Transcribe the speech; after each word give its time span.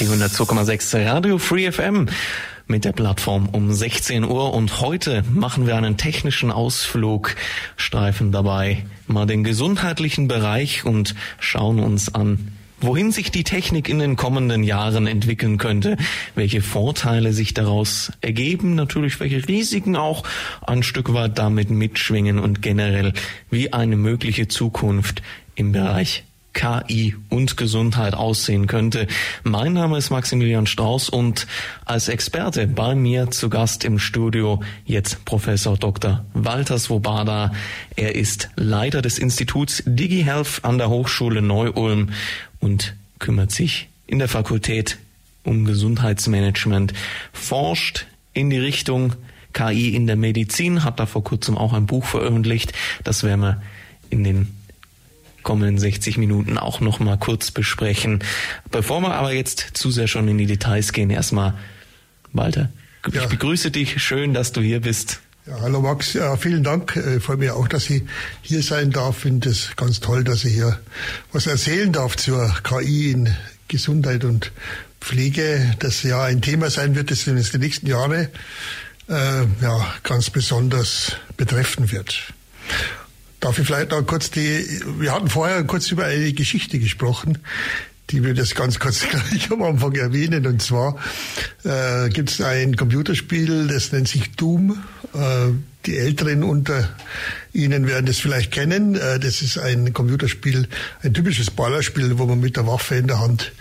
Die 0.00 0.06
102,6 0.06 1.04
Radio 1.04 1.36
Free 1.36 1.70
FM 1.70 2.06
mit 2.66 2.86
der 2.86 2.92
Plattform 2.92 3.50
um 3.52 3.70
16 3.70 4.24
Uhr. 4.24 4.54
Und 4.54 4.80
heute 4.80 5.22
machen 5.30 5.66
wir 5.66 5.76
einen 5.76 5.98
technischen 5.98 6.50
Ausflug, 6.50 7.36
streifen 7.76 8.32
dabei 8.32 8.86
mal 9.06 9.26
den 9.26 9.44
gesundheitlichen 9.44 10.26
Bereich 10.26 10.86
und 10.86 11.14
schauen 11.38 11.80
uns 11.80 12.14
an, 12.14 12.52
wohin 12.80 13.12
sich 13.12 13.30
die 13.30 13.44
Technik 13.44 13.90
in 13.90 13.98
den 13.98 14.16
kommenden 14.16 14.62
Jahren 14.62 15.06
entwickeln 15.06 15.58
könnte, 15.58 15.98
welche 16.34 16.62
Vorteile 16.62 17.34
sich 17.34 17.52
daraus 17.52 18.10
ergeben, 18.22 18.74
natürlich 18.74 19.20
welche 19.20 19.46
Risiken 19.46 19.96
auch 19.96 20.22
ein 20.66 20.82
Stück 20.82 21.12
weit 21.12 21.36
damit 21.36 21.68
mitschwingen 21.68 22.38
und 22.38 22.62
generell 22.62 23.12
wie 23.50 23.74
eine 23.74 23.96
mögliche 23.96 24.48
Zukunft 24.48 25.20
im 25.56 25.72
Bereich 25.72 26.24
KI 26.52 27.14
und 27.28 27.56
Gesundheit 27.56 28.14
aussehen 28.14 28.66
könnte. 28.66 29.06
Mein 29.44 29.72
Name 29.72 29.98
ist 29.98 30.10
Maximilian 30.10 30.66
Strauß 30.66 31.08
und 31.08 31.46
als 31.84 32.08
Experte 32.08 32.66
bei 32.66 32.94
mir 32.94 33.30
zu 33.30 33.48
Gast 33.48 33.84
im 33.84 33.98
Studio 33.98 34.60
jetzt 34.84 35.24
Professor 35.24 35.76
Dr. 35.76 36.24
Walter 36.34 36.78
Swoboda. 36.78 37.52
Er 37.96 38.14
ist 38.14 38.50
Leiter 38.56 39.02
des 39.02 39.18
Instituts 39.18 39.82
DigiHealth 39.86 40.64
an 40.64 40.78
der 40.78 40.90
Hochschule 40.90 41.42
Neu-Ulm 41.42 42.10
und 42.58 42.94
kümmert 43.18 43.52
sich 43.52 43.88
in 44.06 44.18
der 44.18 44.28
Fakultät 44.28 44.98
um 45.44 45.64
Gesundheitsmanagement, 45.64 46.92
forscht 47.32 48.06
in 48.32 48.50
die 48.50 48.58
Richtung 48.58 49.14
KI 49.52 49.94
in 49.94 50.06
der 50.06 50.16
Medizin, 50.16 50.84
hat 50.84 51.00
da 51.00 51.06
vor 51.06 51.24
kurzem 51.24 51.56
auch 51.56 51.72
ein 51.72 51.86
Buch 51.86 52.04
veröffentlicht. 52.04 52.72
Das 53.04 53.24
werden 53.24 53.40
wir 53.40 53.62
in 54.10 54.24
den 54.24 54.59
kommenden 55.42 55.78
60 55.78 56.18
Minuten 56.18 56.58
auch 56.58 56.80
noch 56.80 57.00
mal 57.00 57.18
kurz 57.18 57.50
besprechen. 57.50 58.22
Bevor 58.70 59.00
wir 59.00 59.14
aber 59.14 59.32
jetzt 59.32 59.70
zu 59.74 59.90
sehr 59.90 60.06
schon 60.06 60.28
in 60.28 60.38
die 60.38 60.46
Details 60.46 60.92
gehen, 60.92 61.10
erstmal 61.10 61.54
Walter, 62.32 62.70
ich 63.06 63.14
ja. 63.14 63.26
begrüße 63.26 63.70
dich. 63.70 64.02
Schön, 64.02 64.34
dass 64.34 64.52
du 64.52 64.60
hier 64.60 64.80
bist. 64.80 65.20
Ja, 65.46 65.60
hallo 65.62 65.80
Max, 65.80 66.12
ja, 66.12 66.36
vielen 66.36 66.62
Dank. 66.62 66.94
Ich 66.96 67.04
äh, 67.04 67.20
freue 67.20 67.38
mich 67.38 67.50
auch, 67.50 67.66
dass 67.66 67.88
ich 67.88 68.02
hier 68.42 68.62
sein 68.62 68.90
darf. 68.90 69.16
Ich 69.16 69.22
finde 69.22 69.48
es 69.48 69.70
ganz 69.74 70.00
toll, 70.00 70.22
dass 70.22 70.44
ich 70.44 70.52
hier 70.52 70.78
was 71.32 71.46
erzählen 71.46 71.92
darf 71.92 72.16
zur 72.16 72.54
KI 72.62 73.12
in 73.12 73.34
Gesundheit 73.66 74.24
und 74.24 74.52
Pflege. 75.00 75.74
Das 75.78 76.02
ja 76.02 76.22
ein 76.22 76.42
Thema 76.42 76.68
sein 76.68 76.94
wird, 76.94 77.10
das 77.10 77.26
uns 77.26 77.50
die 77.52 77.58
nächsten 77.58 77.86
Jahre 77.86 78.28
äh, 79.08 79.44
ja, 79.62 79.94
ganz 80.02 80.30
besonders 80.30 81.16
betreffen 81.36 81.90
wird. 81.90 82.32
Darf 83.40 83.58
ich 83.58 83.66
vielleicht 83.66 83.90
noch 83.90 84.06
kurz 84.06 84.30
die, 84.30 84.82
wir 84.98 85.12
hatten 85.12 85.28
vorher 85.28 85.64
kurz 85.64 85.90
über 85.90 86.04
eine 86.04 86.32
Geschichte 86.34 86.78
gesprochen, 86.78 87.38
die 88.10 88.22
wir 88.22 88.34
das 88.34 88.54
ganz 88.54 88.78
kurz 88.78 89.00
gleich 89.10 89.50
am 89.50 89.62
Anfang 89.62 89.94
erwähnen. 89.94 90.46
Und 90.46 90.60
zwar 90.60 90.98
äh, 91.64 92.10
gibt 92.10 92.30
es 92.30 92.42
ein 92.42 92.76
Computerspiel, 92.76 93.68
das 93.68 93.92
nennt 93.92 94.08
sich 94.08 94.32
Doom. 94.32 94.82
Äh, 95.14 95.52
die 95.86 95.96
Älteren 95.96 96.44
unter 96.44 96.90
Ihnen 97.54 97.86
werden 97.86 98.04
das 98.04 98.18
vielleicht 98.18 98.52
kennen. 98.52 98.94
Äh, 98.94 99.18
das 99.18 99.40
ist 99.40 99.56
ein 99.56 99.94
Computerspiel, 99.94 100.68
ein 101.02 101.14
typisches 101.14 101.50
Ballerspiel, 101.50 102.18
wo 102.18 102.26
man 102.26 102.40
mit 102.40 102.56
der 102.56 102.66
Waffe 102.66 102.96
in 102.96 103.06
der 103.06 103.20
Hand 103.20 103.52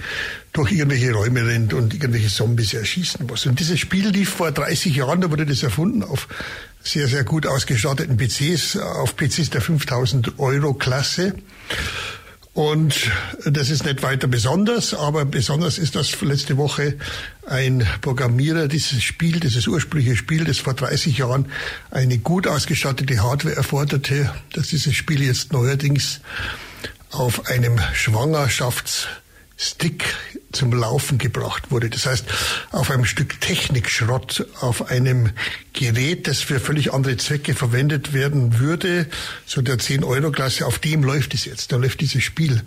durch 0.52 0.72
irgendwelche 0.72 1.14
Räume 1.14 1.46
rennt 1.46 1.74
und 1.74 1.94
irgendwelche 1.94 2.28
Zombies 2.28 2.74
erschießen 2.74 3.26
muss. 3.28 3.46
Und 3.46 3.60
dieses 3.60 3.80
Spiel 3.80 4.10
lief 4.10 4.30
vor 4.30 4.52
30 4.52 4.96
Jahren, 4.96 5.22
da 5.22 5.32
wurde 5.32 5.46
das 5.46 5.64
erfunden 5.64 6.04
auf 6.04 6.28
sehr, 6.82 7.08
sehr 7.08 7.24
gut 7.24 7.46
ausgestatteten 7.46 8.18
PCs, 8.18 8.78
auf 8.78 9.16
PCs 9.16 9.50
der 9.52 9.62
5000 9.62 10.40
Euro 10.40 10.74
Klasse. 10.74 11.34
Und 12.54 13.10
das 13.46 13.70
ist 13.70 13.86
nicht 13.86 14.02
weiter 14.02 14.28
besonders, 14.28 14.94
aber 14.94 15.24
besonders 15.24 15.78
ist, 15.78 15.96
dass 15.96 16.20
letzte 16.22 16.58
Woche 16.58 16.98
ein 17.46 17.88
Programmierer 18.02 18.68
dieses 18.68 19.02
Spiel, 19.02 19.40
dieses 19.40 19.68
ursprüngliche 19.68 20.18
Spiel, 20.18 20.44
das 20.44 20.58
vor 20.58 20.74
30 20.74 21.20
Jahren 21.20 21.46
eine 21.92 22.18
gut 22.18 22.48
ausgestattete 22.48 23.22
Hardware 23.22 23.56
erforderte, 23.56 24.34
dass 24.54 24.68
dieses 24.68 24.96
Spiel 24.96 25.24
jetzt 25.24 25.54
neuerdings 25.54 26.22
auf 27.12 27.48
einem 27.48 27.80
Schwangerschaftsstick 29.60 30.16
zum 30.52 30.74
Laufen 30.74 31.18
gebracht 31.18 31.70
wurde. 31.70 31.90
Das 31.90 32.06
heißt, 32.06 32.26
auf 32.72 32.90
einem 32.90 33.06
Stück 33.06 33.40
Technikschrott, 33.42 34.48
auf 34.62 34.90
einem 34.90 35.32
Gerät, 35.74 36.28
das 36.28 36.40
für 36.40 36.60
völlig 36.60 36.94
andere 36.94 37.18
Zwecke 37.18 37.54
verwendet 37.54 38.14
werden 38.14 38.60
würde, 38.60 39.08
so 39.46 39.62
der 39.62 39.78
10-Euro-Klasse, 39.78 40.66
auf 40.66 40.80
dem 40.80 41.04
läuft 41.04 41.34
es 41.34 41.46
jetzt, 41.46 41.72
da 41.72 41.76
läuft 41.76 42.02
dieses 42.02 42.24
Spiel. 42.24 42.62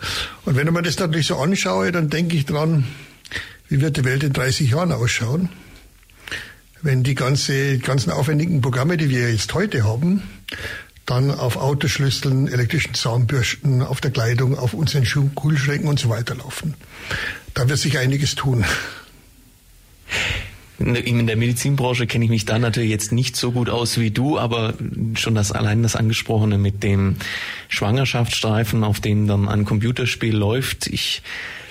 Und 0.44 0.56
wenn 0.56 0.72
mir 0.72 0.82
das 0.82 0.98
natürlich 0.98 1.26
so 1.26 1.38
anschaue, 1.38 1.90
dann 1.90 2.08
denke 2.08 2.36
ich 2.36 2.46
dran, 2.46 2.86
wie 3.68 3.80
wird 3.80 3.96
die 3.96 4.04
Welt 4.04 4.22
in 4.22 4.32
30 4.32 4.70
Jahren 4.70 4.92
ausschauen? 4.92 5.48
Wenn 6.82 7.02
die 7.02 7.14
ganze, 7.14 7.78
ganzen 7.78 8.10
aufwendigen 8.10 8.60
Programme, 8.60 8.96
die 8.96 9.08
wir 9.08 9.32
jetzt 9.32 9.54
heute 9.54 9.84
haben, 9.84 10.22
dann 11.12 11.30
auf 11.30 11.56
Autoschlüsseln, 11.56 12.48
elektrischen 12.48 12.94
Zahnbürsten, 12.94 13.82
auf 13.82 14.00
der 14.00 14.10
Kleidung, 14.10 14.58
auf 14.58 14.72
unseren 14.72 15.04
Schuhen, 15.04 15.34
Kühlschränken 15.34 15.88
und 15.88 15.98
so 15.98 16.08
weiter 16.08 16.34
laufen. 16.34 16.74
Da 17.52 17.68
wird 17.68 17.78
sich 17.78 17.98
einiges 17.98 18.34
tun. 18.34 18.64
In 20.78 21.26
der 21.26 21.36
Medizinbranche 21.36 22.06
kenne 22.06 22.24
ich 22.24 22.30
mich 22.30 22.46
da 22.46 22.58
natürlich 22.58 22.90
jetzt 22.90 23.12
nicht 23.12 23.36
so 23.36 23.52
gut 23.52 23.68
aus 23.68 23.98
wie 23.98 24.10
du, 24.10 24.38
aber 24.38 24.74
schon 25.14 25.34
das 25.34 25.52
allein 25.52 25.82
das 25.82 25.96
angesprochene 25.96 26.56
mit 26.56 26.82
dem 26.82 27.16
Schwangerschaftsstreifen, 27.68 28.82
auf 28.82 28.98
dem 28.98 29.28
dann 29.28 29.48
ein 29.48 29.64
Computerspiel 29.64 30.34
läuft. 30.34 30.86
Ich 30.86 31.22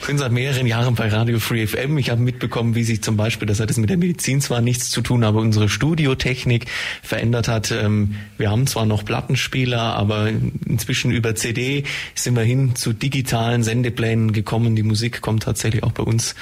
bin 0.07 0.17
seit 0.17 0.31
mehreren 0.31 0.67
Jahren 0.67 0.95
bei 0.95 1.09
Radio 1.09 1.39
Free 1.39 1.67
FM. 1.67 1.97
Ich 1.97 2.09
habe 2.09 2.21
mitbekommen, 2.21 2.75
wie 2.75 2.83
sich 2.83 3.03
zum 3.03 3.17
Beispiel, 3.17 3.47
das 3.47 3.59
hat 3.59 3.69
es 3.69 3.77
mit 3.77 3.89
der 3.89 3.97
Medizin 3.97 4.41
zwar 4.41 4.61
nichts 4.61 4.89
zu 4.89 5.01
tun, 5.01 5.23
aber 5.23 5.39
unsere 5.39 5.69
Studiotechnik 5.69 6.65
verändert 7.03 7.47
hat. 7.47 7.71
Ähm, 7.71 8.15
wir 8.37 8.49
haben 8.49 8.67
zwar 8.67 8.85
noch 8.85 9.05
Plattenspieler, 9.05 9.79
aber 9.79 10.29
inzwischen 10.65 11.11
über 11.11 11.35
CD 11.35 11.83
sind 12.15 12.35
wir 12.35 12.43
hin 12.43 12.75
zu 12.75 12.93
digitalen 12.93 13.63
Sendeplänen 13.63 14.33
gekommen. 14.33 14.75
Die 14.75 14.83
Musik 14.83 15.21
kommt 15.21 15.43
tatsächlich 15.43 15.83
auch 15.83 15.91
bei 15.91 16.03
uns 16.03 16.35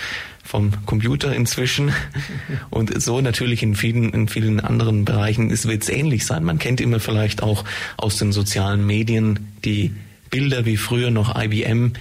vom 0.44 0.72
Computer 0.86 1.36
inzwischen. 1.36 1.92
Und 2.70 3.02
so 3.02 3.20
natürlich 3.22 3.62
in 3.62 3.76
vielen, 3.76 4.12
in 4.12 4.28
vielen 4.28 4.60
anderen 4.60 5.06
Bereichen 5.06 5.50
wird 5.50 5.84
es 5.84 5.90
ähnlich 5.90 6.26
sein. 6.26 6.44
Man 6.44 6.60
kennt 6.60 6.82
immer 6.82 7.00
vielleicht 7.00 7.44
auch 7.44 7.66
aus 7.98 8.18
den 8.18 8.32
sozialen 8.32 8.86
Medien 8.86 9.52
die 9.66 9.94
Bilder 10.30 10.66
wie 10.66 10.78
früher 10.78 11.12
noch 11.12 11.40
IBM 11.40 11.94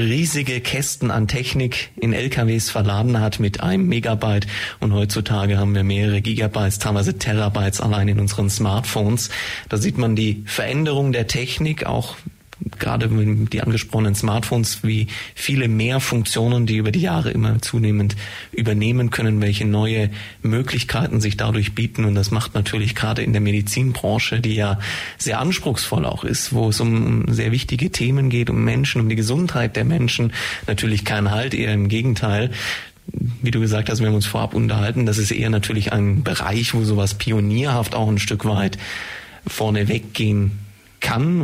riesige 0.00 0.60
Kästen 0.60 1.10
an 1.10 1.28
Technik 1.28 1.90
in 1.96 2.12
LKWs 2.12 2.70
verladen 2.70 3.20
hat 3.20 3.40
mit 3.40 3.60
einem 3.60 3.86
Megabyte 3.86 4.46
und 4.80 4.92
heutzutage 4.92 5.58
haben 5.58 5.74
wir 5.74 5.84
mehrere 5.84 6.20
Gigabytes, 6.20 6.78
teilweise 6.78 7.18
Terabytes 7.18 7.80
allein 7.80 8.08
in 8.08 8.20
unseren 8.20 8.50
Smartphones. 8.50 9.30
Da 9.68 9.76
sieht 9.76 9.98
man 9.98 10.16
die 10.16 10.42
Veränderung 10.46 11.12
der 11.12 11.26
Technik 11.26 11.86
auch 11.86 12.16
gerade 12.78 13.08
die 13.08 13.60
angesprochenen 13.62 14.14
Smartphones, 14.14 14.82
wie 14.82 15.06
viele 15.34 15.68
mehr 15.68 16.00
Funktionen, 16.00 16.66
die 16.66 16.76
über 16.76 16.92
die 16.92 17.00
Jahre 17.00 17.30
immer 17.30 17.60
zunehmend 17.62 18.16
übernehmen 18.52 19.10
können, 19.10 19.40
welche 19.40 19.64
neue 19.64 20.10
Möglichkeiten 20.42 21.20
sich 21.20 21.36
dadurch 21.36 21.74
bieten. 21.74 22.04
Und 22.04 22.14
das 22.14 22.30
macht 22.30 22.54
natürlich 22.54 22.94
gerade 22.94 23.22
in 23.22 23.32
der 23.32 23.40
Medizinbranche, 23.40 24.40
die 24.40 24.54
ja 24.54 24.78
sehr 25.18 25.40
anspruchsvoll 25.40 26.04
auch 26.04 26.24
ist, 26.24 26.52
wo 26.52 26.68
es 26.68 26.80
um 26.80 27.24
sehr 27.28 27.52
wichtige 27.52 27.90
Themen 27.90 28.30
geht, 28.30 28.50
um 28.50 28.64
Menschen, 28.64 29.00
um 29.00 29.08
die 29.08 29.16
Gesundheit 29.16 29.76
der 29.76 29.84
Menschen, 29.84 30.32
natürlich 30.66 31.04
kein 31.04 31.30
Halt, 31.30 31.54
eher 31.54 31.72
im 31.72 31.88
Gegenteil 31.88 32.50
wie 33.42 33.50
du 33.50 33.58
gesagt 33.58 33.88
hast, 33.88 33.98
wir 33.98 34.06
haben 34.06 34.14
uns 34.14 34.26
vorab 34.26 34.54
unterhalten, 34.54 35.04
das 35.04 35.18
ist 35.18 35.32
eher 35.32 35.50
natürlich 35.50 35.92
ein 35.92 36.22
Bereich, 36.22 36.74
wo 36.74 36.84
sowas 36.84 37.14
pionierhaft 37.14 37.96
auch 37.96 38.08
ein 38.08 38.20
Stück 38.20 38.44
weit 38.44 38.78
vorne 39.48 39.88
weggehen 39.88 40.52
kann 41.00 41.40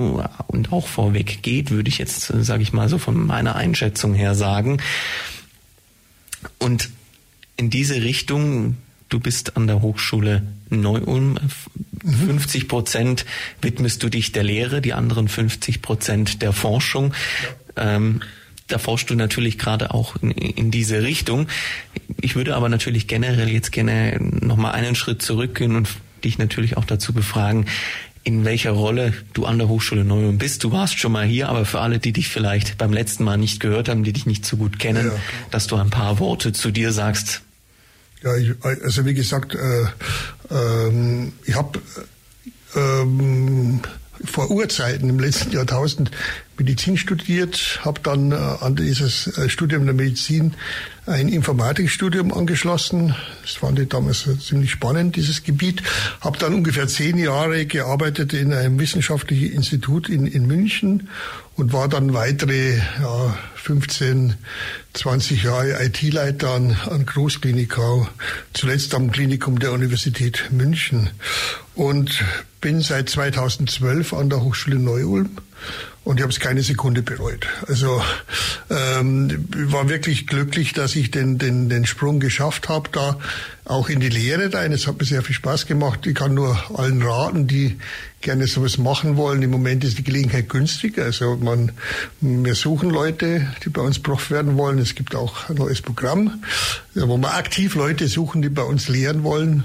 und 0.46 0.72
auch 0.72 0.86
vorweg 0.86 1.42
geht, 1.42 1.70
würde 1.70 1.88
ich 1.88 1.98
jetzt, 1.98 2.26
sage 2.26 2.62
ich 2.62 2.72
mal 2.72 2.88
so 2.88 2.98
von 2.98 3.26
meiner 3.26 3.56
Einschätzung 3.56 4.14
her 4.14 4.34
sagen. 4.34 4.78
Und 6.58 6.90
in 7.56 7.70
diese 7.70 8.02
Richtung 8.02 8.76
du 9.08 9.20
bist 9.20 9.56
an 9.56 9.66
der 9.66 9.82
Hochschule 9.82 10.42
Neu-Ulm. 10.70 11.38
50 12.04 12.68
Prozent 12.68 13.24
widmest 13.60 14.02
du 14.02 14.08
dich 14.08 14.32
der 14.32 14.44
Lehre, 14.44 14.80
die 14.80 14.92
anderen 14.92 15.28
50 15.28 15.82
Prozent 15.82 16.42
der 16.42 16.52
Forschung. 16.52 17.14
Ähm, 17.76 18.20
da 18.68 18.78
forschst 18.78 19.10
du 19.10 19.14
natürlich 19.14 19.58
gerade 19.58 19.92
auch 19.94 20.16
in, 20.22 20.30
in, 20.32 20.70
diese 20.70 21.02
Richtung. 21.02 21.48
Ich 22.20 22.34
würde 22.34 22.56
aber 22.56 22.68
natürlich 22.68 23.06
generell 23.06 23.48
jetzt 23.48 23.70
gerne 23.70 24.18
nochmal 24.20 24.72
einen 24.72 24.96
Schritt 24.96 25.22
zurückgehen 25.22 25.76
und 25.76 25.88
dich 26.24 26.38
natürlich 26.38 26.76
auch 26.76 26.84
dazu 26.84 27.12
befragen, 27.12 27.66
in 28.26 28.44
welcher 28.44 28.72
Rolle 28.72 29.12
du 29.34 29.44
an 29.44 29.56
der 29.56 29.68
Hochschule 29.68 30.04
Neu-Ulm 30.04 30.38
bist. 30.38 30.64
Du 30.64 30.72
warst 30.72 30.98
schon 30.98 31.12
mal 31.12 31.24
hier, 31.24 31.48
aber 31.48 31.64
für 31.64 31.78
alle, 31.78 32.00
die 32.00 32.12
dich 32.12 32.28
vielleicht 32.28 32.76
beim 32.76 32.92
letzten 32.92 33.22
Mal 33.22 33.36
nicht 33.36 33.60
gehört 33.60 33.88
haben, 33.88 34.02
die 34.02 34.12
dich 34.12 34.26
nicht 34.26 34.44
so 34.44 34.56
gut 34.56 34.80
kennen, 34.80 35.06
ja, 35.06 35.18
dass 35.52 35.68
du 35.68 35.76
ein 35.76 35.90
paar 35.90 36.18
Worte 36.18 36.52
zu 36.52 36.72
dir 36.72 36.90
sagst. 36.90 37.42
Ja, 38.24 38.36
ich, 38.36 38.52
also 38.62 39.04
wie 39.04 39.14
gesagt, 39.14 39.54
äh, 39.54 39.86
ähm, 40.52 41.34
ich 41.44 41.54
habe 41.54 41.80
ähm, 42.74 43.80
vor 44.24 44.50
Urzeiten 44.50 45.08
im 45.08 45.20
letzten 45.20 45.52
Jahrtausend 45.52 46.10
Medizin 46.58 46.96
studiert, 46.96 47.80
habe 47.84 48.00
dann 48.02 48.32
äh, 48.32 48.34
an 48.34 48.76
dieses 48.76 49.26
äh, 49.38 49.48
Studium 49.48 49.84
der 49.84 49.94
Medizin 49.94 50.54
ein 51.06 51.28
Informatikstudium 51.28 52.32
angeschlossen. 52.32 53.14
Das 53.42 53.52
fand 53.52 53.78
ich 53.78 53.88
damals 53.88 54.28
ziemlich 54.40 54.70
spannend, 54.70 55.16
dieses 55.16 55.44
Gebiet. 55.44 55.82
Habe 56.20 56.38
dann 56.38 56.54
ungefähr 56.54 56.88
zehn 56.88 57.16
Jahre 57.16 57.66
gearbeitet 57.66 58.32
in 58.32 58.52
einem 58.52 58.78
wissenschaftlichen 58.78 59.52
Institut 59.52 60.08
in, 60.08 60.26
in 60.26 60.46
München 60.46 61.08
und 61.54 61.72
war 61.72 61.88
dann 61.88 62.12
weitere 62.12 62.76
ja, 63.00 63.38
15, 63.54 64.34
20 64.94 65.42
Jahre 65.44 65.84
IT-Leiter 65.84 66.50
an, 66.50 66.76
an 66.88 67.06
Großklinikau, 67.06 68.08
zuletzt 68.52 68.94
am 68.94 69.10
Klinikum 69.10 69.58
der 69.58 69.72
Universität 69.72 70.50
München 70.50 71.10
und 71.74 72.24
bin 72.60 72.80
seit 72.80 73.08
2012 73.08 74.12
an 74.12 74.30
der 74.30 74.42
Hochschule 74.42 74.78
Neu-Ulm 74.78 75.30
und 76.06 76.18
ich 76.18 76.22
habe 76.22 76.32
es 76.32 76.38
keine 76.38 76.62
Sekunde 76.62 77.02
bereut. 77.02 77.48
Also 77.66 78.00
ähm, 78.70 79.48
war 79.50 79.88
wirklich 79.88 80.28
glücklich, 80.28 80.72
dass 80.72 80.94
ich 80.94 81.10
den, 81.10 81.36
den, 81.36 81.68
den 81.68 81.84
Sprung 81.84 82.20
geschafft 82.20 82.68
habe, 82.68 82.88
da 82.92 83.18
auch 83.64 83.88
in 83.88 83.98
die 83.98 84.08
Lehre 84.08 84.54
rein. 84.54 84.70
Es 84.70 84.86
hat 84.86 85.00
mir 85.00 85.04
sehr 85.04 85.22
viel 85.22 85.34
Spaß 85.34 85.66
gemacht. 85.66 86.06
Ich 86.06 86.14
kann 86.14 86.32
nur 86.32 86.56
allen 86.78 87.02
raten, 87.02 87.48
die 87.48 87.76
gerne 88.20 88.46
sowas 88.46 88.78
machen 88.78 89.16
wollen. 89.16 89.42
Im 89.42 89.50
Moment 89.50 89.82
ist 89.82 89.98
die 89.98 90.04
Gelegenheit 90.04 90.48
günstig. 90.48 90.96
Also 90.96 91.38
man, 91.38 91.72
wir 92.20 92.54
suchen 92.54 92.88
Leute, 92.88 93.44
die 93.64 93.70
bei 93.70 93.82
uns 93.82 93.98
Prof 93.98 94.30
werden 94.30 94.56
wollen. 94.56 94.78
Es 94.78 94.94
gibt 94.94 95.16
auch 95.16 95.50
ein 95.50 95.56
neues 95.56 95.82
Programm, 95.82 96.40
wo 96.94 97.16
wir 97.16 97.34
aktiv 97.34 97.74
Leute 97.74 98.06
suchen, 98.06 98.42
die 98.42 98.48
bei 98.48 98.62
uns 98.62 98.86
lehren 98.86 99.24
wollen. 99.24 99.64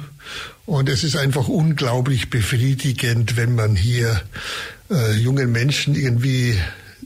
Und 0.66 0.90
es 0.90 1.04
ist 1.04 1.18
einfach 1.18 1.48
unglaublich 1.48 2.32
befriedigend, 2.32 3.38
wenn 3.38 3.54
man 3.54 3.76
hier 3.76 4.22
äh, 4.92 5.14
jungen 5.14 5.52
Menschen 5.52 5.96
irgendwie 5.96 6.58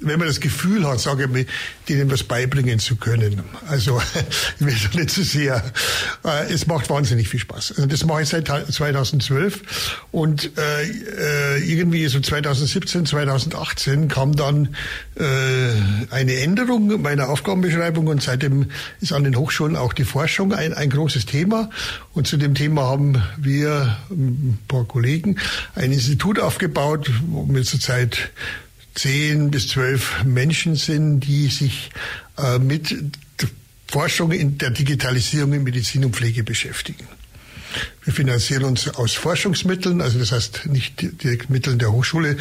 wenn 0.05 0.19
man 0.19 0.27
das 0.27 0.39
Gefühl 0.39 0.87
hat, 0.87 0.99
sage 0.99 1.23
ich 1.25 1.29
mal, 1.29 1.45
denen 1.89 2.09
was 2.11 2.23
beibringen 2.23 2.79
zu 2.79 2.95
können. 2.95 3.43
Also 3.67 4.01
ich 4.59 4.65
will 4.65 5.01
nicht 5.01 5.09
zu 5.09 5.23
sehr. 5.23 5.63
Äh, 6.23 6.53
es 6.53 6.67
macht 6.67 6.89
wahnsinnig 6.89 7.27
viel 7.27 7.39
Spaß. 7.39 7.73
Also 7.77 7.85
das 7.85 8.05
mache 8.05 8.21
ich 8.21 8.29
seit 8.29 8.47
2012 8.47 10.03
und 10.11 10.51
äh, 10.57 10.83
äh, 10.83 11.63
irgendwie 11.63 12.07
so 12.07 12.19
2017, 12.19 13.05
2018 13.05 14.07
kam 14.07 14.35
dann 14.35 14.75
äh, 15.15 15.23
eine 16.11 16.35
Änderung 16.35 17.01
meiner 17.01 17.29
Aufgabenbeschreibung 17.29 18.07
und 18.07 18.21
seitdem 18.21 18.71
ist 19.01 19.13
an 19.13 19.23
den 19.23 19.35
Hochschulen 19.35 19.75
auch 19.75 19.93
die 19.93 20.03
Forschung 20.03 20.53
ein, 20.53 20.73
ein 20.73 20.89
großes 20.89 21.25
Thema. 21.25 21.69
Und 22.13 22.27
zu 22.27 22.37
dem 22.37 22.55
Thema 22.55 22.83
haben 22.83 23.21
wir 23.37 23.97
ein 24.09 24.59
paar 24.67 24.85
Kollegen 24.85 25.37
ein 25.75 25.91
Institut 25.91 26.39
aufgebaut, 26.39 27.09
wo 27.27 27.47
wir 27.49 27.63
zurzeit 27.63 28.31
zehn 28.95 29.51
bis 29.51 29.67
zwölf 29.67 30.23
Menschen 30.23 30.75
sind, 30.75 31.21
die 31.21 31.47
sich 31.47 31.91
äh, 32.37 32.59
mit 32.59 32.95
Forschung 33.87 34.31
in 34.31 34.57
der 34.57 34.71
Digitalisierung 34.71 35.53
in 35.53 35.63
Medizin 35.63 36.05
und 36.05 36.15
Pflege 36.15 36.43
beschäftigen. 36.43 37.07
Wir 38.03 38.13
finanzieren 38.13 38.63
uns 38.63 38.87
aus 38.87 39.13
Forschungsmitteln, 39.13 40.01
also 40.01 40.17
das 40.17 40.31
heißt 40.31 40.67
nicht 40.67 41.01
direkt 41.23 41.49
Mitteln 41.49 41.77
der 41.77 41.91
Hochschule, 41.91 42.37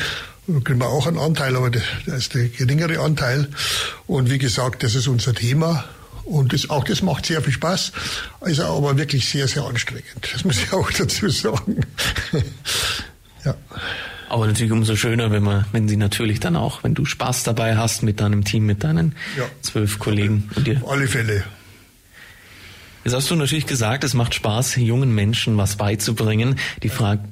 da 0.47 0.61
kriegen 0.61 0.79
wir 0.79 0.89
auch 0.89 1.07
einen 1.07 1.19
Anteil, 1.19 1.57
aber 1.57 1.71
das 1.71 1.85
ist 2.07 2.35
der 2.35 2.49
geringere 2.49 3.01
Anteil. 3.01 3.49
Und 4.07 4.31
wie 4.31 4.39
gesagt, 4.39 4.83
das 4.83 4.95
ist 4.95 5.09
unser 5.09 5.35
Thema. 5.35 5.85
Und 6.25 6.53
das, 6.53 6.71
auch 6.71 6.85
das 6.85 7.03
macht 7.03 7.27
sehr 7.27 7.43
viel 7.43 7.53
Spaß, 7.53 7.93
ist 8.47 8.61
aber 8.61 8.97
wirklich 8.97 9.29
sehr, 9.29 9.47
sehr 9.47 9.65
anstrengend. 9.65 10.07
Das 10.33 10.45
muss 10.45 10.59
ich 10.59 10.73
auch 10.73 10.91
dazu 10.99 11.29
sagen. 11.29 11.81
ja. 13.45 13.55
Aber 14.35 14.49
natürlich 14.49 14.73
umso 14.73 14.97
schöner, 14.97 15.31
wenn 15.31 15.45
man, 15.45 15.65
wenn 15.71 15.87
sie 15.87 15.97
natürlich 15.97 16.41
dann 16.41 16.57
auch, 16.57 16.83
wenn 16.83 16.93
du 16.93 17.05
Spaß 17.05 17.45
dabei 17.45 17.77
hast 17.77 18.03
mit 18.03 18.19
deinem 18.19 18.43
Team, 18.43 18.67
mit 18.67 18.83
deinen 18.83 19.15
ja. 19.39 19.45
zwölf 19.63 20.01
Kollegen 20.01 20.51
und 20.57 20.67
dir. 20.67 20.83
Auf 20.83 20.91
alle 20.91 21.07
Fälle. 21.07 21.45
Jetzt 23.05 23.15
hast 23.15 23.31
du 23.31 23.37
natürlich 23.37 23.67
gesagt, 23.67 24.03
es 24.03 24.13
macht 24.13 24.35
Spaß, 24.35 24.75
jungen 24.75 25.15
Menschen 25.15 25.57
was 25.57 25.77
beizubringen. 25.77 26.57
Die 26.83 26.89
Frage, 26.89 27.23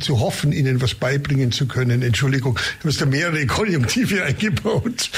zu 0.00 0.20
hoffen, 0.20 0.52
ihnen 0.52 0.82
was 0.82 0.94
beibringen 0.94 1.50
zu 1.50 1.66
können. 1.66 2.02
Entschuldigung, 2.02 2.58
du 2.82 2.88
hast 2.88 3.00
da 3.00 3.06
mehrere 3.06 3.46
Konjunktive 3.46 4.24
eingebaut. 4.24 5.10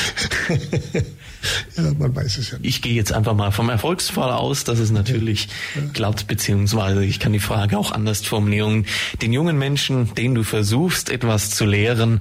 ja, 1.77 1.93
man 1.99 2.15
weiß 2.15 2.39
es 2.39 2.53
ja 2.53 2.59
nicht. 2.59 2.69
Ich 2.69 2.83
gehe 2.83 2.95
jetzt 2.95 3.13
einfach 3.13 3.35
mal 3.35 3.51
vom 3.51 3.69
Erfolgsfall 3.69 4.31
aus, 4.31 4.65
dass 4.65 4.79
es 4.79 4.91
natürlich 4.91 5.49
ja. 5.75 5.83
klappt, 5.93 6.29
beziehungsweise 6.29 7.05
ich 7.05 7.19
kann 7.19 7.33
die 7.33 7.41
Frage 7.41 7.79
auch 7.79 7.91
anders 7.91 8.25
formulieren. 8.25 8.87
Den 9.23 9.33
jungen 9.33 9.59
Menschen, 9.59 10.15
denen 10.15 10.35
du 10.35 10.45
versuchst, 10.45 11.11
etwas 11.11 11.51
zu 11.51 11.65
lehren, 11.65 12.21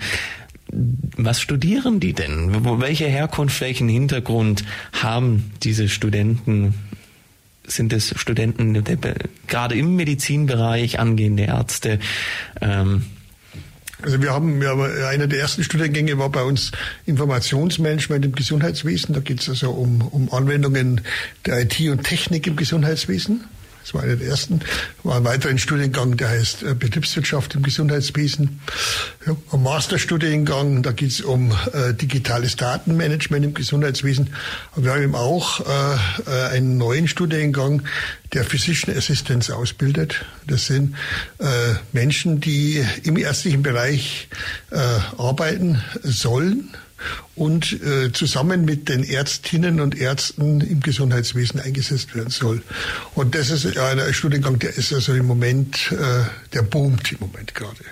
was 1.17 1.39
studieren 1.39 1.99
die 1.99 2.13
denn? 2.13 2.65
Welche 2.81 3.05
Herkunft, 3.05 3.61
welchen 3.61 3.89
Hintergrund 3.89 4.63
haben 4.91 5.51
diese 5.61 5.87
Studenten? 5.87 6.73
Sind 7.65 7.93
es 7.93 8.13
Studenten 8.19 8.83
gerade 9.47 9.75
im 9.75 9.95
Medizinbereich, 9.95 10.99
angehende 10.99 11.43
Ärzte? 11.43 11.99
Ähm, 12.61 13.03
also 14.03 14.21
wir 14.21 14.33
haben, 14.33 14.59
wir 14.59 14.69
haben 14.69 14.81
einer 14.81 15.27
der 15.27 15.39
ersten 15.39 15.63
Studiengänge 15.63 16.17
war 16.17 16.29
bei 16.29 16.43
uns 16.43 16.71
Informationsmanagement 17.05 18.25
im 18.25 18.33
Gesundheitswesen. 18.33 19.13
Da 19.13 19.21
geht 19.21 19.41
es 19.41 19.49
also 19.49 19.71
um, 19.71 20.01
um 20.01 20.31
Anwendungen 20.33 21.01
der 21.45 21.61
IT 21.61 21.79
und 21.89 22.03
Technik 22.03 22.47
im 22.47 22.57
Gesundheitswesen. 22.57 23.45
Das 23.83 23.93
war 23.93 24.03
einer 24.03 24.15
der 24.15 24.29
ersten. 24.29 24.61
War 25.03 25.17
ein 25.17 25.25
weiterer 25.25 25.57
Studiengang, 25.57 26.15
der 26.15 26.29
heißt 26.29 26.63
äh, 26.63 26.73
Betriebswirtschaft 26.73 27.53
im 27.55 27.63
Gesundheitswesen. 27.63 28.61
Ja, 29.27 29.35
ein 29.51 29.61
Masterstudiengang, 29.61 30.83
da 30.83 30.93
geht 30.93 31.11
es 31.11 31.21
um 31.21 31.51
äh, 31.73 31.93
digitales 31.93 32.55
Datenmanagement 32.55 33.45
im 33.45 33.53
Gesundheitswesen. 33.53 34.29
Aber 34.71 34.85
wir 34.85 34.91
haben 34.93 35.03
eben 35.03 35.15
auch 35.15 35.59
äh, 35.59 35.63
äh, 36.31 36.49
einen 36.51 36.77
neuen 36.77 37.09
Studiengang, 37.09 37.83
der 38.31 38.45
Physician 38.45 38.95
Assistance 38.95 39.53
ausbildet. 39.53 40.25
Das 40.47 40.67
sind 40.67 40.95
äh, 41.39 41.45
Menschen, 41.91 42.39
die 42.39 42.85
im 43.03 43.17
ärztlichen 43.17 43.63
Bereich 43.63 44.29
äh, 44.71 44.77
arbeiten 45.17 45.83
sollen 46.03 46.69
und 47.35 47.81
äh, 47.81 48.11
zusammen 48.11 48.63
mit 48.65 48.89
den 48.89 49.03
Ärztinnen 49.03 49.79
und 49.79 49.99
Ärzten 49.99 50.61
im 50.61 50.81
Gesundheitswesen 50.81 51.59
eingesetzt 51.59 52.15
werden 52.15 52.29
soll. 52.29 52.61
Und 53.15 53.33
das 53.33 53.49
ist 53.49 53.77
ein 53.77 54.13
Studiengang, 54.13 54.59
der 54.59 54.75
ist 54.75 54.93
also 54.93 55.13
im 55.13 55.25
Moment, 55.25 55.91
äh, 55.91 56.25
der 56.53 56.61
boomt 56.61 57.11
im 57.11 57.19
Moment 57.21 57.55
gerade. 57.55 57.83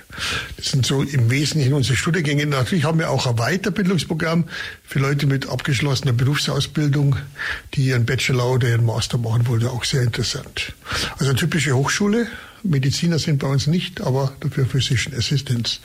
Das 0.58 0.68
sind 0.68 0.86
so 0.86 1.02
im 1.02 1.30
Wesentlichen 1.30 1.74
unsere 1.74 1.96
Studiengänge. 1.96 2.46
Natürlich 2.46 2.84
haben 2.84 3.00
wir 3.00 3.10
auch 3.10 3.26
ein 3.26 3.36
Weiterbildungsprogramm 3.36 4.46
für 4.84 5.00
Leute 5.00 5.26
mit 5.26 5.50
abgeschlossener 5.50 6.14
Berufsausbildung, 6.14 7.16
die 7.74 7.88
ihren 7.88 8.06
Bachelor 8.06 8.52
oder 8.52 8.70
ihren 8.70 8.86
Master 8.86 9.18
machen 9.18 9.48
wollen, 9.48 9.66
auch 9.68 9.84
sehr 9.84 10.04
interessant. 10.04 10.74
Also 11.18 11.34
typische 11.34 11.76
Hochschule. 11.76 12.28
Mediziner 12.64 13.18
sind 13.18 13.40
bei 13.40 13.48
uns 13.48 13.66
nicht, 13.68 14.02
aber 14.02 14.34
dafür 14.40 14.66
Physician 14.66 15.16
Assistants. 15.18 15.80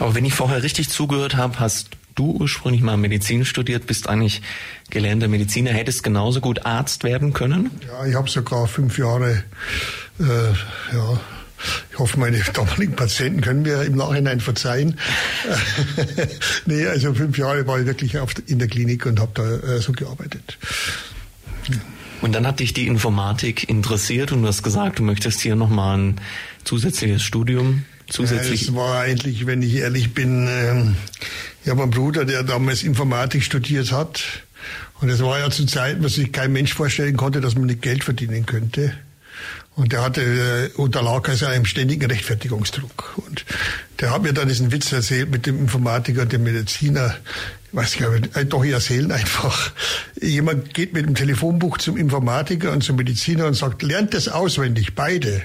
Aber 0.00 0.14
wenn 0.14 0.24
ich 0.24 0.34
vorher 0.34 0.62
richtig 0.62 0.88
zugehört 0.88 1.36
habe, 1.36 1.60
hast 1.60 1.90
du 2.14 2.32
ursprünglich 2.32 2.82
mal 2.82 2.96
Medizin 2.96 3.44
studiert, 3.44 3.86
bist 3.86 4.08
eigentlich 4.08 4.42
gelernter 4.88 5.28
Mediziner, 5.28 5.70
hättest 5.70 6.02
genauso 6.02 6.40
gut 6.40 6.66
Arzt 6.66 7.04
werden 7.04 7.32
können? 7.32 7.70
Ja, 7.86 8.06
ich 8.06 8.14
habe 8.14 8.28
sogar 8.28 8.66
fünf 8.66 8.98
Jahre, 8.98 9.44
äh, 10.18 10.24
ja, 10.24 11.20
ich 11.92 11.98
hoffe, 11.98 12.18
meine 12.18 12.38
damaligen 12.52 12.96
Patienten 12.96 13.42
können 13.42 13.62
mir 13.62 13.82
im 13.82 13.96
Nachhinein 13.96 14.40
verzeihen. 14.40 14.98
nee, 16.66 16.86
also 16.86 17.14
fünf 17.14 17.36
Jahre 17.36 17.66
war 17.66 17.78
ich 17.78 17.86
wirklich 17.86 18.16
in 18.46 18.58
der 18.58 18.68
Klinik 18.68 19.04
und 19.06 19.20
habe 19.20 19.32
da 19.34 19.74
äh, 19.74 19.80
so 19.80 19.92
gearbeitet. 19.92 20.58
Und 22.22 22.34
dann 22.34 22.46
hat 22.46 22.60
dich 22.60 22.72
die 22.72 22.86
Informatik 22.86 23.68
interessiert 23.68 24.32
und 24.32 24.42
du 24.42 24.48
hast 24.48 24.62
gesagt, 24.62 24.98
du 24.98 25.02
möchtest 25.02 25.40
hier 25.40 25.56
nochmal 25.56 25.98
ein 25.98 26.20
zusätzliches 26.64 27.22
Studium 27.22 27.84
zusätzlich? 28.10 28.62
Ja, 28.62 28.68
es 28.68 28.74
war 28.74 29.00
eigentlich, 29.00 29.46
wenn 29.46 29.62
ich 29.62 29.76
ehrlich 29.76 30.12
bin, 30.14 30.48
ähm, 30.48 30.96
ich 31.64 31.70
habe 31.70 31.82
einen 31.82 31.90
Bruder, 31.90 32.24
der 32.24 32.42
damals 32.42 32.82
Informatik 32.82 33.42
studiert 33.42 33.92
hat. 33.92 34.22
Und 35.00 35.08
es 35.08 35.22
war 35.22 35.38
ja 35.38 35.50
zu 35.50 35.64
Zeiten, 35.66 36.04
was 36.04 36.14
sich 36.14 36.32
kein 36.32 36.52
Mensch 36.52 36.74
vorstellen 36.74 37.16
konnte, 37.16 37.40
dass 37.40 37.54
man 37.54 37.66
nicht 37.66 37.82
Geld 37.82 38.04
verdienen 38.04 38.44
könnte. 38.44 38.92
Und 39.74 39.92
der 39.92 40.02
hatte, 40.02 40.20
äh, 40.20 40.76
unterlag 40.76 41.26
also 41.28 41.46
einem 41.46 41.64
ständigen 41.64 42.10
Rechtfertigungsdruck. 42.10 43.14
Und 43.16 43.46
der 44.00 44.10
hat 44.10 44.22
mir 44.22 44.34
dann 44.34 44.48
diesen 44.48 44.72
Witz 44.72 44.92
erzählt 44.92 45.30
mit 45.30 45.46
dem 45.46 45.58
Informatiker, 45.58 46.26
dem 46.26 46.42
Mediziner. 46.42 47.16
Ich 47.68 47.76
weiß 47.76 47.96
gar 47.98 48.10
nicht, 48.10 48.36
äh, 48.36 48.44
doch, 48.44 48.64
ich 48.64 48.72
erzählen 48.72 49.10
einfach. 49.10 49.72
Jemand 50.20 50.74
geht 50.74 50.92
mit 50.92 51.06
dem 51.06 51.14
Telefonbuch 51.14 51.78
zum 51.78 51.96
Informatiker 51.96 52.72
und 52.72 52.82
zum 52.82 52.96
Mediziner 52.96 53.46
und 53.46 53.54
sagt, 53.54 53.82
lernt 53.82 54.12
das 54.12 54.28
auswendig, 54.28 54.94
beide. 54.94 55.42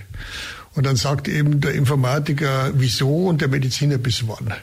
Und 0.76 0.86
dann 0.86 0.98
sagt 0.98 1.30
eben 1.30 1.62
der 1.62 1.74
Informatiker, 1.74 2.72
wieso 2.76 3.28
und 3.28 3.40
der 3.40 3.48
Mediziner 3.48 3.98
bis 3.98 4.28
wann. 4.28 4.54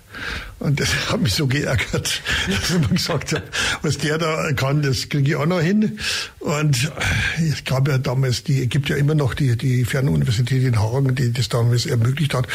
Und 0.59 0.79
das 0.79 0.89
hat 1.11 1.21
mich 1.21 1.33
so 1.33 1.47
geärgert, 1.47 2.21
dass 2.49 2.71
ich 2.71 2.79
mir 2.79 2.89
gesagt 2.89 3.33
habe, 3.33 3.45
was 3.81 3.99
der 3.99 4.19
da 4.19 4.53
kann, 4.53 4.83
das 4.83 5.09
kriege 5.09 5.31
ich 5.31 5.37
auch 5.37 5.47
noch 5.47 5.61
hin. 5.61 5.99
Und 6.41 6.93
es 7.41 7.65
gab 7.65 7.89
ja 7.89 7.97
damals, 7.97 8.45
die 8.45 8.69
gibt 8.69 8.91
ja 8.91 8.97
immer 8.97 9.15
noch 9.15 9.33
die, 9.35 9.57
die 9.57 9.85
Fernuniversität 9.85 10.63
in 10.63 10.79
Hagen, 10.79 11.15
die 11.15 11.33
das 11.33 11.49
damals 11.49 11.87
ermöglicht 11.87 12.35
hat. 12.35 12.47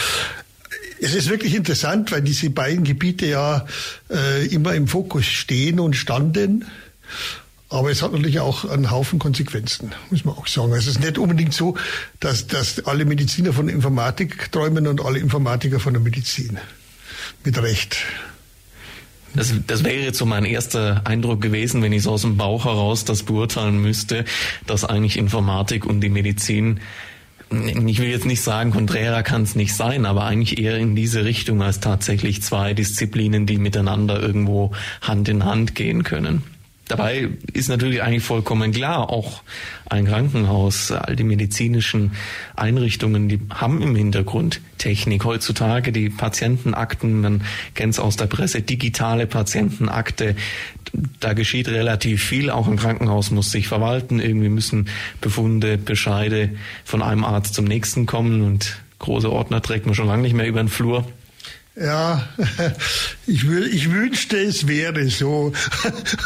Es 1.00 1.14
ist 1.14 1.30
wirklich 1.30 1.56
interessant, 1.56 2.12
weil 2.12 2.22
diese 2.22 2.50
beiden 2.50 2.84
Gebiete 2.84 3.26
ja 3.26 3.66
äh, 4.10 4.46
immer 4.48 4.74
im 4.74 4.88
Fokus 4.88 5.26
stehen 5.26 5.80
und 5.80 5.96
standen. 5.96 6.66
Aber 7.70 7.92
es 7.92 8.02
hat 8.02 8.14
natürlich 8.14 8.40
auch 8.40 8.64
einen 8.66 8.92
Haufen 8.92 9.20
Konsequenzen, 9.20 9.92
muss 10.10 10.24
man 10.24 10.36
auch 10.36 10.48
sagen. 10.48 10.72
Also 10.72 10.90
es 10.90 10.96
ist 10.96 11.04
nicht 11.04 11.18
unbedingt 11.18 11.54
so, 11.54 11.76
dass, 12.22 12.48
dass 12.48 12.86
alle 12.86 13.04
Mediziner 13.04 13.52
von 13.52 13.68
Informatik 13.68 14.52
träumen 14.52 14.88
und 14.88 15.04
alle 15.04 15.20
Informatiker 15.20 15.80
von 15.80 15.94
der 15.94 16.02
Medizin. 16.02 16.60
Mit 17.44 17.62
Recht. 17.62 17.98
Das, 19.34 19.54
das 19.68 19.84
wäre 19.84 20.02
jetzt 20.02 20.18
so 20.18 20.26
mein 20.26 20.46
erster 20.46 21.02
Eindruck 21.06 21.42
gewesen, 21.42 21.82
wenn 21.82 21.92
ich 21.92 22.04
so 22.04 22.12
aus 22.12 22.22
dem 22.22 22.38
Bauch 22.38 22.64
heraus 22.64 23.04
das 23.04 23.24
beurteilen 23.24 23.82
müsste, 23.82 24.24
dass 24.66 24.86
eigentlich 24.86 25.18
Informatik 25.18 25.86
und 25.86 26.00
die 26.02 26.10
Medizin 26.10 26.80
ich 27.50 28.00
will 28.00 28.10
jetzt 28.10 28.26
nicht 28.26 28.42
sagen, 28.42 28.72
konträrer 28.72 29.24
kann 29.24 29.44
es 29.44 29.56
nicht 29.56 29.74
sein, 29.74 30.06
aber 30.06 30.26
eigentlich 30.26 30.60
eher 30.60 30.78
in 30.78 30.98
diese 30.98 31.24
Richtung 31.24 31.62
als 31.62 31.80
tatsächlich 31.80 32.42
zwei 32.42 32.74
Disziplinen, 32.74 33.46
die 33.46 33.58
miteinander 33.58 34.22
irgendwo 34.22 34.74
Hand 35.02 35.30
in 35.30 35.46
Hand 35.46 35.74
gehen 35.74 36.04
können. 36.04 36.44
Dabei 36.88 37.30
ist 37.54 37.68
natürlich 37.70 38.02
eigentlich 38.02 38.24
vollkommen 38.24 38.72
klar, 38.72 39.10
auch 39.10 39.42
ein 39.90 40.06
Krankenhaus, 40.06 40.92
all 40.92 41.16
die 41.16 41.24
medizinischen 41.24 42.14
Einrichtungen, 42.56 43.28
die 43.28 43.40
haben 43.50 43.82
im 43.82 43.96
Hintergrund 43.96 44.62
Technik. 44.78 45.26
Heutzutage 45.26 45.92
die 45.92 46.10
Patientenakten, 46.10 47.22
man 47.22 47.42
kennt 47.74 47.94
es 47.94 48.00
aus 48.00 48.16
der 48.16 48.28
Presse, 48.28 48.62
digitale 48.62 49.28
Patientenakte. 49.28 50.36
Da 51.20 51.34
geschieht 51.34 51.68
relativ 51.68 52.24
viel. 52.24 52.50
Auch 52.50 52.68
ein 52.68 52.78
Krankenhaus 52.78 53.32
muss 53.32 53.52
sich 53.52 53.68
verwalten. 53.68 54.20
Irgendwie 54.20 54.50
müssen 54.50 54.88
Befunde, 55.20 55.78
Bescheide 55.78 56.52
von 56.86 57.02
einem 57.02 57.24
Arzt 57.24 57.54
zum 57.54 57.66
nächsten 57.66 58.06
kommen 58.06 58.42
und 58.42 58.78
große 59.00 59.32
Ordner 59.32 59.62
trägt 59.62 59.86
man 59.86 59.96
schon 59.96 60.08
lange 60.08 60.22
nicht 60.22 60.36
mehr 60.36 60.48
über 60.48 60.62
den 60.62 60.70
Flur. 60.70 61.06
Ja, 61.80 62.28
ich, 63.28 63.48
will, 63.48 63.68
ich 63.68 63.92
wünschte, 63.92 64.38
es 64.38 64.68
wäre 64.68 65.08
so, 65.10 65.54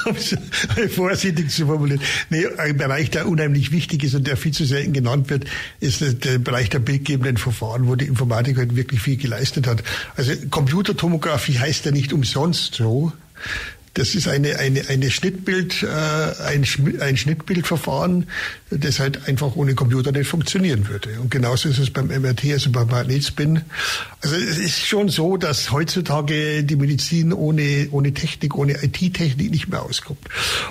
vorsichtig 0.96 1.50
zu 1.50 1.66
formulieren. 1.66 2.02
Nee, 2.30 2.48
ein 2.58 2.78
Bereich, 2.78 3.10
der 3.10 3.28
unheimlich 3.28 3.74
wichtig 3.74 4.04
ist 4.06 4.16
und 4.16 4.28
der 4.28 4.38
viel 4.38 4.54
zu 4.54 4.64
selten 4.64 4.94
genannt 4.94 5.30
wird, 5.30 5.46
ist 5.82 6.02
der 6.24 6.40
Bereich 6.40 6.70
der 6.70 6.80
bildgebenden 6.80 7.36
Verfahren, 7.36 7.88
wo 7.88 7.96
die 7.96 8.06
Informatik 8.06 8.58
halt 8.58 8.78
wirklich 8.78 9.02
viel 9.02 9.18
geleistet 9.18 9.68
hat. 9.68 9.84
Also 10.16 10.32
Computertomographie 10.50 11.60
heißt 11.60 11.86
ja 11.86 11.92
nicht 11.92 12.14
umsonst 12.14 12.76
so. 12.76 13.12
Das 13.94 14.16
ist 14.16 14.28
eine, 14.28 14.58
eine, 14.58 14.88
eine 14.88 15.12
Schnittbild, 15.12 15.84
äh, 15.84 15.88
ein, 15.88 16.66
ein 17.02 17.18
Schnittbildverfahren, 17.18 18.28
das 18.70 19.00
halt 19.00 19.28
einfach 19.28 19.58
ohne 19.58 19.76
Computer 19.76 20.14
nicht 20.14 20.28
funktionieren 20.28 20.88
würde. 20.88 21.20
Und 21.20 21.30
genauso 21.30 21.68
ist 21.68 21.78
es 21.78 21.90
beim 21.90 22.08
MRT, 22.08 22.46
also 22.54 22.72
beim 22.72 22.88
Magnetspin. 22.88 23.64
Also 24.22 24.36
es 24.38 24.58
ist 24.60 24.86
schon 24.86 25.10
so, 25.10 25.36
dass 25.36 25.72
heutzutage 25.72 26.64
die 26.64 26.76
Medizin 26.78 27.34
ohne, 27.34 27.90
ohne 27.92 28.14
Technik, 28.14 28.56
ohne 28.56 28.82
IT-Technik 28.82 29.52
nicht 29.52 29.68
mehr 29.68 29.82
auskommt. 29.82 30.26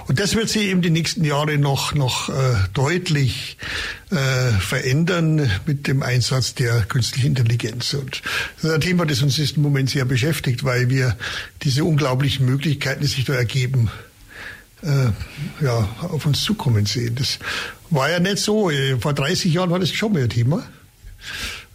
Und 0.07 0.19
das 0.19 0.35
wird 0.35 0.49
sich 0.49 0.63
eben 0.63 0.81
die 0.81 0.91
nächsten 0.91 1.25
Jahre 1.25 1.59
noch, 1.59 1.95
noch 1.95 2.31
äh, 2.31 2.33
deutlich 2.73 3.59
äh, 4.11 4.51
verändern 4.59 5.51
mit 5.67 5.87
dem 5.87 6.03
Einsatz 6.03 6.55
der 6.55 6.83
künstlichen 6.83 7.29
Intelligenz. 7.29 7.95
Und 7.95 8.23
das 8.57 8.65
ist 8.65 8.75
ein 8.75 8.81
Thema, 8.81 9.07
das 9.07 9.23
uns 9.23 9.39
im 9.39 9.63
Moment 9.63 9.91
sehr 9.91 10.05
beschäftigt, 10.05 10.65
weil 10.65 10.91
wir 10.91 11.17
diese 11.63 11.85
unglaublichen 11.85 12.47
Möglichkeiten, 12.47 13.03
die 13.03 13.07
sich 13.07 13.25
da 13.25 13.35
ergeben, 13.35 13.91
äh, 14.83 15.65
ja, 15.65 15.89
auf 16.01 16.27
uns 16.27 16.43
zukommen 16.43 16.87
sehen. 16.87 17.15
Das 17.15 17.39
war 17.91 18.11
ja 18.11 18.19
nicht 18.19 18.39
so. 18.39 18.71
Vor 19.01 19.15
30 19.15 19.53
Jahren 19.53 19.71
war 19.71 19.79
das 19.79 19.93
schon 19.93 20.13
mehr 20.13 20.29
Thema. 20.29 20.67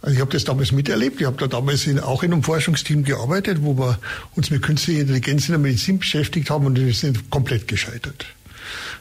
Also 0.02 0.14
ich 0.14 0.20
habe 0.20 0.32
das 0.32 0.44
damals 0.44 0.72
miterlebt. 0.72 1.20
Ich 1.20 1.26
habe 1.26 1.36
da 1.36 1.46
damals 1.46 1.86
in, 1.86 2.00
auch 2.00 2.22
in 2.22 2.32
einem 2.32 2.42
Forschungsteam 2.42 3.04
gearbeitet, 3.04 3.58
wo 3.62 3.78
wir 3.78 3.98
uns 4.34 4.50
mit 4.50 4.62
künstlicher 4.62 5.00
Intelligenz 5.00 5.48
in 5.48 5.52
der 5.52 5.58
Medizin 5.58 5.98
beschäftigt 5.98 6.50
haben 6.50 6.66
und 6.66 6.78
wir 6.78 6.92
sind 6.92 7.30
komplett 7.30 7.66
gescheitert. 7.66 8.26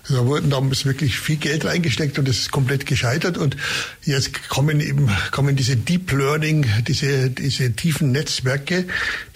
Da 0.07 0.25
wurden 0.25 0.51
damals 0.51 0.85
wirklich 0.85 1.19
viel 1.19 1.37
Geld 1.37 1.65
reingesteckt 1.65 2.19
und 2.19 2.27
es 2.27 2.39
ist 2.39 2.51
komplett 2.51 2.85
gescheitert. 2.85 3.37
Und 3.37 3.57
jetzt 4.03 4.49
kommen 4.49 4.79
eben, 4.79 5.09
kommen 5.31 5.55
diese 5.55 5.75
Deep 5.75 6.11
Learning, 6.11 6.65
diese, 6.87 7.31
diese 7.31 7.73
tiefen 7.73 8.11
Netzwerke, 8.11 8.85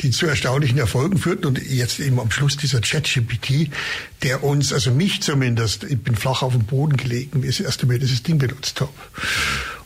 die 0.02 0.12
zu 0.12 0.28
erstaunlichen 0.28 0.78
Erfolgen 0.78 1.18
führten. 1.18 1.46
Und 1.46 1.60
jetzt 1.60 2.00
eben 2.00 2.20
am 2.20 2.30
Schluss 2.30 2.56
dieser 2.56 2.82
ChatGPT, 2.82 3.72
der 4.22 4.44
uns, 4.44 4.72
also 4.72 4.92
mich 4.92 5.22
zumindest, 5.22 5.86
ich 5.86 6.00
bin 6.00 6.16
flach 6.16 6.44
auf 6.44 6.54
dem 6.54 6.66
Boden 6.66 6.98
gelegen, 6.98 7.42
wie 7.42 7.48
ich 7.48 7.58
das 7.58 7.66
erste 7.66 7.88
Mal 7.88 7.98
dieses 7.98 8.22
Ding 8.22 8.38
benutzt 8.38 8.80
habe. 8.82 8.94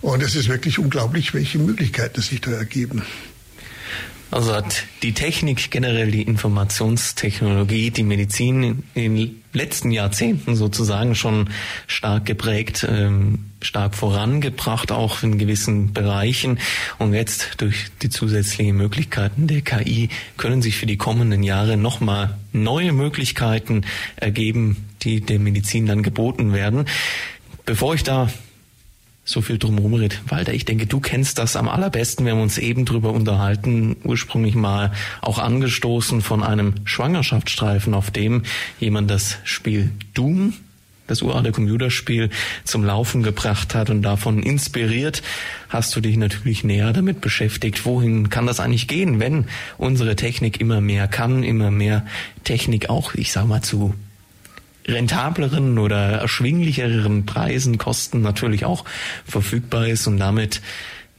Und 0.02 0.22
es 0.22 0.36
ist 0.36 0.50
wirklich 0.50 0.80
unglaublich, 0.80 1.34
welche 1.34 1.60
Möglichkeiten 1.60 2.22
sich 2.22 2.42
da 2.42 2.52
ergeben. 2.52 3.04
Also 4.34 4.56
hat 4.56 4.86
die 5.04 5.14
Technik, 5.14 5.70
generell 5.70 6.10
die 6.10 6.24
Informationstechnologie, 6.24 7.92
die 7.92 8.02
Medizin 8.02 8.82
in 8.96 9.16
den 9.16 9.44
letzten 9.54 9.92
Jahrzehnten 9.92 10.56
sozusagen 10.56 11.14
schon 11.14 11.52
stark 11.86 12.26
geprägt, 12.26 12.84
ähm, 12.90 13.52
stark 13.62 13.94
vorangebracht, 13.94 14.92
auch 14.92 15.22
in 15.22 15.38
gewissen 15.38 15.94
Bereichen. 15.94 16.58
Und 16.98 17.14
jetzt 17.14 17.62
durch 17.62 17.92
die 18.02 18.10
zusätzlichen 18.10 18.76
Möglichkeiten 18.76 19.46
der 19.46 19.62
KI 19.62 20.10
können 20.36 20.64
sich 20.64 20.78
für 20.78 20.88
die 20.88 20.98
kommenden 20.98 21.44
Jahre 21.44 21.78
nochmal 21.78 22.36
neue 22.54 22.92
Möglichkeiten 22.92 23.86
ergeben, 24.16 24.88
die 25.04 25.22
der 25.22 25.38
Medizin 25.38 25.86
dann 25.86 26.02
geboten 26.02 26.54
werden. 26.54 26.86
Bevor 27.68 27.94
ich 27.94 28.02
da 28.02 28.30
so 29.26 29.42
viel 29.42 29.58
drumherum 29.58 29.94
redet. 29.94 30.22
Walter, 30.28 30.54
ich 30.54 30.66
denke, 30.66 30.86
du 30.86 31.00
kennst 31.00 31.38
das 31.38 31.56
am 31.56 31.70
allerbesten. 31.70 32.26
Wir 32.26 32.34
haben 32.34 32.42
uns 32.42 32.58
eben 32.58 32.86
drüber 32.86 33.12
unterhalten, 33.14 33.96
ursprünglich 34.04 34.56
mal 34.56 34.92
auch 35.22 35.40
angestoßen 35.40 36.22
von 36.22 36.44
einem 36.44 36.76
Schwangerschaftsstreifen, 36.84 37.94
auf 37.94 38.12
dem 38.12 38.44
jemand 38.80 39.10
das 39.10 39.38
Spiel 39.46 39.92
Doom, 40.14 40.54
das 41.08 41.22
uralte 41.22 41.54
Computerspiel, 41.54 42.32
zum 42.66 42.84
Laufen 42.84 43.24
gebracht 43.24 43.76
hat 43.76 43.90
und 43.90 44.02
davon 44.02 44.44
inspiriert, 44.44 45.22
hast 45.70 45.96
du 45.96 46.02
dich 46.02 46.18
natürlich 46.18 46.66
näher 46.66 46.92
damit 46.92 47.22
beschäftigt. 47.22 47.86
Wohin 47.86 48.30
kann 48.30 48.46
das 48.46 48.60
eigentlich 48.60 48.90
gehen, 48.90 49.22
wenn 49.22 49.46
unsere 49.78 50.18
Technik 50.18 50.60
immer 50.60 50.82
mehr 50.82 51.08
kann, 51.08 51.44
immer 51.44 51.72
mehr 51.72 52.06
Technik 52.44 52.90
auch, 52.90 53.14
ich 53.14 53.32
sag 53.32 53.48
mal, 53.48 53.62
zu 53.62 53.94
rentableren 54.88 55.78
oder 55.80 56.20
erschwinglicheren 56.20 57.26
Preisen, 57.26 57.78
Kosten 57.78 58.22
natürlich 58.22 58.66
auch 58.66 58.86
verfügbar 59.26 59.88
ist 59.88 60.08
und 60.08 60.18
damit 60.18 60.62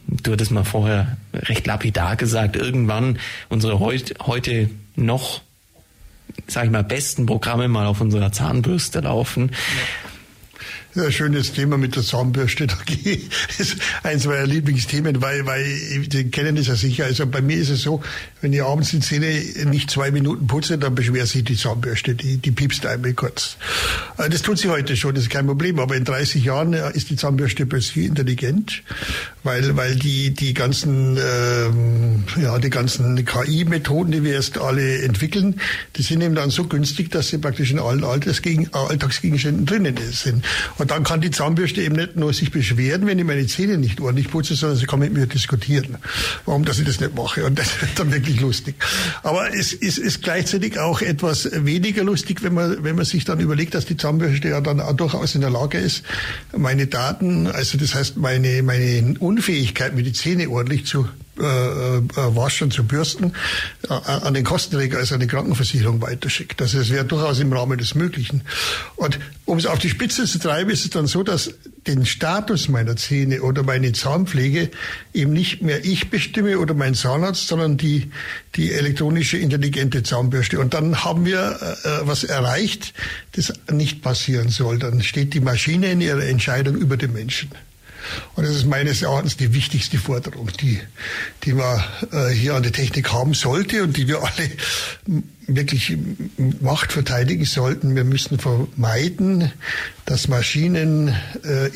Du 0.07 0.33
hattest 0.33 0.51
mal 0.51 0.65
vorher 0.65 1.17
recht 1.33 1.67
lapidar 1.67 2.17
gesagt, 2.17 2.57
irgendwann 2.57 3.19
unsere 3.49 3.81
heut, 3.81 4.15
heute 4.27 4.69
noch, 4.97 5.41
sag 6.47 6.67
ich 6.67 6.71
mal, 6.71 6.85
besten 6.85 7.25
Programme 7.25 7.69
mal 7.69 7.87
auf 7.87 8.03
unserer 8.03 8.31
Zahnbürste 8.31 9.01
laufen. 9.01 9.51
Ja 9.51 10.11
ein 10.97 11.13
schönes 11.13 11.53
Thema 11.53 11.77
mit 11.77 11.97
der 11.97 12.03
Zahnbürste. 12.03 12.67
Das 13.49 13.61
ist 13.61 13.77
eins 14.03 14.27
meiner 14.27 14.47
Lieblingsthemen, 14.47 15.21
weil, 15.21 15.47
weil 15.47 15.65
Sie 16.11 16.31
kennen 16.31 16.57
das 16.57 16.67
ja 16.67 16.75
sicher. 16.75 17.05
Also 17.05 17.27
bei 17.27 17.43
mir 17.43 17.57
ist 17.57 17.71
es 17.71 17.83
so, 17.83 18.03
wenn 18.41 18.53
ich 18.53 18.63
abends 18.63 18.91
die 18.91 19.01
Zähne 19.01 19.43
nicht 19.67 19.91
zwei 19.91 20.11
Minuten 20.11 20.47
putze, 20.47 20.79
dann 20.79 20.95
beschwert 20.95 21.29
sich 21.29 21.45
die 21.45 21.57
Zahnbürste, 21.57 22.15
die, 22.15 22.39
die 22.39 22.51
piepst 22.51 22.87
einmal 22.87 23.13
kurz. 23.13 23.57
Äh, 24.19 24.29
das 24.29 24.43
tut 24.43 24.59
sie 24.59 24.69
heute 24.69 24.97
schon, 24.97 25.15
das 25.15 25.25
ist 25.25 25.31
kein 25.31 25.47
Problem. 25.47 25.79
Aber 25.79 25.97
in 25.97 26.05
30 26.05 26.45
Jahren 26.45 26.73
äh, 26.73 26.91
ist 26.93 27.11
die 27.11 27.17
Zahnbürste 27.17 27.67
plötzlich 27.67 28.07
intelligent, 28.07 28.83
weil, 29.43 29.77
weil 29.77 29.97
die, 29.97 30.33
die 30.33 30.55
ganzen, 30.55 31.17
ähm, 31.17 32.25
ja, 32.41 32.59
die 32.59 32.71
ganzen 32.71 33.25
KI-Methoden, 33.25 34.13
die 34.13 34.25
wir 34.25 34.33
jetzt 34.33 34.59
alle 34.59 35.03
entwickeln, 35.03 35.61
die 35.97 36.03
sind 36.03 36.21
eben 36.21 36.35
dann 36.35 36.51
so 36.51 36.65
günstig, 36.65 37.11
dass 37.11 37.29
sie 37.29 37.39
praktisch 37.39 37.71
in 37.71 37.79
allen 37.79 38.05
Alltagsgegenständen 38.05 39.67
drinnen 39.67 39.97
sind. 40.13 40.45
Und 40.79 40.84
Und 40.85 40.91
dann 40.91 41.03
kann 41.03 41.23
die 41.23 41.31
Zahnbürste 41.31 41.81
eben 41.81 41.97
nicht 41.97 42.17
nur 42.17 42.35
sich 42.35 42.51
beschweren, 42.51 43.07
wenn 43.07 43.19
ich 43.19 43.25
meine 43.25 43.47
Zähne 43.47 43.79
nicht 43.79 44.03
ordentlich 44.03 44.31
putze, 44.31 44.55
sondern 44.55 44.77
sie 44.77 44.85
kann 44.85 44.99
mit 44.99 45.15
mir 45.15 45.27
diskutieren, 45.27 45.97
warum 46.45 46.67
dass 46.67 46.79
ich 46.79 46.85
das 46.85 47.01
nicht 47.01 47.15
mache. 47.15 47.47
Und 47.47 47.59
das 47.59 47.81
wird 47.81 47.99
dann 47.99 48.13
wirklich 48.13 48.39
lustig. 48.43 48.75
Aber 49.23 49.49
es 49.55 49.73
ist, 49.73 49.97
ist 49.97 50.23
gleichzeitig 50.23 50.79
auch 50.79 51.01
etwas 51.01 51.49
weniger 51.65 52.05
lustig, 52.05 52.43
wenn 52.43 52.53
man, 52.53 52.85
wenn 52.85 52.97
man 52.97 53.07
sich 53.07 53.25
dann 53.25 53.41
überlegt, 53.41 53.75
dass 53.75 53.87
die 53.87 53.97
Zahnbürste 53.97 54.51
ja 54.51 54.61
dann 54.61 54.79
auch 54.79 54.93
durchaus 54.93 55.35
in 55.35 55.41
der 55.41 55.49
Lage 55.49 55.79
ist, 55.79 56.03
meine 56.55 56.87
Daten, 56.87 57.47
also 57.47 57.79
das 57.79 57.95
heißt 57.95 58.19
meine, 58.19 58.63
meine 58.63 59.15
Unfähigkeit, 59.21 59.95
mir 59.95 60.03
die 60.03 60.13
Zähne 60.13 60.51
ordentlich 60.51 60.85
zu 60.85 61.09
waschen, 61.37 62.71
zu 62.71 62.85
bürsten, 62.85 63.33
äh, 63.89 63.93
an 63.93 64.35
den 64.35 64.45
Kostenträger, 64.45 64.99
also 64.99 65.15
an 65.15 65.21
die 65.21 65.27
Krankenversicherung 65.27 66.01
weiterschickt. 66.01 66.61
Also 66.63 66.79
es 66.79 66.91
wäre 66.91 67.05
durchaus 67.05 67.41
im 67.41 67.53
Rahmen 67.53 67.79
des 67.79 67.95
Möglichen. 67.95 68.43
Und 68.97 69.19
um 69.45 69.59
es 69.59 69.67
auf 69.67 69.79
die 69.79 69.89
Spitze 69.89 70.25
zu 70.25 70.39
treiben, 70.39 70.71
ist 70.71 70.85
es 70.85 70.91
dann 70.91 71.07
so, 71.07 71.23
dass 71.23 71.55
den 71.87 72.07
Status 72.07 72.69
meiner 72.69 72.97
Zähne 72.97 73.43
oder 73.43 73.63
meine 73.63 73.93
Zahnpflege 73.93 74.71
eben 75.13 75.33
nicht 75.33 75.63
mehr 75.63 75.85
ich 75.85 76.09
bestimme 76.09 76.59
oder 76.59 76.75
mein 76.75 76.95
Zahnarzt, 76.95 77.47
sondern 77.47 77.77
die, 77.77 78.11
die 78.55 78.73
elektronische 78.73 79.37
intelligente 79.37 80.03
Zahnbürste. 80.03 80.59
Und 80.59 80.73
dann 80.73 81.05
haben 81.05 81.27
wir 81.27 81.77
äh, 81.85 82.07
was 82.07 82.25
erreicht, 82.25 82.95
das 83.33 83.53
nicht 83.71 84.03
passieren 84.03 84.49
soll. 84.49 84.79
Dann 84.79 85.03
steht 85.03 85.35
die 85.35 85.41
Maschine 85.41 85.93
in 85.93 86.01
ihrer 86.01 86.25
Entscheidung 86.25 86.77
über 86.77 86.97
den 86.97 87.13
Menschen. 87.13 87.51
Und 88.35 88.47
das 88.47 88.55
ist 88.55 88.67
meines 88.67 89.03
Erachtens 89.03 89.37
die 89.37 89.55
wichtigste 89.55 89.99
Forderung, 89.99 90.49
die, 90.61 90.81
die 91.45 91.53
man 91.53 91.83
äh, 92.13 92.29
hier 92.29 92.55
an 92.55 92.63
die 92.63 92.73
Technik 92.73 93.13
haben 93.13 93.35
sollte 93.35 93.83
und 93.83 93.97
die 93.97 94.09
wir 94.09 94.23
alle 94.23 94.51
wirklich 95.47 95.97
Macht 96.61 96.93
verteidigen 96.93 97.45
sollten. 97.45 97.95
Wir 97.97 98.05
müssen 98.05 98.39
vermeiden, 98.39 99.53
dass 100.05 100.29
Maschinen 100.29 101.09
äh, 101.45 101.71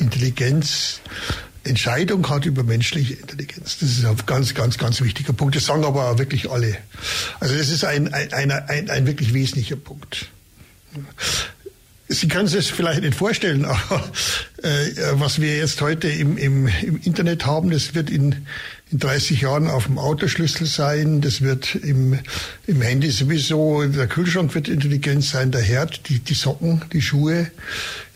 Entscheidung 1.63 2.27
hat 2.29 2.45
über 2.45 2.63
menschliche 2.63 3.13
Intelligenz. 3.13 3.77
Das 3.79 3.89
ist 3.89 4.05
ein 4.05 4.15
ganz, 4.25 4.53
ganz, 4.53 4.77
ganz 4.77 5.01
wichtiger 5.01 5.33
Punkt. 5.33 5.55
Das 5.55 5.65
sagen 5.65 5.83
aber 5.83 6.09
auch 6.09 6.17
wirklich 6.17 6.49
alle. 6.49 6.77
Also 7.39 7.55
das 7.55 7.69
ist 7.69 7.83
ein, 7.83 8.13
ein, 8.13 8.33
ein, 8.51 8.89
ein 8.89 9.05
wirklich 9.05 9.33
wesentlicher 9.33 9.75
Punkt. 9.75 10.29
Sie 12.11 12.27
können 12.27 12.51
das 12.51 12.65
vielleicht 12.65 13.01
nicht 13.01 13.13
vorstellen, 13.13 13.65
aber 13.65 14.11
äh, 14.63 14.89
was 15.13 15.39
wir 15.39 15.55
jetzt 15.55 15.79
heute 15.79 16.09
im, 16.09 16.37
im, 16.37 16.67
im 16.81 16.99
Internet 17.03 17.45
haben, 17.45 17.69
das 17.69 17.93
wird 17.93 18.09
in, 18.09 18.47
in 18.89 18.97
30 18.97 19.41
Jahren 19.41 19.67
auf 19.67 19.85
dem 19.85 19.99
Autoschlüssel 19.99 20.65
sein, 20.65 21.21
das 21.21 21.41
wird 21.41 21.75
im, 21.75 22.17
im 22.65 22.81
Handy 22.81 23.11
sowieso, 23.11 23.85
der 23.85 24.07
Kühlschrank 24.07 24.55
wird 24.55 24.69
intelligent 24.69 25.23
sein, 25.23 25.51
der 25.51 25.61
Herd, 25.61 26.09
die, 26.09 26.17
die 26.17 26.33
Socken, 26.33 26.81
die 26.93 27.01
Schuhe. 27.03 27.51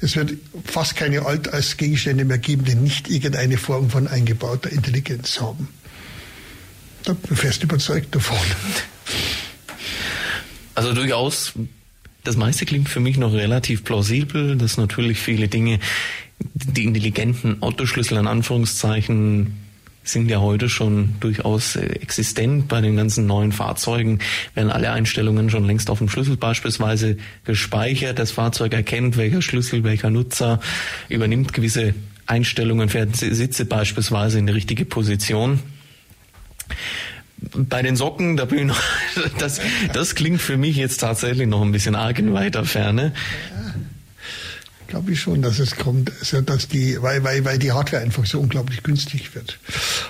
Es 0.01 0.15
wird 0.15 0.33
fast 0.65 0.95
keine 0.95 1.27
Alltagsgegenstände 1.27 2.25
mehr 2.25 2.39
geben, 2.39 2.65
die 2.65 2.73
nicht 2.73 3.11
irgendeine 3.11 3.57
Form 3.57 3.91
von 3.91 4.07
eingebauter 4.07 4.71
Intelligenz 4.71 5.39
haben. 5.39 5.67
Da 7.03 7.13
bin 7.13 7.33
ich 7.33 7.39
fest 7.39 7.61
überzeugt 7.61 8.15
davon. 8.15 8.37
Also 10.73 10.93
durchaus 10.93 11.53
das 12.23 12.37
meiste 12.37 12.65
klingt 12.65 12.89
für 12.89 12.99
mich 12.99 13.17
noch 13.17 13.33
relativ 13.33 13.83
plausibel, 13.83 14.55
dass 14.55 14.77
natürlich 14.77 15.19
viele 15.19 15.47
Dinge, 15.47 15.79
die 16.39 16.85
intelligenten 16.85 17.61
Autoschlüssel 17.61 18.17
in 18.17 18.27
Anführungszeichen 18.27 19.57
sind 20.05 20.29
ja 20.29 20.41
heute 20.41 20.67
schon 20.67 21.15
durchaus 21.21 21.75
äh, 21.75 21.85
existent. 21.85 22.67
Bei 22.67 22.81
den 22.81 22.97
ganzen 22.97 23.25
neuen 23.25 23.51
Fahrzeugen 23.51 24.19
werden 24.53 24.69
alle 24.69 24.91
Einstellungen 24.91 25.49
schon 25.49 25.63
längst 25.63 25.89
auf 25.89 25.99
dem 25.99 26.09
Schlüssel 26.09 26.35
beispielsweise 26.35 27.17
gespeichert. 27.45 28.19
Das 28.19 28.31
Fahrzeug 28.31 28.73
erkennt, 28.73 29.15
welcher 29.15 29.41
Schlüssel, 29.41 29.83
welcher 29.83 30.09
Nutzer 30.09 30.59
übernimmt 31.07 31.53
gewisse 31.53 31.93
Einstellungen, 32.25 32.89
fährt 32.89 33.15
Sitze 33.15 33.65
beispielsweise 33.65 34.39
in 34.39 34.47
die 34.47 34.53
richtige 34.53 34.83
Position 34.85 35.59
bei 37.51 37.81
den 37.81 37.95
Socken, 37.95 38.37
da 38.37 38.45
bin 38.45 38.59
ich 38.59 38.65
noch, 38.65 38.81
das, 39.39 39.59
das 39.93 40.15
klingt 40.15 40.41
für 40.41 40.57
mich 40.57 40.75
jetzt 40.75 40.97
tatsächlich 40.97 41.47
noch 41.47 41.61
ein 41.61 41.71
bisschen 41.71 41.95
arg 41.95 42.19
in 42.19 42.33
weiter 42.33 42.65
Ferne. 42.65 43.13
Glaube 44.87 45.13
ich 45.13 45.21
schon, 45.21 45.41
dass 45.41 45.57
es 45.57 45.75
kommt, 45.75 46.11
also 46.19 46.41
dass 46.41 46.67
die, 46.67 47.01
weil, 47.01 47.23
weil, 47.23 47.43
weil 47.45 47.57
die 47.57 47.71
Hardware 47.71 48.03
einfach 48.03 48.27
so 48.27 48.39
unglaublich 48.39 48.83
günstig 48.83 49.33
wird. 49.33 49.57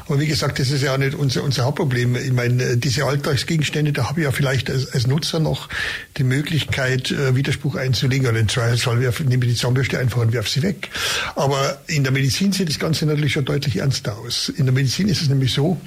Aber 0.08 0.20
wie 0.20 0.28
gesagt, 0.28 0.60
das 0.60 0.72
ist 0.72 0.84
ja 0.84 0.98
nicht 0.98 1.16
unser, 1.16 1.42
unser 1.46 1.64
Hauptproblem. 1.64 2.18
Ich 2.18 2.34
meine, 2.34 2.76
diese 2.76 3.06
Alltagsgegenstände, 3.06 3.94
da 3.94 4.10
habe 4.10 4.20
ich 4.20 4.26
ja 4.26 4.34
vielleicht 4.34 4.70
als, 4.70 4.92
als 4.92 5.08
Nutzer 5.08 5.40
noch 5.40 5.70
die 6.18 6.26
Möglichkeit, 6.26 7.12
äh, 7.12 7.34
Widerspruch 7.34 7.76
einzulegen 7.76 8.28
oder 8.28 8.40
in 8.40 8.50
Zweifelsfall 8.50 8.98
nehme 8.98 9.46
ich 9.46 9.54
die 9.54 9.58
Zahnbürste 9.58 10.00
einfach 10.00 10.20
und 10.20 10.34
werfe 10.34 10.50
sie 10.50 10.64
weg. 10.64 10.90
Aber 11.36 11.82
in 11.88 12.04
der 12.04 12.12
Medizin 12.12 12.52
sieht 12.52 12.68
das 12.68 12.78
Ganze 12.78 13.06
natürlich 13.06 13.32
schon 13.32 13.46
deutlich 13.46 13.78
ernster 13.78 14.18
aus. 14.18 14.50
In 14.50 14.66
der 14.66 14.74
Medizin 14.74 15.08
ist 15.08 15.22
es 15.22 15.30
nämlich 15.30 15.54
so, 15.54 15.80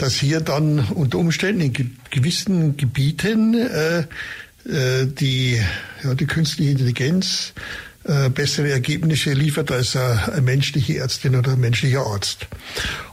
dass 0.00 0.14
hier 0.14 0.40
dann 0.40 0.78
unter 0.94 1.18
Umständen 1.18 1.60
in 1.60 1.96
gewissen 2.10 2.78
Gebieten 2.78 3.54
äh, 3.54 3.98
äh, 4.64 5.06
die, 5.06 5.60
ja, 6.02 6.14
die 6.14 6.26
künstliche 6.26 6.70
Intelligenz 6.70 7.52
äh, 8.04 8.30
bessere 8.30 8.70
Ergebnisse 8.70 9.34
liefert 9.34 9.70
als 9.70 9.94
eine 9.96 10.40
menschliche 10.40 10.96
Ärztin 10.96 11.36
oder 11.36 11.52
ein 11.52 11.60
menschlicher 11.60 12.00
Arzt. 12.00 12.46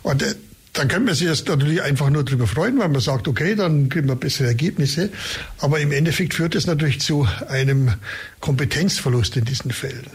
Und 0.02 0.24
äh, 0.24 0.36
dann 0.72 0.88
kann 0.88 1.04
man 1.04 1.14
sich 1.14 1.28
jetzt 1.28 1.50
natürlich 1.50 1.82
einfach 1.82 2.10
nur 2.10 2.24
darüber 2.24 2.48
freuen, 2.48 2.80
weil 2.80 2.88
man 2.88 3.02
sagt, 3.02 3.28
okay, 3.28 3.56
dann 3.56 3.90
kriegen 3.90 4.08
wir 4.08 4.16
bessere 4.16 4.48
Ergebnisse. 4.48 5.10
Aber 5.58 5.82
im 5.82 5.92
Endeffekt 5.92 6.36
führt 6.36 6.56
es 6.56 6.68
natürlich 6.68 7.02
zu 7.02 7.28
einem 7.50 7.96
Kompetenzverlust 8.40 9.36
in 9.36 9.44
diesen 9.44 9.72
Fällen. 9.72 10.08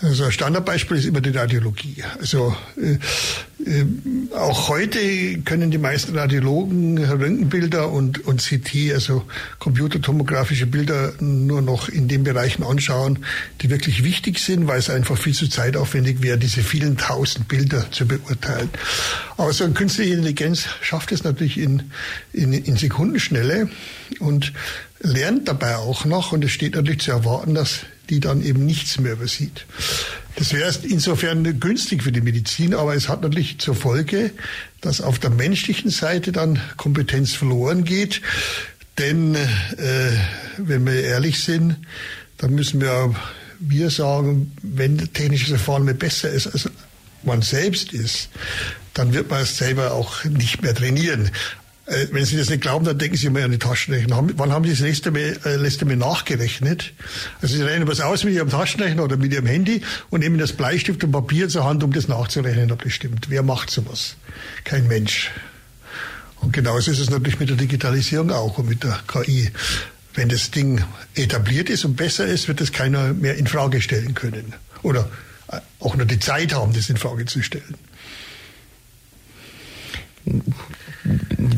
Also 0.00 0.24
ein 0.24 0.32
Standardbeispiel 0.32 0.96
ist 0.96 1.06
immer 1.06 1.20
die 1.20 1.30
Radiologie. 1.30 2.04
Also 2.20 2.54
äh, 2.76 2.98
äh, 3.68 3.84
auch 4.32 4.68
heute 4.68 5.38
können 5.44 5.72
die 5.72 5.78
meisten 5.78 6.16
Radiologen 6.16 6.98
Röntgenbilder 6.98 7.90
und, 7.90 8.24
und 8.24 8.40
CT, 8.40 8.92
also 8.94 9.24
computertomografische 9.58 10.66
Bilder, 10.66 11.14
nur 11.18 11.62
noch 11.62 11.88
in 11.88 12.06
den 12.06 12.22
Bereichen 12.22 12.62
anschauen, 12.62 13.24
die 13.60 13.70
wirklich 13.70 14.04
wichtig 14.04 14.38
sind, 14.38 14.68
weil 14.68 14.78
es 14.78 14.88
einfach 14.88 15.18
viel 15.18 15.34
zu 15.34 15.48
zeitaufwendig 15.48 16.22
wäre, 16.22 16.38
diese 16.38 16.62
vielen 16.62 16.96
tausend 16.96 17.48
Bilder 17.48 17.90
zu 17.90 18.06
beurteilen. 18.06 18.70
Aber 19.36 19.52
so 19.52 19.64
eine 19.64 19.74
künstliche 19.74 20.14
Intelligenz 20.14 20.66
schafft 20.80 21.10
es 21.10 21.24
natürlich 21.24 21.58
in, 21.58 21.90
in, 22.32 22.52
in 22.52 22.76
Sekundenschnelle 22.76 23.68
und 24.20 24.52
lernt 25.00 25.48
dabei 25.48 25.76
auch 25.76 26.04
noch. 26.04 26.30
Und 26.30 26.44
es 26.44 26.52
steht 26.52 26.76
natürlich 26.76 27.00
zu 27.00 27.10
erwarten, 27.10 27.54
dass 27.54 27.80
die 28.10 28.20
dann 28.20 28.42
eben 28.42 28.64
nichts 28.64 28.98
mehr 28.98 29.12
übersieht. 29.12 29.66
Das 30.36 30.52
wäre 30.52 30.72
insofern 30.84 31.58
günstig 31.58 32.02
für 32.02 32.12
die 32.12 32.20
Medizin, 32.20 32.74
aber 32.74 32.94
es 32.94 33.08
hat 33.08 33.22
natürlich 33.22 33.58
zur 33.58 33.74
Folge, 33.74 34.30
dass 34.80 35.00
auf 35.00 35.18
der 35.18 35.30
menschlichen 35.30 35.90
Seite 35.90 36.30
dann 36.30 36.60
Kompetenz 36.76 37.32
verloren 37.32 37.84
geht. 37.84 38.22
Denn 38.98 39.34
äh, 39.34 39.38
wenn 40.56 40.86
wir 40.86 41.02
ehrlich 41.02 41.42
sind, 41.42 41.76
dann 42.36 42.54
müssen 42.54 42.80
wir, 42.80 43.14
wir 43.58 43.90
sagen, 43.90 44.52
wenn 44.62 44.98
technisches 45.12 45.48
Verfahren 45.48 45.84
mehr 45.84 45.94
besser 45.94 46.30
ist 46.30 46.46
als 46.46 46.70
man 47.24 47.42
selbst 47.42 47.92
ist, 47.92 48.28
dann 48.94 49.12
wird 49.12 49.30
man 49.30 49.42
es 49.42 49.56
selber 49.56 49.92
auch 49.92 50.24
nicht 50.24 50.62
mehr 50.62 50.74
trainieren. 50.74 51.30
Äh, 51.88 52.08
wenn 52.12 52.24
Sie 52.24 52.36
das 52.36 52.50
nicht 52.50 52.60
glauben, 52.60 52.84
dann 52.84 52.98
denken 52.98 53.16
Sie 53.16 53.30
mal 53.30 53.42
an 53.42 53.50
die 53.50 53.58
Taschenrechner. 53.58 54.22
Wann 54.36 54.52
haben 54.52 54.64
Sie 54.64 54.70
das 54.70 54.80
letzte 54.80 55.10
Mal, 55.10 55.38
äh, 55.44 55.56
letzte 55.56 55.86
Mal 55.86 55.96
nachgerechnet? 55.96 56.92
Also 57.40 57.56
Sie 57.56 57.62
rechnen 57.62 57.88
was 57.88 58.00
aus 58.00 58.24
mit 58.24 58.34
Ihrem 58.34 58.50
Taschenrechner 58.50 59.04
oder 59.04 59.16
mit 59.16 59.32
Ihrem 59.32 59.46
Handy 59.46 59.80
und 60.10 60.20
nehmen 60.20 60.38
das 60.38 60.52
Bleistift 60.52 61.02
und 61.02 61.12
Papier 61.12 61.48
zur 61.48 61.64
Hand, 61.64 61.82
um 61.82 61.92
das 61.92 62.06
nachzurechnen, 62.06 62.70
ob 62.72 62.82
das 62.82 62.92
stimmt. 62.92 63.30
Wer 63.30 63.42
macht 63.42 63.70
sowas? 63.70 64.16
Kein 64.64 64.86
Mensch. 64.86 65.30
Und 66.40 66.52
genauso 66.52 66.90
ist 66.90 66.98
es 66.98 67.08
natürlich 67.08 67.40
mit 67.40 67.48
der 67.48 67.56
Digitalisierung 67.56 68.30
auch 68.32 68.58
und 68.58 68.68
mit 68.68 68.84
der 68.84 69.00
KI. 69.08 69.50
Wenn 70.14 70.28
das 70.28 70.50
Ding 70.50 70.84
etabliert 71.14 71.70
ist 71.70 71.84
und 71.84 71.96
besser 71.96 72.26
ist, 72.26 72.48
wird 72.48 72.60
das 72.60 72.72
keiner 72.72 73.14
mehr 73.14 73.36
in 73.36 73.46
Frage 73.46 73.80
stellen 73.80 74.14
können. 74.14 74.52
Oder 74.82 75.08
äh, 75.50 75.60
auch 75.80 75.96
nur 75.96 76.06
die 76.06 76.18
Zeit 76.18 76.52
haben, 76.54 76.74
das 76.74 76.90
in 76.90 76.98
Frage 76.98 77.24
zu 77.24 77.42
stellen. 77.42 77.76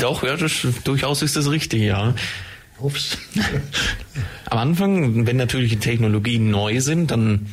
Doch, 0.01 0.23
ja, 0.23 0.37
das, 0.37 0.67
durchaus 0.85 1.23
ist 1.23 1.37
das 1.37 1.51
richtig, 1.51 1.83
ja. 1.83 2.15
Ups. 2.79 3.19
Am 4.47 4.59
Anfang, 4.59 5.27
wenn 5.27 5.37
natürlich 5.37 5.71
die 5.71 5.79
Technologien 5.79 6.51
neu 6.51 6.81
sind, 6.81 7.11
dann 7.11 7.47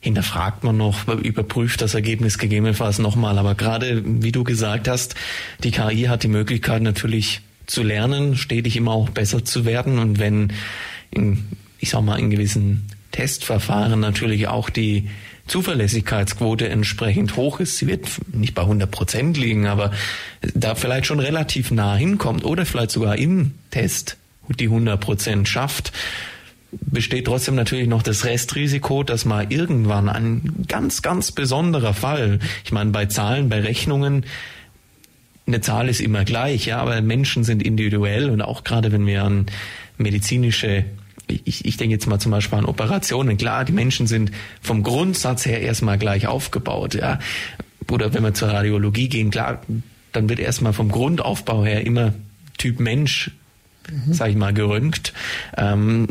hinterfragt 0.00 0.64
man 0.64 0.76
noch, 0.76 1.08
überprüft 1.08 1.80
das 1.80 1.94
Ergebnis 1.94 2.38
gegebenenfalls 2.38 2.98
nochmal. 2.98 3.38
Aber 3.38 3.54
gerade, 3.54 4.02
wie 4.04 4.32
du 4.32 4.44
gesagt 4.44 4.88
hast, 4.88 5.14
die 5.62 5.70
KI 5.70 6.02
hat 6.02 6.24
die 6.24 6.28
Möglichkeit 6.28 6.82
natürlich 6.82 7.40
zu 7.66 7.82
lernen, 7.82 8.36
stetig 8.36 8.76
immer 8.76 8.92
auch 8.92 9.08
besser 9.10 9.44
zu 9.44 9.64
werden. 9.64 9.98
Und 9.98 10.18
wenn, 10.18 10.52
in, 11.10 11.44
ich 11.78 11.90
sag 11.90 12.02
mal, 12.02 12.18
in 12.18 12.30
gewissen 12.30 12.86
Testverfahren 13.12 14.00
natürlich 14.00 14.48
auch 14.48 14.68
die 14.68 15.08
Zuverlässigkeitsquote 15.46 16.68
entsprechend 16.68 17.36
hoch 17.36 17.60
ist. 17.60 17.76
Sie 17.76 17.86
wird 17.86 18.08
nicht 18.34 18.54
bei 18.54 18.62
100 18.62 18.90
Prozent 18.90 19.36
liegen, 19.36 19.66
aber 19.66 19.92
da 20.54 20.74
vielleicht 20.74 21.06
schon 21.06 21.20
relativ 21.20 21.70
nah 21.70 21.94
hinkommt 21.96 22.44
oder 22.44 22.64
vielleicht 22.64 22.90
sogar 22.90 23.16
im 23.16 23.52
Test 23.70 24.16
die 24.48 24.66
100 24.66 25.00
Prozent 25.00 25.48
schafft, 25.48 25.92
besteht 26.80 27.26
trotzdem 27.26 27.54
natürlich 27.54 27.88
noch 27.88 28.02
das 28.02 28.24
Restrisiko, 28.24 29.02
dass 29.02 29.24
mal 29.24 29.46
irgendwann 29.50 30.08
ein 30.08 30.64
ganz, 30.68 31.02
ganz 31.02 31.32
besonderer 31.32 31.94
Fall, 31.94 32.40
ich 32.64 32.72
meine, 32.72 32.90
bei 32.90 33.06
Zahlen, 33.06 33.48
bei 33.48 33.60
Rechnungen, 33.60 34.26
eine 35.46 35.60
Zahl 35.60 35.88
ist 35.88 36.00
immer 36.00 36.24
gleich, 36.24 36.66
ja, 36.66 36.78
aber 36.78 37.00
Menschen 37.02 37.44
sind 37.44 37.62
individuell 37.62 38.30
und 38.30 38.40
auch 38.40 38.64
gerade 38.64 38.92
wenn 38.92 39.06
wir 39.06 39.24
an 39.24 39.46
medizinische 39.98 40.84
ich, 41.26 41.64
ich 41.64 41.76
denke 41.76 41.94
jetzt 41.94 42.06
mal 42.06 42.18
zum 42.18 42.32
Beispiel 42.32 42.58
an 42.58 42.64
Operationen. 42.64 43.36
Klar, 43.36 43.64
die 43.64 43.72
Menschen 43.72 44.06
sind 44.06 44.30
vom 44.60 44.82
Grundsatz 44.82 45.46
her 45.46 45.60
erstmal 45.60 45.98
gleich 45.98 46.26
aufgebaut, 46.26 46.94
ja. 46.94 47.18
Oder 47.90 48.14
wenn 48.14 48.22
wir 48.22 48.34
zur 48.34 48.48
Radiologie 48.48 49.08
gehen, 49.08 49.30
klar, 49.30 49.60
dann 50.12 50.28
wird 50.28 50.38
erstmal 50.38 50.72
vom 50.72 50.90
Grundaufbau 50.90 51.64
her 51.64 51.84
immer 51.84 52.14
Typ 52.56 52.80
Mensch, 52.80 53.30
mhm. 53.90 54.12
sag 54.14 54.30
ich 54.30 54.36
mal, 54.36 54.54
geröntgt. 54.54 55.12
Ähm, 55.56 56.08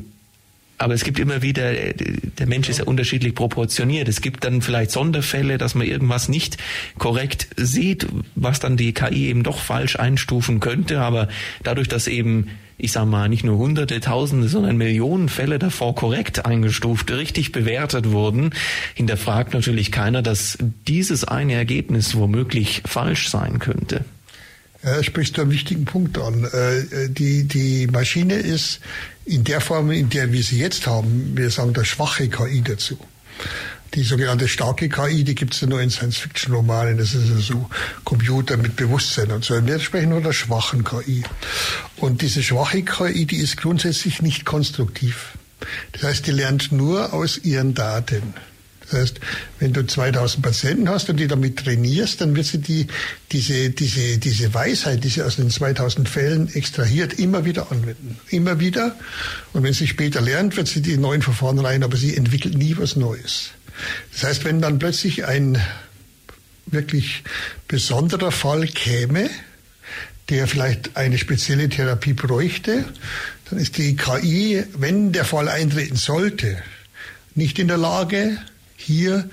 aber 0.78 0.94
es 0.94 1.04
gibt 1.04 1.20
immer 1.20 1.42
wieder, 1.42 1.72
der 1.74 2.46
Mensch 2.46 2.68
ist 2.68 2.80
ja 2.80 2.86
unterschiedlich 2.86 3.36
proportioniert. 3.36 4.10
Es 4.10 4.22
gibt 4.22 4.44
dann 4.44 4.62
vielleicht 4.62 4.92
Sonderfälle, 4.92 5.58
dass 5.58 5.76
man 5.76 5.88
irgendwas 5.88 6.28
nicht 6.28 6.58
korrekt 6.98 7.48
sieht, 7.56 8.08
was 8.36 8.60
dann 8.60 8.76
die 8.76 8.94
KI 8.94 9.28
eben 9.28 9.44
doch 9.44 9.60
falsch 9.60 9.98
einstufen 9.98 10.60
könnte. 10.60 11.00
Aber 11.00 11.30
dadurch, 11.64 11.88
dass 11.88 12.08
eben, 12.08 12.50
ich 12.84 12.92
sag 12.92 13.06
mal, 13.06 13.30
nicht 13.30 13.46
nur 13.46 13.58
hunderte, 13.58 14.02
tausende, 14.02 14.50
sondern 14.50 14.76
Millionen 14.76 15.30
Fälle 15.30 15.58
davor 15.58 15.96
korrekt 15.96 16.46
eingestuft, 16.46 17.10
richtig 17.12 17.54
bewertet 17.54 18.12
wurden, 18.12 18.50
hinterfragt 18.94 19.54
natürlich 19.54 19.90
keiner, 19.90 20.22
dass 20.22 20.58
dieses 20.86 21.24
eine 21.24 21.54
Ergebnis 21.54 22.16
womöglich 22.16 22.84
falsch 22.86 23.30
sein 23.30 23.60
könnte. 23.60 24.04
Ja, 24.84 25.02
sprichst 25.02 25.38
du 25.38 25.44
einen 25.44 25.52
wichtigen 25.52 25.86
Punkt 25.86 26.18
an. 26.18 26.44
Äh, 26.44 27.08
die, 27.08 27.46
die 27.46 27.88
Maschine 27.88 28.34
ist 28.34 28.82
in 29.24 29.46
der 29.46 29.62
Form, 29.62 29.90
in 29.92 30.10
der 30.10 30.34
wir 30.34 30.44
sie 30.44 30.60
jetzt 30.60 30.86
haben, 30.86 31.38
wir 31.38 31.50
sagen 31.52 31.74
der 31.74 31.86
schwache 31.86 32.28
KI 32.28 32.62
dazu. 32.62 32.98
Die 33.96 34.04
sogenannte 34.04 34.48
starke 34.48 34.90
KI, 34.90 35.24
die 35.24 35.36
gibt 35.36 35.54
es 35.54 35.62
ja 35.62 35.68
nur 35.68 35.80
in 35.80 35.92
Science-Fiction-Romanen. 35.92 36.98
Das 36.98 37.14
ist 37.14 37.30
ja 37.30 37.38
so 37.38 37.70
Computer 38.04 38.58
mit 38.58 38.76
Bewusstsein 38.76 39.32
und 39.32 39.46
so. 39.46 39.54
Wir 39.66 39.80
sprechen 39.80 40.10
nur 40.10 40.22
der 40.22 40.34
schwachen 40.34 40.84
KI. 40.84 41.24
Und 41.98 42.24
diese 42.24 42.42
schwache 42.42 42.82
KI, 42.82 43.26
die 43.28 43.38
ist 43.38 43.58
grundsätzlich 43.58 44.22
nicht 44.24 44.46
konstruktiv. 44.46 45.38
Das 45.92 46.04
heißt, 46.04 46.26
die 46.26 46.32
lernt 46.32 46.72
nur 46.72 47.14
aus 47.14 47.38
ihren 47.38 47.76
Daten. 47.76 48.34
Das 48.82 49.00
heißt, 49.00 49.20
wenn 49.60 49.74
du 49.74 49.86
2000 49.86 50.44
Patienten 50.44 50.90
hast 50.90 51.10
und 51.10 51.18
die 51.18 51.28
damit 51.28 51.60
trainierst, 51.60 52.20
dann 52.20 52.36
wird 52.36 52.48
sie 52.48 52.58
die, 52.58 52.88
diese, 53.32 53.70
diese, 53.70 54.18
diese 54.18 54.54
Weisheit, 54.54 55.04
die 55.04 55.10
sie 55.10 55.22
aus 55.22 55.38
den 55.38 55.52
2000 55.52 56.10
Fällen 56.10 56.54
extrahiert, 56.54 57.14
immer 57.14 57.46
wieder 57.46 57.72
anwenden. 57.72 58.20
Immer 58.30 58.60
wieder. 58.60 58.96
Und 59.54 59.64
wenn 59.64 59.74
sie 59.74 59.88
später 59.88 60.20
lernt, 60.20 60.58
wird 60.58 60.68
sie 60.68 60.82
die 60.82 60.98
neuen 60.98 61.22
Verfahren 61.22 61.60
rein, 61.60 61.84
aber 61.84 61.96
sie 61.96 62.18
entwickelt 62.18 62.58
nie 62.58 62.76
was 62.78 62.96
Neues. 62.96 63.52
Das 64.12 64.24
heißt, 64.24 64.46
wenn 64.46 64.62
dann 64.62 64.80
plötzlich 64.80 65.26
ein 65.26 65.62
wirklich 66.66 67.24
besonderer 67.68 68.32
Fall 68.32 68.68
käme, 68.68 69.30
der 70.30 70.48
vielleicht 70.48 70.96
eine 70.96 71.18
spezielle 71.18 71.70
Therapie 71.70 72.14
bräuchte, 72.14 72.86
dann 73.50 73.60
ist 73.60 73.78
die 73.78 73.96
KI, 73.96 74.64
wenn 74.78 75.12
der 75.12 75.26
Fall 75.26 75.50
eintreten 75.50 75.96
sollte, 75.96 76.62
nicht 77.36 77.60
in 77.60 77.68
der 77.68 77.78
Lage, 77.78 78.38
hier 78.78 79.30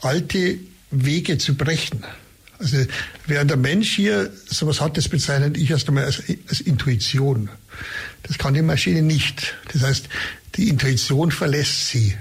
alte 0.00 0.58
Wege 0.90 1.38
zu 1.38 1.54
brechen. 1.54 2.04
Also 2.58 2.84
während 3.26 3.50
der 3.50 3.56
Mensch 3.56 3.94
hier 3.96 4.32
sowas 4.46 4.80
hat, 4.80 4.96
das 4.96 5.08
bezeichnet 5.08 5.56
ich 5.56 5.70
erst 5.70 5.88
einmal 5.88 6.04
als, 6.04 6.22
als 6.48 6.60
Intuition. 6.60 7.48
Das 8.22 8.38
kann 8.38 8.54
die 8.54 8.62
Maschine 8.62 9.02
nicht. 9.02 9.54
Das 9.72 9.82
heißt, 9.82 10.08
die 10.54 10.68
Intuition 10.68 11.32
verlässt 11.32 11.88
sie. 11.88 12.16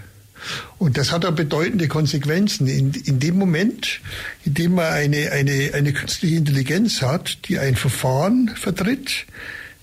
Und 0.77 0.97
das 0.97 1.11
hat 1.11 1.25
auch 1.25 1.33
bedeutende 1.33 1.87
Konsequenzen. 1.87 2.67
In, 2.67 2.93
in 2.93 3.19
dem 3.19 3.37
Moment, 3.37 4.01
in 4.45 4.53
dem 4.53 4.75
man 4.75 4.91
eine, 4.91 5.31
eine, 5.31 5.71
eine 5.73 5.93
künstliche 5.93 6.35
Intelligenz 6.35 7.01
hat, 7.01 7.47
die 7.47 7.59
ein 7.59 7.75
Verfahren 7.75 8.49
vertritt, 8.55 9.25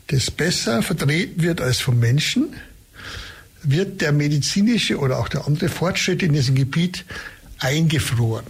das 0.08 0.30
besser 0.30 0.82
vertreten 0.82 1.42
wird 1.42 1.60
als 1.60 1.80
vom 1.80 1.98
Menschen, 1.98 2.54
wird 3.62 4.00
der 4.00 4.12
medizinische 4.12 4.98
oder 4.98 5.18
auch 5.18 5.28
der 5.28 5.46
andere 5.46 5.68
Fortschritt 5.68 6.22
in 6.22 6.32
diesem 6.32 6.54
Gebiet 6.54 7.04
eingefroren. 7.58 8.46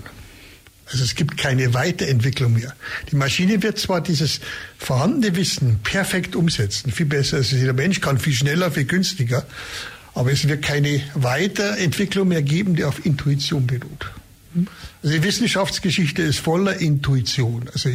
Also 0.87 1.05
es 1.05 1.15
gibt 1.15 1.37
keine 1.37 1.73
Weiterentwicklung 1.73 2.55
mehr. 2.55 2.75
Die 3.11 3.17
Maschine 3.17 3.63
wird 3.63 3.79
zwar 3.79 4.01
dieses 4.01 4.41
vorhandene 4.77 5.37
Wissen 5.37 5.79
perfekt 5.85 6.35
umsetzen, 6.35 6.91
viel 6.91 7.07
besser 7.07 7.37
als 7.37 7.53
jeder 7.53 7.73
Mensch 7.73 8.01
kann, 8.01 8.19
viel 8.19 8.33
schneller, 8.33 8.73
viel 8.73 8.87
günstiger, 8.87 9.47
aber 10.21 10.33
es 10.33 10.47
wird 10.47 10.61
keine 10.61 11.01
Weiterentwicklung 11.15 12.29
mehr 12.29 12.43
geben, 12.43 12.77
die 12.77 12.85
auf 12.85 13.07
Intuition 13.07 13.67
beruht. 13.67 14.11
Also 15.03 15.17
die 15.17 15.23
Wissenschaftsgeschichte 15.23 16.21
ist 16.21 16.41
voller 16.41 16.77
Intuition. 16.77 17.71
Also 17.73 17.89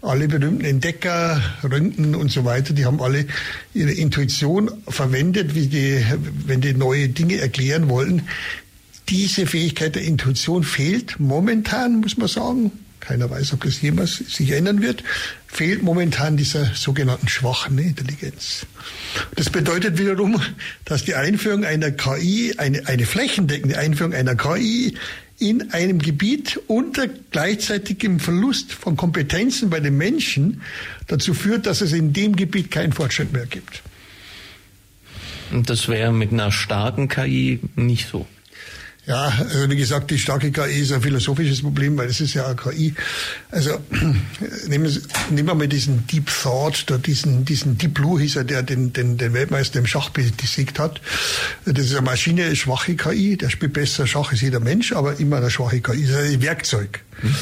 alle 0.00 0.28
berühmten 0.28 0.64
Entdecker, 0.64 1.42
Röntgen 1.62 2.14
und 2.14 2.32
so 2.32 2.46
weiter, 2.46 2.72
die 2.72 2.86
haben 2.86 3.02
alle 3.02 3.26
ihre 3.74 3.92
Intuition 3.92 4.70
verwendet, 4.88 5.54
die, 5.54 6.02
wenn 6.46 6.62
die 6.62 6.72
neue 6.72 7.10
Dinge 7.10 7.36
erklären 7.36 7.90
wollen. 7.90 8.22
Diese 9.10 9.44
Fähigkeit 9.46 9.94
der 9.94 10.04
Intuition 10.04 10.64
fehlt 10.64 11.20
momentan, 11.20 12.00
muss 12.00 12.16
man 12.16 12.28
sagen. 12.28 12.72
Keiner 13.08 13.30
weiß, 13.30 13.54
ob 13.54 13.64
das 13.64 13.80
jemals 13.80 14.16
sich 14.16 14.50
ändern 14.50 14.82
wird. 14.82 15.02
Fehlt 15.46 15.82
momentan 15.82 16.36
dieser 16.36 16.66
sogenannten 16.74 17.26
schwachen 17.26 17.78
Intelligenz. 17.78 18.66
Das 19.34 19.48
bedeutet 19.48 19.98
wiederum, 19.98 20.38
dass 20.84 21.06
die 21.06 21.14
Einführung 21.14 21.64
einer 21.64 21.90
KI, 21.90 22.56
eine, 22.58 22.86
eine 22.86 23.06
flächendeckende 23.06 23.78
Einführung 23.78 24.12
einer 24.12 24.34
KI 24.34 24.94
in 25.38 25.72
einem 25.72 26.00
Gebiet 26.00 26.60
unter 26.66 27.08
gleichzeitigem 27.08 28.20
Verlust 28.20 28.74
von 28.74 28.98
Kompetenzen 28.98 29.70
bei 29.70 29.80
den 29.80 29.96
Menschen 29.96 30.60
dazu 31.06 31.32
führt, 31.32 31.64
dass 31.64 31.80
es 31.80 31.94
in 31.94 32.12
dem 32.12 32.36
Gebiet 32.36 32.70
keinen 32.70 32.92
Fortschritt 32.92 33.32
mehr 33.32 33.46
gibt. 33.46 33.82
Und 35.50 35.70
das 35.70 35.88
wäre 35.88 36.12
mit 36.12 36.30
einer 36.30 36.52
starken 36.52 37.08
KI 37.08 37.60
nicht 37.74 38.06
so. 38.10 38.26
Ja, 39.08 39.32
also 39.38 39.70
wie 39.70 39.76
gesagt, 39.76 40.10
die 40.10 40.18
starke 40.18 40.52
KI 40.52 40.82
ist 40.82 40.92
ein 40.92 41.00
philosophisches 41.00 41.62
Problem, 41.62 41.96
weil 41.96 42.10
es 42.10 42.20
ist 42.20 42.34
ja 42.34 42.44
eine 42.44 42.56
KI. 42.56 42.94
Also 43.50 43.80
nehmen, 44.68 45.02
nehmen 45.30 45.48
wir 45.48 45.54
mal 45.54 45.66
diesen 45.66 46.06
Deep 46.06 46.26
Thought, 46.26 46.90
da 46.90 46.98
diesen, 46.98 47.46
diesen 47.46 47.78
Deep 47.78 47.94
Blue 47.94 48.20
hieß 48.20 48.36
er, 48.36 48.44
der 48.44 48.62
den, 48.62 48.92
den, 48.92 49.16
den 49.16 49.32
Weltmeister 49.32 49.78
im 49.78 49.86
Schach 49.86 50.10
besiegt 50.10 50.78
hat. 50.78 51.00
Das 51.64 51.86
ist 51.86 51.92
eine 51.92 52.02
Maschine, 52.02 52.44
eine 52.44 52.56
schwache 52.56 52.96
KI, 52.96 53.38
der 53.38 53.48
spielt 53.48 53.72
besser 53.72 54.06
Schach 54.06 54.30
als 54.30 54.42
jeder 54.42 54.60
Mensch, 54.60 54.92
aber 54.92 55.18
immer 55.18 55.38
eine 55.38 55.50
schwache 55.50 55.80
KI. 55.80 56.02
Das 56.02 56.24
ist 56.24 56.34
ein 56.34 56.42
Werkzeug. 56.42 57.00
Hm. 57.22 57.34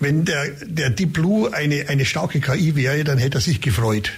Wenn 0.00 0.24
der, 0.26 0.50
der 0.66 0.90
Deep 0.90 1.14
Blue 1.14 1.50
eine, 1.50 1.88
eine 1.88 2.04
starke 2.04 2.40
KI 2.40 2.76
wäre, 2.76 3.04
dann 3.04 3.16
hätte 3.16 3.38
er 3.38 3.40
sich 3.40 3.62
gefreut 3.62 4.12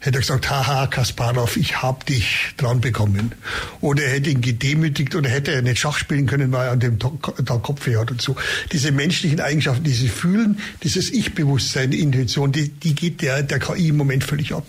hätte 0.00 0.18
er 0.18 0.20
gesagt, 0.20 0.50
haha, 0.50 0.86
Kasparov, 0.86 1.56
ich 1.56 1.82
hab 1.82 2.06
dich 2.06 2.54
dran 2.56 2.80
bekommen. 2.80 3.32
Oder 3.80 4.04
er 4.04 4.14
hätte 4.14 4.30
ihn 4.30 4.40
gedemütigt 4.40 5.14
oder 5.14 5.28
hätte 5.28 5.52
er 5.52 5.62
nicht 5.62 5.78
Schach 5.78 5.98
spielen 5.98 6.26
können, 6.26 6.50
weil 6.52 6.66
er 6.66 6.72
an 6.72 6.80
dem 6.80 6.98
Tag 6.98 7.62
Kopfweh 7.62 7.96
hat 7.96 8.10
und 8.10 8.20
so. 8.20 8.34
Diese 8.72 8.92
menschlichen 8.92 9.40
Eigenschaften, 9.40 9.84
diese 9.84 10.08
Fühlen, 10.08 10.58
dieses 10.82 11.10
Ich-Bewusstsein, 11.10 11.90
die 11.90 12.00
Intuition, 12.00 12.50
die, 12.50 12.68
die 12.68 12.94
geht 12.94 13.20
der, 13.20 13.42
der 13.42 13.58
KI 13.58 13.88
im 13.88 13.98
Moment 13.98 14.24
völlig 14.24 14.54
ab. 14.54 14.66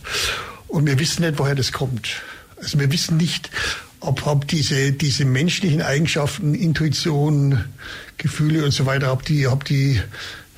Und 0.67 0.85
wir 0.85 0.99
wissen 0.99 1.23
nicht, 1.23 1.39
woher 1.39 1.55
das 1.55 1.71
kommt. 1.71 2.21
Also 2.57 2.77
wir 2.77 2.91
wissen 2.91 3.15
nicht, 3.15 3.49
ob, 4.01 4.27
ob 4.27 4.47
diese, 4.49 4.91
diese 4.91 5.23
menschlichen 5.23 5.81
Eigenschaften, 5.81 6.53
Intuition, 6.55 7.63
Gefühle 8.17 8.65
und 8.65 8.71
so 8.71 8.85
weiter, 8.85 9.13
ob 9.13 9.23
die, 9.23 9.47
ob 9.47 9.63
die 9.63 10.01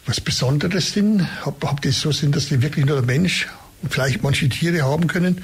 was 0.05 0.19
Besonderes 0.19 0.93
sind, 0.93 1.27
ob, 1.45 1.63
ob 1.63 1.81
die 1.81 1.91
so 1.91 2.11
sind, 2.11 2.35
dass 2.35 2.47
die 2.47 2.61
wirklich 2.61 2.85
nur 2.85 2.95
der 2.95 3.05
Mensch 3.05 3.47
vielleicht 3.89 4.23
manche 4.23 4.49
Tiere 4.49 4.83
haben 4.83 5.07
können, 5.07 5.43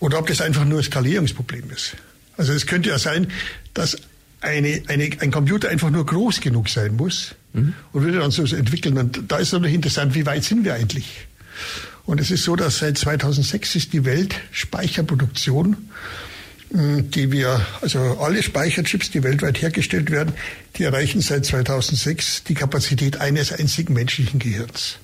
oder 0.00 0.18
ob 0.18 0.26
das 0.28 0.40
einfach 0.40 0.64
nur 0.64 0.78
ein 0.78 0.84
Skalierungsproblem 0.84 1.70
ist. 1.70 1.96
Also 2.36 2.52
es 2.52 2.66
könnte 2.66 2.90
ja 2.90 2.98
sein, 2.98 3.28
dass 3.74 3.96
eine, 4.40 4.82
eine, 4.86 5.10
ein 5.20 5.30
Computer 5.30 5.68
einfach 5.68 5.90
nur 5.90 6.06
groß 6.06 6.40
genug 6.40 6.68
sein 6.68 6.96
muss 6.96 7.34
mhm. 7.52 7.74
und 7.92 8.04
würde 8.04 8.18
dann 8.18 8.30
so 8.30 8.44
entwickeln. 8.44 8.96
Und 8.96 9.22
da 9.28 9.38
ist 9.38 9.52
natürlich 9.52 9.74
interessant, 9.74 10.14
wie 10.14 10.24
weit 10.26 10.44
sind 10.44 10.64
wir 10.64 10.74
eigentlich? 10.74 11.26
Und 12.04 12.20
es 12.20 12.30
ist 12.30 12.44
so, 12.44 12.56
dass 12.56 12.78
seit 12.78 12.96
2006 12.96 13.74
ist 13.74 13.92
die 13.92 14.04
Weltspeicherproduktion, 14.04 15.76
hm, 16.70 17.10
die 17.10 17.32
wir, 17.32 17.60
also 17.80 17.98
alle 18.20 18.42
Speicherchips, 18.42 19.10
die 19.10 19.22
weltweit 19.22 19.60
hergestellt 19.60 20.10
werden, 20.10 20.32
die 20.76 20.84
erreichen 20.84 21.20
seit 21.20 21.44
2006 21.44 22.44
die 22.44 22.54
Kapazität 22.54 23.20
eines 23.20 23.52
einzigen 23.52 23.94
menschlichen 23.94 24.38
Gehirns. 24.38 24.98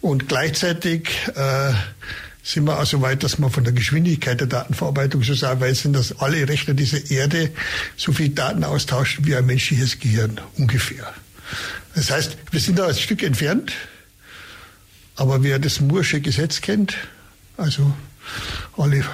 Und 0.00 0.28
gleichzeitig 0.28 1.10
äh, 1.34 1.72
sind 2.42 2.64
wir 2.64 2.78
auch 2.78 2.86
so 2.86 3.02
weit, 3.02 3.22
dass 3.22 3.38
wir 3.38 3.50
von 3.50 3.64
der 3.64 3.72
Geschwindigkeit 3.72 4.40
der 4.40 4.46
Datenverarbeitung 4.46 5.22
so 5.22 5.34
sehr 5.34 5.60
weit 5.60 5.76
sind, 5.76 5.92
dass 5.92 6.18
alle 6.20 6.48
Rechner 6.48 6.74
dieser 6.74 7.10
Erde 7.10 7.50
so 7.96 8.12
viel 8.12 8.30
Daten 8.30 8.64
austauschen 8.64 9.26
wie 9.26 9.36
ein 9.36 9.44
menschliches 9.44 9.98
Gehirn 10.00 10.40
ungefähr. 10.56 11.12
Das 11.94 12.10
heißt, 12.10 12.36
wir 12.50 12.60
sind 12.60 12.78
da 12.78 12.86
ein 12.86 12.94
Stück 12.94 13.22
entfernt, 13.22 13.72
aber 15.16 15.42
wer 15.42 15.58
das 15.58 15.80
Moore'sche 15.80 16.20
Gesetz 16.20 16.60
kennt, 16.60 16.96
also 17.56 17.92
alle 18.76 19.04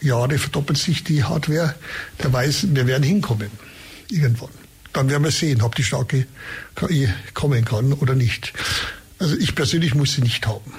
Jahre 0.00 0.38
verdoppelt 0.38 0.78
sich 0.78 1.04
die 1.04 1.24
Hardware, 1.24 1.74
der 2.22 2.32
weiß, 2.32 2.74
wir 2.74 2.86
werden 2.86 3.02
hinkommen. 3.02 3.50
Irgendwann. 4.10 4.50
Dann 4.92 5.08
werden 5.10 5.24
wir 5.24 5.30
sehen, 5.30 5.62
ob 5.62 5.74
die 5.74 5.84
starke 5.84 6.26
KI 6.74 7.08
kommen 7.34 7.64
kann 7.64 7.92
oder 7.92 8.14
nicht. 8.14 8.52
Also 9.18 9.36
ich 9.36 9.54
persönlich 9.54 9.94
muss 9.94 10.14
sie 10.14 10.22
nicht 10.22 10.46
haben. 10.46 10.72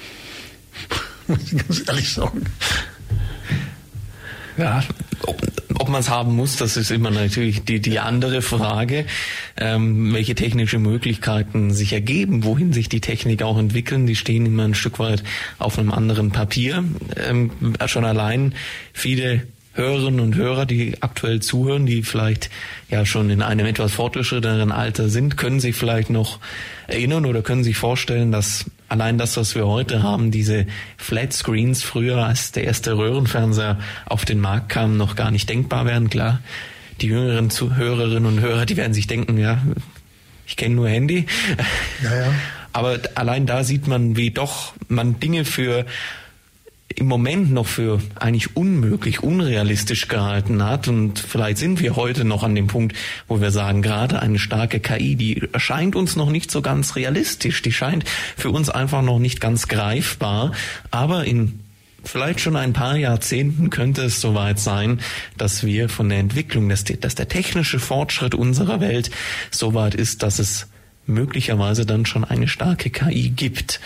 muss 1.28 1.40
ich 1.52 1.58
ganz 1.58 1.84
ehrlich 1.88 2.10
sagen. 2.10 2.46
Ja, 4.58 4.84
ob, 5.22 5.42
ob 5.76 5.90
man 5.90 6.02
es 6.02 6.10
haben 6.10 6.36
muss, 6.36 6.58
das 6.58 6.76
ist 6.76 6.92
immer 6.92 7.12
natürlich 7.12 7.64
die, 7.64 7.80
die 7.80 8.00
andere 8.00 8.42
Frage, 8.42 9.06
ähm, 9.56 10.14
welche 10.14 10.36
technische 10.36 10.80
Möglichkeiten 10.80 11.72
sich 11.74 11.94
ergeben, 11.94 12.44
wohin 12.44 12.74
sich 12.74 12.90
die 12.90 13.00
Technik 13.00 13.42
auch 13.42 13.58
entwickeln, 13.58 14.06
die 14.06 14.18
stehen 14.18 14.46
immer 14.46 14.64
ein 14.64 14.76
Stück 14.76 15.00
weit 15.00 15.24
auf 15.60 15.80
einem 15.80 15.92
anderen 15.92 16.32
Papier. 16.32 16.84
Ähm, 17.16 17.52
schon 17.86 18.04
allein 18.04 18.54
viele 18.92 19.44
Hörerinnen 19.80 20.20
und 20.20 20.36
Hörer, 20.36 20.66
die 20.66 21.02
aktuell 21.02 21.40
zuhören, 21.40 21.86
die 21.86 22.04
vielleicht 22.04 22.50
ja 22.90 23.06
schon 23.06 23.30
in 23.30 23.42
einem 23.42 23.66
etwas 23.66 23.94
fortgeschrittenen 23.94 24.72
Alter 24.72 25.10
sind, 25.10 25.38
können 25.38 25.60
sich 25.60 25.76
vielleicht 25.76 26.10
noch 26.10 26.40
erinnern 26.88 27.26
oder 27.26 27.42
können 27.42 27.64
sich 27.64 27.78
vorstellen, 27.78 28.32
dass 28.32 28.66
allein 28.90 29.18
das, 29.18 29.38
was 29.38 29.56
wir 29.56 29.66
heute 29.68 30.04
haben, 30.04 30.32
diese 30.32 30.68
Flat 30.98 31.32
Screens 31.32 31.82
früher, 31.82 32.26
als 32.26 32.52
der 32.52 32.66
erste 32.66 32.98
Röhrenfernseher 32.98 33.80
auf 34.06 34.26
den 34.26 34.42
Markt 34.42 34.70
kam, 34.70 34.98
noch 34.98 35.16
gar 35.16 35.32
nicht 35.32 35.50
denkbar 35.50 35.86
wären. 35.86 36.10
Klar, 36.10 36.40
die 37.00 37.08
jüngeren 37.08 37.50
Zuhörerinnen 37.50 38.26
und 38.26 38.42
Hörer, 38.42 38.66
die 38.66 38.76
werden 38.76 38.94
sich 38.94 39.08
denken, 39.08 39.38
ja, 39.38 39.62
ich 40.46 40.58
kenne 40.58 40.76
nur 40.76 40.90
Handy. 40.90 41.26
Ja, 42.04 42.16
ja. 42.16 42.34
Aber 42.74 43.00
allein 43.16 43.46
da 43.46 43.64
sieht 43.64 43.88
man, 43.88 44.16
wie 44.16 44.32
doch 44.32 44.74
man 44.88 45.20
Dinge 45.20 45.46
für 45.46 45.86
im 47.00 47.08
Moment 47.08 47.52
noch 47.52 47.66
für 47.66 48.02
eigentlich 48.16 48.56
unmöglich, 48.56 49.24
unrealistisch 49.24 50.08
gehalten 50.08 50.64
hat. 50.64 50.88
Und 50.88 51.20
vielleicht 51.20 51.58
sind 51.58 51.80
wir 51.80 51.96
heute 51.96 52.26
noch 52.26 52.44
an 52.44 52.56
dem 52.56 52.68
Punkt, 52.68 52.96
wo 53.28 53.40
wir 53.42 53.52
sagen, 53.52 53.82
gerade 53.82 54.22
eine 54.22 54.38
starke 54.38 54.80
KI, 54.80 55.16
die 55.16 55.42
erscheint 55.54 55.96
uns 55.96 56.16
noch 56.16 56.30
nicht 56.30 56.52
so 56.52 56.62
ganz 56.62 56.96
realistisch. 56.96 57.62
Die 57.62 57.72
scheint 57.72 58.04
für 58.36 58.52
uns 58.52 58.70
einfach 58.70 59.02
noch 59.02 59.20
nicht 59.20 59.40
ganz 59.40 59.68
greifbar. 59.68 60.52
Aber 60.92 61.26
in 61.26 61.60
vielleicht 62.04 62.40
schon 62.40 62.56
ein 62.56 62.74
paar 62.74 62.96
Jahrzehnten 62.96 63.70
könnte 63.70 64.04
es 64.04 64.22
soweit 64.22 64.60
sein, 64.60 65.00
dass 65.38 65.66
wir 65.66 65.90
von 65.90 66.10
der 66.10 66.20
Entwicklung, 66.20 66.70
dass, 66.70 66.84
dass 66.84 67.16
der 67.16 67.28
technische 67.28 67.80
Fortschritt 67.80 68.36
unserer 68.36 68.80
Welt 68.80 69.12
soweit 69.52 69.96
ist, 69.96 70.24
dass 70.24 70.40
es 70.40 70.68
möglicherweise 71.06 71.86
dann 71.86 72.06
schon 72.06 72.24
eine 72.24 72.48
starke 72.48 72.90
KI 72.90 73.30
gibt. 73.30 73.80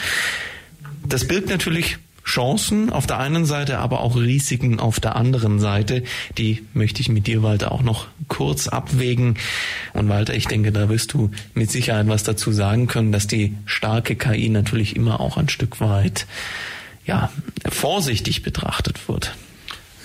Das 1.06 1.28
birgt 1.28 1.50
natürlich 1.50 1.98
Chancen 2.26 2.90
auf 2.90 3.06
der 3.06 3.20
einen 3.20 3.46
Seite, 3.46 3.80
aber 3.80 4.02
auch 4.02 4.16
Risiken 4.16 4.80
auf 4.80 5.00
der 5.00 5.16
anderen 5.16 5.60
Seite. 5.60 6.04
Die 6.38 6.64
möchte 6.74 7.02
ich 7.02 7.10
mit 7.10 7.28
dir, 7.28 7.44
Walter, 7.44 7.72
auch 7.72 7.82
noch 7.82 8.08
kurz 8.28 8.68
abwägen. 8.68 9.38
Und 9.94 10.10
Walter, 10.10 10.34
ich 10.34 10.48
denke, 10.48 10.72
da 10.72 10.90
wirst 10.90 11.14
du 11.14 11.32
mit 11.54 11.70
Sicherheit 11.70 12.08
was 12.08 12.24
dazu 12.24 12.52
sagen 12.52 12.88
können, 12.88 13.12
dass 13.12 13.28
die 13.28 13.56
starke 13.66 14.16
KI 14.16 14.50
natürlich 14.50 14.96
immer 14.96 15.20
auch 15.20 15.38
ein 15.38 15.50
Stück 15.50 15.82
weit, 15.82 16.26
ja, 17.06 17.32
vorsichtig 17.70 18.44
betrachtet 18.44 19.10
wird. 19.10 19.36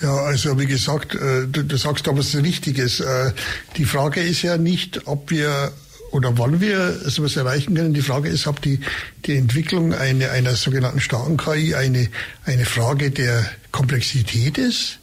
Ja, 0.01 0.15
also 0.15 0.57
wie 0.59 0.65
gesagt, 0.65 1.15
äh, 1.15 1.47
du, 1.47 1.77
sagst 1.77 2.07
aber 2.07 2.19
was 2.19 2.35
Richtiges. 2.35 2.99
Äh, 3.01 3.33
die 3.77 3.85
Frage 3.85 4.21
ist 4.21 4.41
ja 4.41 4.57
nicht, 4.57 5.07
ob 5.07 5.29
wir 5.29 5.73
oder 6.11 6.37
wann 6.37 6.61
wir 6.61 6.93
sowas 7.09 7.35
erreichen 7.35 7.75
können. 7.75 7.93
Die 7.93 8.01
Frage 8.01 8.29
ist, 8.29 8.47
ob 8.47 8.61
die, 8.61 8.79
die 9.25 9.35
Entwicklung 9.35 9.93
eine, 9.93 10.31
einer 10.31 10.55
sogenannten 10.55 10.99
starken 10.99 11.37
KI 11.37 11.75
eine, 11.75 12.09
eine 12.45 12.65
Frage 12.65 13.11
der 13.11 13.45
Komplexität 13.71 14.57
ist 14.57 14.99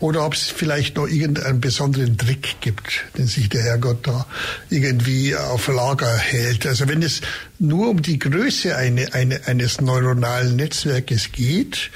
oder 0.00 0.24
ob 0.24 0.34
es 0.34 0.48
vielleicht 0.48 0.96
noch 0.96 1.08
irgendeinen 1.08 1.60
besonderen 1.60 2.16
Trick 2.16 2.60
gibt, 2.60 3.04
den 3.16 3.26
sich 3.26 3.48
der 3.48 3.62
Herrgott 3.62 4.06
da 4.06 4.26
irgendwie 4.70 5.34
auf 5.34 5.66
Lager 5.68 6.16
hält. 6.16 6.66
Also 6.66 6.88
wenn 6.88 7.02
es 7.02 7.20
nur 7.58 7.90
um 7.90 8.02
die 8.02 8.18
Größe 8.18 8.76
eine, 8.76 9.12
eine, 9.14 9.46
eines 9.46 9.80
neuronalen 9.80 10.56
Netzwerkes 10.56 11.32
geht, 11.32 11.90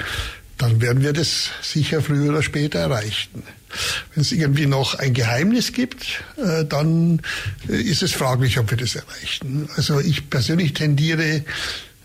dann 0.58 0.80
werden 0.80 1.02
wir 1.02 1.12
das 1.12 1.50
sicher 1.62 2.02
früher 2.02 2.30
oder 2.30 2.42
später 2.42 2.80
erreichen. 2.80 3.42
Wenn 4.14 4.22
es 4.22 4.32
irgendwie 4.32 4.66
noch 4.66 4.94
ein 4.94 5.14
Geheimnis 5.14 5.72
gibt, 5.72 6.22
äh, 6.36 6.64
dann 6.64 7.20
äh, 7.68 7.80
ist 7.80 8.02
es 8.02 8.12
fraglich, 8.12 8.58
ob 8.58 8.70
wir 8.70 8.78
das 8.78 8.94
erreichen. 8.94 9.68
Also 9.76 10.00
ich 10.00 10.30
persönlich 10.30 10.74
tendiere, 10.74 11.44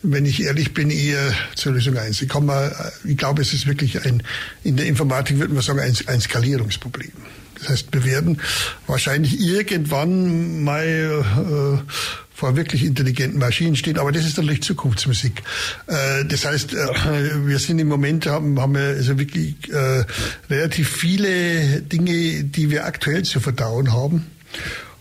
wenn 0.04 0.26
ich 0.26 0.42
ehrlich 0.44 0.74
bin, 0.74 0.90
eher 0.90 1.34
zur 1.56 1.74
Lösung 1.74 1.98
1. 1.98 2.22
Ich, 2.22 2.34
mal, 2.34 2.94
äh, 3.06 3.10
ich 3.10 3.18
glaube, 3.18 3.42
es 3.42 3.54
ist 3.54 3.68
wirklich 3.68 4.06
ein, 4.06 4.24
in 4.64 4.78
der 4.78 4.86
Informatik 4.86 5.40
würde 5.40 5.54
man 5.54 5.64
sagen, 5.64 5.80
ein, 5.80 5.96
ein 6.08 6.22
Skalierungsproblem. 6.22 7.12
Das 7.60 7.70
heißt, 7.70 7.88
wir 7.92 8.06
werden 8.06 8.40
wahrscheinlich 8.86 9.40
irgendwann 9.40 10.64
mal 10.64 11.84
äh, 11.86 11.92
vor 12.38 12.56
wirklich 12.56 12.86
intelligenten 12.86 13.40
Maschinen 13.40 13.76
stehen, 13.76 13.98
aber 13.98 14.12
das 14.12 14.24
ist 14.24 14.38
natürlich 14.38 14.62
Zukunftsmusik. 14.62 15.42
Äh, 15.88 16.24
das 16.26 16.46
heißt, 16.46 16.72
äh, 16.72 17.48
wir 17.48 17.58
sind 17.58 17.80
im 17.80 17.88
Moment, 17.88 18.28
haben, 18.28 18.62
haben 18.62 18.76
wir 18.76 18.90
also 18.90 19.18
wirklich 19.18 19.56
äh, 19.74 20.06
relativ 20.48 20.88
viele 20.88 21.82
Dinge, 21.82 22.44
die 22.44 22.70
wir 22.70 22.86
aktuell 22.86 23.24
zu 23.24 23.40
verdauen 23.40 23.92
haben. 23.92 24.28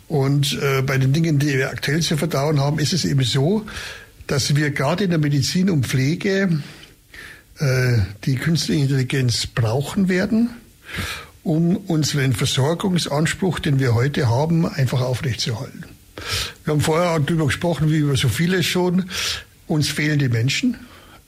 Und 0.09 0.57
bei 0.87 0.99
den 0.99 1.13
Dingen, 1.13 1.41
die 1.41 1.59
wir 1.59 1.69
aktuell 1.71 2.01
zu 2.01 2.17
verdauen 2.17 2.61
haben, 2.61 2.79
ist 2.79 2.93
es 2.93 3.05
eben 3.05 3.25
so, 3.25 3.67
dass 4.29 4.55
wir 4.55 4.71
gerade 4.71 5.03
in 5.03 5.11
der 5.11 5.19
Medizin 5.19 5.69
und 5.69 5.85
Pflege 5.85 6.61
die 8.25 8.37
künstliche 8.37 8.83
Intelligenz 8.83 9.49
brauchen 9.49 10.09
werden, 10.09 10.51
um 11.43 11.77
unseren 11.77 12.35
Versorgungsanspruch, 12.35 13.59
den 13.59 13.81
wir 13.81 13.95
heute 13.95 14.29
haben, 14.29 14.65
einfach 14.65 15.01
aufrechtzuerhalten. 15.01 15.96
Wir 16.65 16.73
haben 16.73 16.81
vorher 16.81 17.19
darüber 17.21 17.47
gesprochen, 17.47 17.91
wie 17.91 17.99
über 17.99 18.17
so 18.17 18.29
vieles 18.29 18.67
schon. 18.67 19.11
Uns 19.67 19.89
fehlen 19.89 20.19
die 20.19 20.29
Menschen 20.29 20.77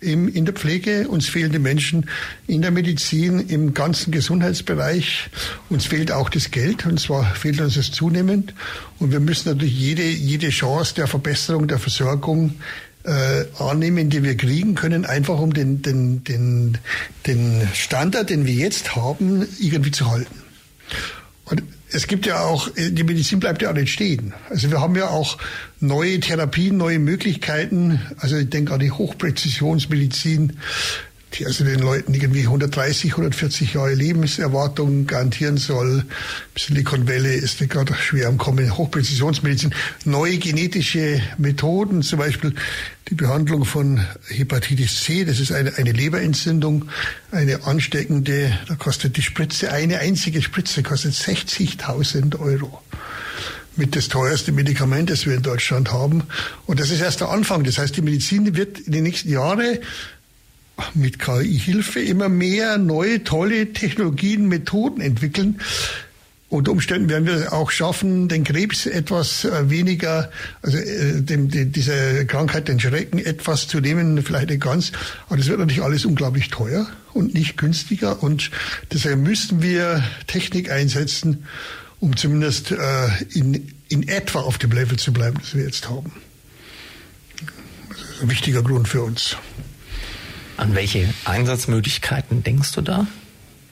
im, 0.01 0.29
in 0.29 0.45
der 0.45 0.55
Pflege, 0.55 1.09
uns 1.09 1.29
fehlen 1.29 1.53
die 1.53 1.59
Menschen 1.59 2.09
in 2.47 2.63
der 2.63 2.71
Medizin, 2.71 3.41
im 3.41 3.75
ganzen 3.75 4.13
Gesundheitsbereich. 4.13 5.29
Uns 5.71 5.87
fehlt 5.87 6.13
auch 6.13 6.29
das 6.31 6.51
Geld, 6.51 6.87
und 6.87 7.01
zwar 7.01 7.25
fehlt 7.35 7.61
uns 7.61 7.77
es 7.77 7.91
zunehmend. 7.91 8.55
Und 8.99 9.13
wir 9.13 9.21
müssen 9.21 9.49
natürlich 9.49 9.79
jede, 9.79 10.05
jede 10.05 10.51
Chance 10.51 10.95
der 10.95 11.09
Verbesserung 11.09 11.67
der 11.67 11.79
Versorgung 11.79 12.55
äh, 13.05 13.45
annehmen, 13.59 14.11
die 14.11 14.23
wir 14.23 14.37
kriegen 14.37 14.75
können, 14.75 15.05
einfach 15.05 15.39
um 15.41 15.53
den, 15.53 15.83
den, 15.83 16.23
den, 16.25 16.79
den 17.27 17.69
Standard, 17.75 18.31
den 18.31 18.47
wir 18.47 18.55
jetzt 18.55 18.95
haben, 18.95 19.47
irgendwie 19.59 19.91
zu 19.91 20.11
halten. 20.11 20.43
Und 21.47 21.63
es 21.91 22.07
gibt 22.07 22.27
ja 22.27 22.41
auch, 22.41 22.69
die 22.77 23.05
Medizin 23.05 23.41
bleibt 23.41 23.63
ja 23.63 23.71
auch 23.71 23.75
nicht 23.75 23.93
stehen. 23.93 24.35
Also 24.51 24.71
wir 24.71 24.81
haben 24.81 24.95
ja 24.95 25.09
auch 25.09 25.39
neue 25.81 26.21
Therapien, 26.21 26.77
neue 26.77 26.99
Möglichkeiten. 26.99 28.01
Also 28.19 28.37
ich 28.37 28.51
denke 28.51 28.75
an 28.75 28.81
die 28.81 28.91
Hochpräzisionsmedizin, 28.91 30.59
die 31.35 31.47
also 31.47 31.65
den 31.65 31.81
Leuten 31.81 32.15
irgendwie 32.15 32.43
130, 32.43 33.13
140 33.13 33.75
Jahre 33.75 33.95
Lebenserwartung 33.95 35.07
garantieren 35.07 35.57
soll. 35.57 36.05
Silicon 36.57 37.07
Valley 37.07 37.37
ist 37.37 37.59
gerade 37.69 37.95
schwer 37.95 38.29
am 38.29 38.39
Kommen. 38.39 38.77
Hochpräzisionsmedizin, 38.77 39.75
neue 40.05 40.39
genetische 40.39 41.21
Methoden, 41.37 42.03
zum 42.03 42.19
Beispiel 42.19 42.55
die 43.09 43.15
Behandlung 43.15 43.65
von 43.65 44.05
Hepatitis 44.29 45.03
C. 45.03 45.25
Das 45.25 45.41
ist 45.41 45.53
eine, 45.53 45.75
eine 45.77 45.93
Leberentzündung, 45.93 46.87
eine 47.31 47.65
ansteckende. 47.65 48.59
Da 48.69 48.75
kostet 48.75 49.17
die 49.17 49.23
Spritze, 49.23 49.73
eine 49.73 49.99
einzige 49.99 50.43
Spritze 50.43 50.83
kostet 50.83 51.15
60.000 51.15 52.39
Euro 52.41 52.83
mit 53.77 53.95
das 53.95 54.09
teuerste 54.09 54.51
Medikament, 54.51 55.09
das 55.09 55.25
wir 55.25 55.35
in 55.35 55.43
Deutschland 55.43 55.93
haben. 55.93 56.25
Und 56.67 56.81
das 56.81 56.91
ist 56.91 57.01
erst 57.01 57.21
der 57.21 57.31
Anfang. 57.31 57.63
Das 57.63 57.79
heißt, 57.79 57.97
die 57.97 58.03
Medizin 58.03 58.57
wird 58.57 58.81
in 58.81 58.93
den 58.93 59.05
nächsten 59.05 59.31
Jahren 59.31 59.79
mit 60.95 61.19
KI-Hilfe 61.19 62.01
immer 62.01 62.29
mehr 62.29 62.79
neue, 62.79 63.25
tolle 63.25 63.73
Technologien, 63.73 64.49
Methoden 64.49 65.01
entwickeln. 65.01 65.61
Unter 66.51 66.73
Umständen 66.73 67.11
werden 67.11 67.27
wir 67.27 67.53
auch 67.53 67.71
schaffen, 67.71 68.29
den 68.29 68.43
Krebs 68.43 68.87
etwas 68.87 69.45
äh, 69.45 69.69
weniger, 69.69 70.31
also 70.63 70.79
äh, 70.79 71.21
dem, 71.21 71.51
die, 71.51 71.67
dieser 71.67 72.25
Krankheit, 72.25 72.69
den 72.69 72.81
Schrecken 72.81 73.19
etwas 73.19 73.69
zu 73.69 73.81
nehmen, 73.81 74.23
vielleicht 74.23 74.49
nicht 74.49 74.63
ganz. 74.63 74.93
Aber 75.27 75.37
das 75.37 75.49
wird 75.49 75.59
natürlich 75.59 75.83
alles 75.83 76.07
unglaublich 76.07 76.49
teuer 76.49 76.89
und 77.13 77.35
nicht 77.35 77.59
günstiger. 77.59 78.23
Und 78.23 78.51
deshalb 78.93 79.19
müssten 79.19 79.61
wir 79.61 80.03
Technik 80.27 80.71
einsetzen, 80.71 81.45
um 82.01 82.17
zumindest 82.17 82.71
äh, 82.71 83.09
in, 83.35 83.71
in 83.91 84.09
etwa 84.09 84.41
auf 84.41 84.57
dem 84.57 84.73
Level 84.73 84.99
zu 84.99 85.13
bleiben, 85.13 85.37
das 85.41 85.55
wir 85.55 85.65
jetzt 85.65 85.91
haben. 85.91 86.13
Das 87.91 87.99
ist 87.99 88.23
ein 88.23 88.31
wichtiger 88.31 88.63
Grund 88.63 88.89
für 88.89 89.03
uns. 89.03 89.37
An 90.59 90.75
welche 90.75 91.09
Einsatzmöglichkeiten 91.25 92.43
denkst 92.43 92.73
du 92.73 92.83
da? 92.83 93.07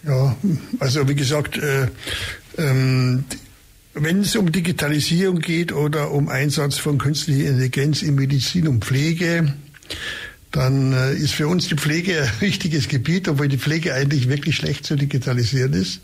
Ja, 0.07 0.37
also 0.79 1.09
wie 1.09 1.16
gesagt, 1.16 1.59
äh, 1.59 1.88
ähm, 2.57 3.25
wenn 3.92 4.20
es 4.20 4.37
um 4.37 4.53
Digitalisierung 4.53 5.40
geht 5.40 5.72
oder 5.72 6.12
um 6.12 6.29
Einsatz 6.29 6.79
von 6.79 6.99
künstlicher 6.99 7.49
Intelligenz 7.49 8.03
in 8.03 8.14
Medizin 8.14 8.68
und 8.68 8.85
Pflege, 8.85 9.53
dann 10.52 10.92
äh, 10.92 11.14
ist 11.14 11.35
für 11.35 11.48
uns 11.48 11.68
die 11.68 11.74
Pflege 11.74 12.22
ein 12.22 12.30
wichtiges 12.40 12.88
Gebiet, 12.88 13.28
obwohl 13.28 13.48
die 13.48 13.59
Pflege 13.59 13.94
eigentlich 13.94 14.28
wirklich 14.28 14.56
schlecht 14.56 14.87
zu 14.87 14.96
digitalisieren 14.96 15.72
ist 15.72 16.00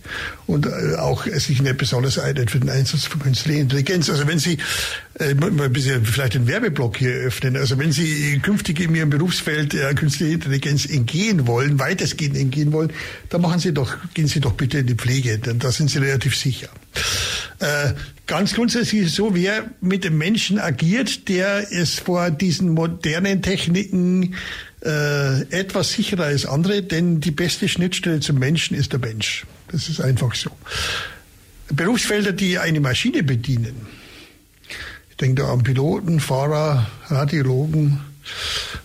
und 0.46 0.66
äh, 0.66 0.96
auch 0.96 1.26
sich 1.26 1.62
nicht 1.62 1.78
besonders 1.78 2.18
eignet 2.18 2.50
für 2.50 2.60
den 2.60 2.68
Einsatz 2.68 3.04
von 3.04 3.20
künstlicher 3.20 3.60
Intelligenz. 3.60 4.10
Also 4.10 4.26
wenn 4.26 4.38
Sie 4.38 4.58
äh, 5.18 5.34
mal 5.34 5.62
ein 5.62 5.72
bisschen 5.72 6.04
vielleicht 6.04 6.34
den 6.34 6.46
Werbeblock 6.46 6.96
hier 6.98 7.12
öffnen, 7.12 7.56
also 7.56 7.78
wenn 7.78 7.92
Sie 7.92 8.40
künftig 8.40 8.80
in 8.80 8.94
Ihrem 8.94 9.10
Berufsfeld 9.10 9.76
künstliche 9.96 10.34
Intelligenz 10.34 10.86
entgehen 10.86 11.46
wollen, 11.46 11.78
weitestgehend 11.78 12.36
entgehen 12.36 12.72
wollen, 12.72 12.92
dann 13.28 13.40
machen 13.40 13.60
Sie 13.60 13.72
doch, 13.72 13.96
gehen 14.14 14.26
Sie 14.26 14.40
doch 14.40 14.52
bitte 14.52 14.78
in 14.78 14.86
die 14.86 14.94
Pflege, 14.94 15.38
denn 15.38 15.58
da 15.58 15.72
sind 15.72 15.90
Sie 15.90 15.98
relativ 15.98 16.36
sicher. 16.36 16.68
Äh, 17.58 17.92
ganz 18.32 18.54
grundsätzlich 18.54 19.02
ist 19.02 19.08
es 19.08 19.16
so, 19.16 19.34
wer 19.34 19.70
mit 19.82 20.04
dem 20.04 20.16
Menschen 20.16 20.58
agiert, 20.58 21.28
der 21.28 21.70
es 21.70 21.98
vor 21.98 22.30
diesen 22.30 22.70
modernen 22.70 23.42
Techniken 23.42 24.36
äh, 24.82 25.42
etwas 25.50 25.92
sicherer 25.92 26.24
als 26.24 26.46
andere, 26.46 26.82
denn 26.82 27.20
die 27.20 27.30
beste 27.30 27.68
Schnittstelle 27.68 28.20
zum 28.20 28.38
Menschen 28.38 28.74
ist 28.74 28.94
der 28.94 29.00
Mensch. 29.00 29.44
Das 29.70 29.90
ist 29.90 30.00
einfach 30.00 30.34
so. 30.34 30.50
Berufsfelder, 31.68 32.32
die 32.32 32.58
eine 32.58 32.80
Maschine 32.80 33.22
bedienen. 33.22 33.86
Ich 35.10 35.16
denke 35.18 35.42
da 35.42 35.52
an 35.52 35.62
Piloten, 35.62 36.18
Fahrer, 36.18 36.90
Radiologen, 37.08 38.00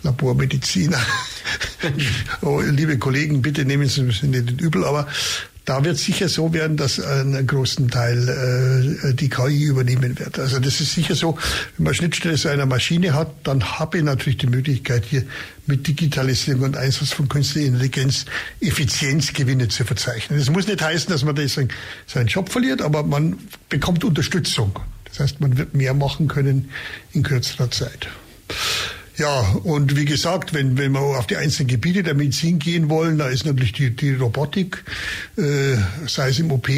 Labormediziner. 0.04 1.00
oh, 2.42 2.60
liebe 2.60 2.98
Kollegen, 2.98 3.42
bitte 3.42 3.64
nehmen 3.64 3.88
Sie 3.88 4.02
es 4.10 4.24
nicht 4.24 4.60
übel, 4.60 4.84
aber 4.84 5.08
da 5.68 5.84
wird 5.84 5.98
sicher 5.98 6.30
so 6.30 6.54
werden, 6.54 6.78
dass 6.78 6.98
einen 6.98 7.46
großen 7.46 7.90
Teil 7.90 8.30
äh, 9.04 9.14
die 9.14 9.28
KI 9.28 9.66
übernehmen 9.66 10.18
wird. 10.18 10.40
Also 10.40 10.60
das 10.60 10.80
ist 10.80 10.94
sicher 10.94 11.14
so, 11.14 11.38
wenn 11.76 11.84
man 11.84 11.94
Schnittstelle 11.94 12.36
zu 12.36 12.48
einer 12.48 12.66
Maschine 12.66 13.14
hat, 13.14 13.30
dann 13.44 13.78
habe 13.78 13.98
ich 13.98 14.04
natürlich 14.06 14.38
die 14.38 14.48
Möglichkeit 14.48 15.04
hier 15.04 15.24
mit 15.66 15.86
Digitalisierung 15.86 16.64
und 16.64 16.78
Einsatz 16.78 17.12
von 17.12 17.28
künstlicher 17.28 17.68
Intelligenz 17.68 18.26
Effizienzgewinne 18.62 19.68
zu 19.68 19.84
verzeichnen. 19.84 20.40
Das 20.40 20.50
muss 20.50 20.68
nicht 20.68 20.82
heißen, 20.82 21.10
dass 21.10 21.26
man 21.26 21.36
deswegen 21.36 21.68
seinen 22.06 22.28
Job 22.28 22.50
verliert, 22.50 22.82
aber 22.82 23.04
man 23.04 23.38
bekommt 23.68 24.06
Unterstützung. 24.06 24.80
Das 25.04 25.20
heißt, 25.20 25.42
man 25.42 25.58
wird 25.58 25.74
mehr 25.74 25.94
machen 25.94 26.30
können 26.30 26.70
in 27.12 27.24
kürzerer 27.24 27.70
Zeit. 27.72 28.08
Ja, 29.18 29.42
und 29.64 29.96
wie 29.96 30.06
gesagt, 30.06 30.54
wenn, 30.54 30.78
wenn 30.78 30.92
wir 30.92 31.00
auf 31.00 31.26
die 31.26 31.38
einzelnen 31.38 31.70
Gebiete 31.70 32.04
der 32.04 32.14
Medizin 32.14 32.60
gehen 32.60 32.88
wollen, 32.88 33.18
da 33.18 33.28
ist 33.28 33.46
natürlich 33.46 33.74
die, 33.74 33.90
die 33.90 34.14
Robotik, 34.14 34.84
äh, 35.38 35.76
sei 36.08 36.30
es 36.30 36.38
im 36.38 36.52
OP, 36.52 36.70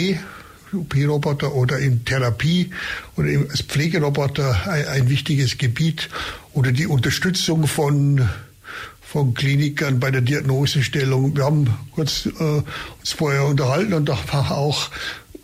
OP-Roboter 0.72 1.54
oder 1.54 1.80
in 1.80 2.06
Therapie 2.06 2.70
oder 3.18 3.28
als 3.50 3.62
Pflegeroboter 3.64 4.70
ein, 4.70 4.88
ein, 4.88 5.10
wichtiges 5.10 5.58
Gebiet 5.58 6.10
oder 6.54 6.72
die 6.72 6.88
Unterstützung 6.88 7.68
von 7.68 8.30
von 9.02 9.34
Klinikern 9.34 10.00
bei 10.00 10.12
der 10.12 10.22
Diagnosestellung. 10.22 11.36
Wir 11.36 11.46
haben 11.46 11.76
kurz 11.96 12.28
äh, 12.28 12.30
uns 12.30 13.12
vorher 13.18 13.46
unterhalten 13.46 13.94
und 13.94 14.08
da 14.08 14.20
war 14.32 14.52
auch 14.52 14.92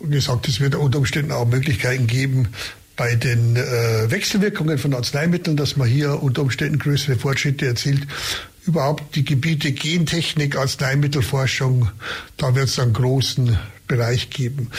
gesagt, 0.00 0.46
es 0.46 0.60
wird 0.60 0.76
unter 0.76 0.98
Umständen 0.98 1.32
auch 1.32 1.46
Möglichkeiten 1.46 2.06
geben, 2.06 2.48
bei 2.96 3.14
den 3.14 3.56
äh, 3.56 4.10
Wechselwirkungen 4.10 4.78
von 4.78 4.94
Arzneimitteln, 4.94 5.56
dass 5.56 5.76
man 5.76 5.86
hier 5.88 6.22
unter 6.22 6.42
Umständen 6.42 6.78
größere 6.78 7.16
Fortschritte 7.16 7.66
erzielt. 7.66 8.06
Überhaupt 8.66 9.14
die 9.14 9.24
Gebiete 9.24 9.70
Gentechnik, 9.72 10.56
Arzneimittelforschung, 10.56 11.90
da 12.36 12.54
wird 12.54 12.68
es 12.68 12.78
einen 12.78 12.94
großen 12.94 13.58
Bereich 13.86 14.30
geben. 14.30 14.70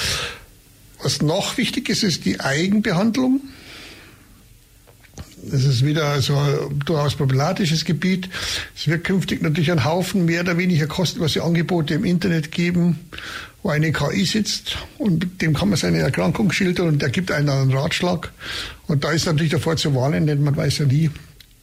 Was 1.02 1.22
noch 1.22 1.58
wichtig 1.58 1.90
ist, 1.90 2.04
ist 2.04 2.26
die 2.26 2.40
Eigenbehandlung. 2.40 3.42
Das 5.44 5.64
ist 5.64 5.86
wieder 5.86 6.20
so 6.22 6.36
ein 6.36 6.80
durchaus 6.86 7.16
problematisches 7.16 7.86
Gebiet. 7.86 8.30
Es 8.76 8.88
wird 8.88 9.04
künftig 9.04 9.42
natürlich 9.42 9.72
einen 9.72 9.86
Haufen 9.86 10.26
mehr 10.26 10.42
oder 10.42 10.58
weniger 10.58 10.88
kostenlose 10.88 11.44
Angebote 11.44 11.94
im 11.94 12.06
Internet 12.06 12.52
geben, 12.52 13.00
wo 13.62 13.70
eine 13.70 13.92
KI 13.92 14.26
sitzt 14.26 14.78
und 14.98 15.42
dem 15.42 15.54
kann 15.54 15.70
man 15.70 15.78
seine 15.78 16.00
Erkrankung 16.00 16.52
schildern 16.52 16.88
und 16.88 17.02
der 17.02 17.10
gibt 17.10 17.32
einen 17.32 17.50
einen 17.50 17.72
Ratschlag. 17.72 18.32
Und 18.88 19.04
da 19.04 19.12
ist 19.12 19.26
natürlich 19.26 19.52
davor 19.52 19.78
zu 19.78 19.94
warnen, 19.94 20.26
denn 20.26 20.44
man 20.44 20.56
weiß 20.58 20.80
ja 20.80 20.86
nie, 20.86 21.12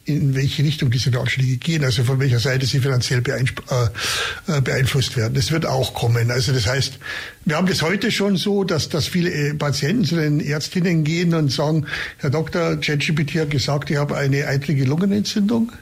in 0.07 0.35
welche 0.35 0.63
Richtung 0.63 0.91
diese 0.91 1.15
Ratschläge 1.15 1.57
gehen, 1.57 1.83
also 1.83 2.05
von 2.05 2.21
welcher 2.21 2.39
Seite 2.39 2.67
sie 2.67 2.81
finanziell 2.81 3.23
äh, 3.27 4.61
beeinflusst 4.61 5.17
werden. 5.17 5.35
Das 5.35 5.51
wird 5.51 5.65
auch 5.65 5.95
kommen. 5.95 6.31
Also 6.31 6.53
das 6.53 6.67
heißt, 6.67 6.99
wir 7.47 7.57
haben 7.57 7.67
das 7.67 7.81
heute 7.83 8.11
schon 8.11 8.37
so, 8.37 8.65
dass, 8.65 8.89
dass 8.91 9.07
viele 9.07 9.31
äh, 9.31 9.55
Patienten 9.55 10.05
zu 10.05 10.17
den 10.17 10.41
Ärztinnen 10.41 11.05
gehen 11.05 11.33
und 11.35 11.51
sagen, 11.51 11.87
Herr 12.19 12.31
Doktor, 12.31 12.77
ChatGPT 12.77 13.37
hat 13.37 13.51
gesagt, 13.51 13.91
ich 13.91 13.97
habe 13.97 14.17
eine 14.17 14.47
eitrige 14.47 14.85
Lungenentzündung. 14.85 15.73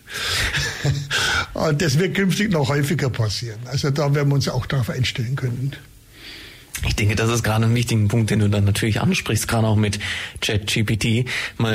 und 1.54 1.82
das 1.82 1.98
wird 1.98 2.14
künftig 2.14 2.52
noch 2.52 2.68
häufiger 2.68 3.10
passieren. 3.10 3.58
Also 3.64 3.90
da 3.90 4.14
werden 4.14 4.28
wir 4.28 4.34
uns 4.34 4.48
auch 4.48 4.66
darauf 4.66 4.90
einstellen 4.90 5.34
können. 5.34 5.72
Ich 6.86 6.96
denke, 6.96 7.14
das 7.14 7.30
ist 7.30 7.44
gerade 7.44 7.64
ein 7.64 7.74
wichtiger 7.74 8.08
Punkt, 8.08 8.30
den 8.30 8.40
du 8.40 8.50
dann 8.50 8.64
natürlich 8.64 9.00
ansprichst, 9.00 9.46
gerade 9.46 9.66
auch 9.66 9.76
mit 9.76 10.00
ChatGPT. 10.40 11.28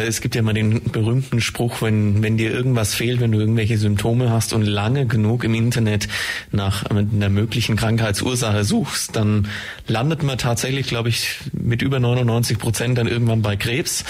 Es 0.06 0.22
gibt 0.22 0.36
ja 0.36 0.42
mal 0.42 0.54
den 0.54 0.82
berühmten 0.84 1.40
Spruch, 1.40 1.82
wenn, 1.82 2.22
wenn 2.22 2.38
dir 2.38 2.52
irgendwas 2.52 2.94
fehlt, 2.94 3.22
wenn 3.22 3.32
du 3.32 3.40
irgendwelche 3.40 3.78
Symptome 3.78 4.30
hast 4.32 4.52
und 4.52 4.64
lange 4.64 5.06
genug 5.06 5.46
im 5.46 5.54
Internet 5.54 6.10
nach 6.52 6.84
einer 6.86 7.30
möglichen 7.30 7.78
Krankheitsursache 7.78 8.66
suchst, 8.66 9.16
dann 9.16 9.48
landet 9.88 10.24
man 10.24 10.38
tatsächlich, 10.38 10.88
glaube 10.88 11.10
ich, 11.10 11.38
mit 11.54 11.82
über 11.82 12.00
99 12.00 12.58
Prozent 12.60 12.98
dann 12.98 13.08
irgendwann 13.08 13.42
bei 13.42 13.56
Krebs. 13.56 14.04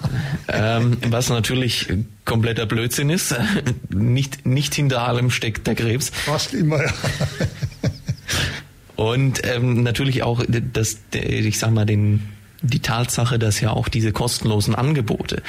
ähm, 0.48 0.98
was 1.08 1.30
natürlich 1.30 1.88
kompletter 2.24 2.66
Blödsinn 2.66 3.10
ist. 3.10 3.34
nicht, 3.88 4.44
nicht 4.46 4.74
hinter 4.74 5.02
allem 5.08 5.30
steckt 5.30 5.66
der 5.66 5.74
Krebs. 5.74 6.10
Fast 6.10 6.52
immer, 6.52 6.82
ja. 6.82 6.92
Und 8.96 9.42
ähm, 9.44 9.82
natürlich 9.82 10.22
auch 10.22 10.42
das, 10.48 10.98
ich 11.14 11.58
sag 11.58 11.70
mal, 11.72 11.86
den 11.86 12.20
die 12.62 12.80
Tatsache, 12.80 13.38
dass 13.38 13.60
ja 13.60 13.70
auch 13.70 13.88
diese 13.88 14.12
kostenlosen 14.12 14.74
Angebote, 14.74 15.42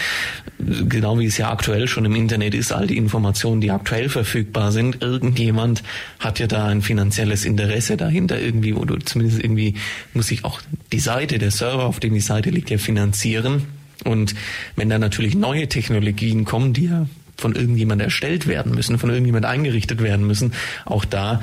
genau 0.57 1.19
wie 1.19 1.25
es 1.25 1.37
ja 1.37 1.51
aktuell 1.51 1.87
schon 1.87 2.05
im 2.05 2.15
Internet 2.15 2.55
ist, 2.55 2.71
all 2.71 2.87
die 2.87 2.97
Informationen, 2.97 3.61
die 3.61 3.71
aktuell 3.71 4.09
verfügbar 4.09 4.71
sind, 4.71 5.01
irgendjemand 5.01 5.83
hat 6.19 6.39
ja 6.39 6.47
da 6.47 6.65
ein 6.65 6.81
finanzielles 6.81 7.45
Interesse 7.45 7.97
dahinter 7.97 8.39
irgendwie, 8.39 8.71
du 8.71 8.97
zumindest 8.97 9.43
irgendwie 9.43 9.75
muss 10.13 10.27
sich 10.27 10.43
auch 10.43 10.59
die 10.91 10.99
Seite, 10.99 11.37
der 11.37 11.51
Server, 11.51 11.85
auf 11.85 11.99
dem 11.99 12.13
die 12.13 12.19
Seite 12.19 12.49
liegt, 12.49 12.69
ja 12.69 12.77
finanzieren. 12.79 13.63
Und 14.03 14.33
wenn 14.75 14.89
da 14.89 14.97
natürlich 14.97 15.35
neue 15.35 15.69
Technologien 15.69 16.45
kommen, 16.45 16.73
die 16.73 16.85
ja 16.85 17.05
von 17.37 17.55
irgendjemand 17.55 18.01
erstellt 18.01 18.47
werden 18.47 18.73
müssen, 18.73 18.97
von 18.97 19.09
irgendjemand 19.09 19.45
eingerichtet 19.45 20.01
werden 20.01 20.25
müssen, 20.25 20.53
auch 20.85 21.05
da 21.05 21.41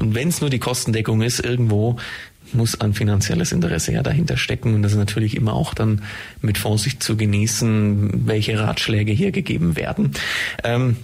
und 0.00 0.14
wenn 0.14 0.28
es 0.28 0.40
nur 0.40 0.50
die 0.50 0.58
Kostendeckung 0.58 1.22
ist, 1.22 1.40
irgendwo 1.40 1.96
muss 2.52 2.80
ein 2.80 2.94
finanzielles 2.94 3.52
Interesse 3.52 3.92
ja 3.92 4.02
dahinter 4.02 4.36
stecken. 4.36 4.74
Und 4.74 4.82
das 4.82 4.92
ist 4.92 4.98
natürlich 4.98 5.36
immer 5.36 5.52
auch 5.52 5.74
dann 5.74 6.02
mit 6.40 6.58
Vorsicht 6.58 7.02
zu 7.02 7.16
genießen, 7.16 8.26
welche 8.26 8.58
Ratschläge 8.58 9.12
hier 9.12 9.32
gegeben 9.32 9.76
werden. 9.76 10.12
Ähm, 10.64 10.96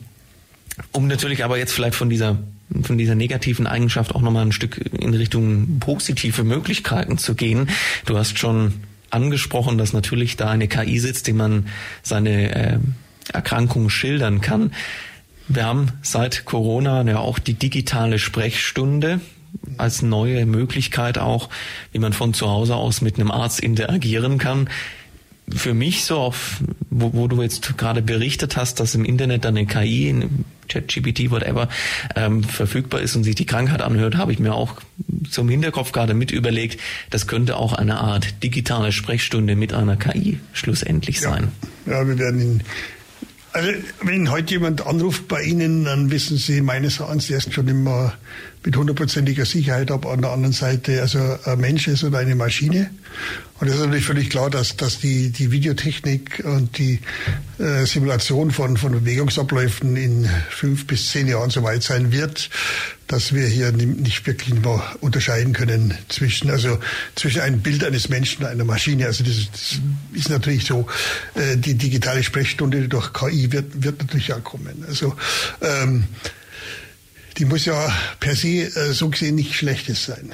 um 0.92 1.06
natürlich 1.06 1.44
aber 1.44 1.58
jetzt 1.58 1.72
vielleicht 1.72 1.94
von 1.94 2.10
dieser 2.10 2.38
von 2.82 2.96
dieser 2.96 3.14
negativen 3.14 3.66
Eigenschaft 3.66 4.14
auch 4.14 4.22
nochmal 4.22 4.46
ein 4.46 4.52
Stück 4.52 4.80
in 4.98 5.12
Richtung 5.12 5.78
positive 5.80 6.44
Möglichkeiten 6.44 7.18
zu 7.18 7.34
gehen. 7.34 7.68
Du 8.06 8.16
hast 8.16 8.38
schon 8.38 8.72
angesprochen, 9.10 9.78
dass 9.78 9.92
natürlich 9.92 10.36
da 10.36 10.50
eine 10.50 10.66
KI 10.66 10.98
sitzt, 10.98 11.26
die 11.26 11.34
man 11.34 11.66
seine 12.02 12.54
äh, 12.54 12.78
Erkrankung 13.32 13.90
schildern 13.90 14.40
kann. 14.40 14.72
Wir 15.48 15.66
haben 15.66 15.92
seit 16.02 16.44
Corona 16.44 17.02
ja 17.02 17.18
auch 17.18 17.38
die 17.38 17.54
digitale 17.54 18.18
Sprechstunde 18.18 19.20
als 19.76 20.02
neue 20.02 20.46
Möglichkeit 20.46 21.18
auch, 21.18 21.48
wie 21.92 21.98
man 21.98 22.12
von 22.12 22.34
zu 22.34 22.48
Hause 22.48 22.76
aus 22.76 23.00
mit 23.00 23.16
einem 23.16 23.30
Arzt 23.30 23.60
interagieren 23.60 24.38
kann. 24.38 24.68
Für 25.54 25.74
mich 25.74 26.04
so 26.04 26.16
auf, 26.16 26.62
wo, 26.88 27.12
wo 27.12 27.28
du 27.28 27.42
jetzt 27.42 27.76
gerade 27.76 28.00
berichtet 28.00 28.56
hast, 28.56 28.80
dass 28.80 28.94
im 28.94 29.04
Internet 29.04 29.44
dann 29.44 29.56
eine 29.56 29.66
KI, 29.66 30.08
in 30.08 30.46
ChatGPT, 30.68 31.30
whatever, 31.30 31.68
ähm, 32.16 32.42
verfügbar 32.42 33.02
ist 33.02 33.14
und 33.14 33.24
sich 33.24 33.34
die 33.34 33.44
Krankheit 33.44 33.82
anhört, 33.82 34.16
habe 34.16 34.32
ich 34.32 34.38
mir 34.38 34.54
auch 34.54 34.80
zum 35.30 35.50
Hinterkopf 35.50 35.92
gerade 35.92 36.14
mit 36.14 36.30
überlegt, 36.30 36.80
das 37.10 37.26
könnte 37.26 37.56
auch 37.58 37.74
eine 37.74 37.98
Art 37.98 38.42
digitale 38.42 38.90
Sprechstunde 38.90 39.54
mit 39.54 39.74
einer 39.74 39.96
KI 39.96 40.40
schlussendlich 40.54 41.20
sein. 41.20 41.48
Ja, 41.84 42.00
ja 42.00 42.08
wir 42.08 42.18
werden 42.18 42.40
in 42.40 42.62
also 43.54 43.70
wenn 44.02 44.30
heute 44.30 44.54
jemand 44.54 44.84
anruft 44.84 45.28
bei 45.28 45.42
Ihnen, 45.42 45.84
dann 45.84 46.10
wissen 46.10 46.36
Sie 46.36 46.60
meines 46.60 46.98
Erachtens 46.98 47.30
erst 47.30 47.54
schon 47.54 47.68
immer 47.68 48.14
mit 48.64 48.76
hundertprozentiger 48.76 49.44
Sicherheit, 49.44 49.90
ob 49.90 50.06
an 50.06 50.22
der 50.22 50.30
anderen 50.30 50.54
Seite 50.54 51.02
also 51.02 51.18
ein 51.44 51.60
Mensch 51.60 51.86
ist 51.86 52.02
oder 52.02 52.18
eine 52.18 52.34
Maschine. 52.34 52.90
Und 53.60 53.68
es 53.68 53.74
ist 53.74 53.80
natürlich 53.80 54.06
völlig 54.06 54.30
klar, 54.30 54.50
dass, 54.50 54.76
dass 54.76 54.98
die, 54.98 55.30
die 55.30 55.52
Videotechnik 55.52 56.42
und 56.44 56.76
die 56.78 57.00
äh, 57.58 57.84
Simulation 57.84 58.50
von, 58.50 58.76
von 58.76 58.92
Bewegungsabläufen 58.92 59.96
in 59.96 60.28
fünf 60.50 60.86
bis 60.86 61.10
zehn 61.10 61.28
Jahren 61.28 61.50
so 61.50 61.62
weit 61.62 61.82
sein 61.82 62.10
wird, 62.10 62.50
dass 63.06 63.32
wir 63.34 63.46
hier 63.46 63.70
nicht 63.70 64.26
wirklich 64.26 64.54
mehr 64.54 64.82
unterscheiden 65.00 65.52
können 65.52 65.94
zwischen, 66.08 66.50
also 66.50 66.78
zwischen 67.14 67.42
einem 67.42 67.60
Bild 67.60 67.84
eines 67.84 68.08
Menschen 68.08 68.44
und 68.44 68.50
einer 68.50 68.64
Maschine. 68.64 69.06
Also 69.06 69.22
das, 69.24 69.36
das 69.52 69.80
ist 70.14 70.30
natürlich 70.30 70.64
so, 70.64 70.86
äh, 71.34 71.56
die 71.56 71.74
digitale 71.74 72.22
Sprechstunde 72.22 72.88
durch 72.88 73.12
KI 73.12 73.52
wird, 73.52 73.84
wird 73.84 74.00
natürlich 74.00 74.32
auch 74.32 74.42
kommen. 74.42 74.84
Also 74.88 75.14
ähm, 75.60 76.04
die 77.38 77.44
muss 77.44 77.64
ja 77.64 77.92
per 78.20 78.36
se 78.36 78.64
äh, 78.64 78.92
so 78.92 79.08
gesehen 79.08 79.34
nicht 79.34 79.54
Schlechtes 79.54 80.06
sein. 80.06 80.32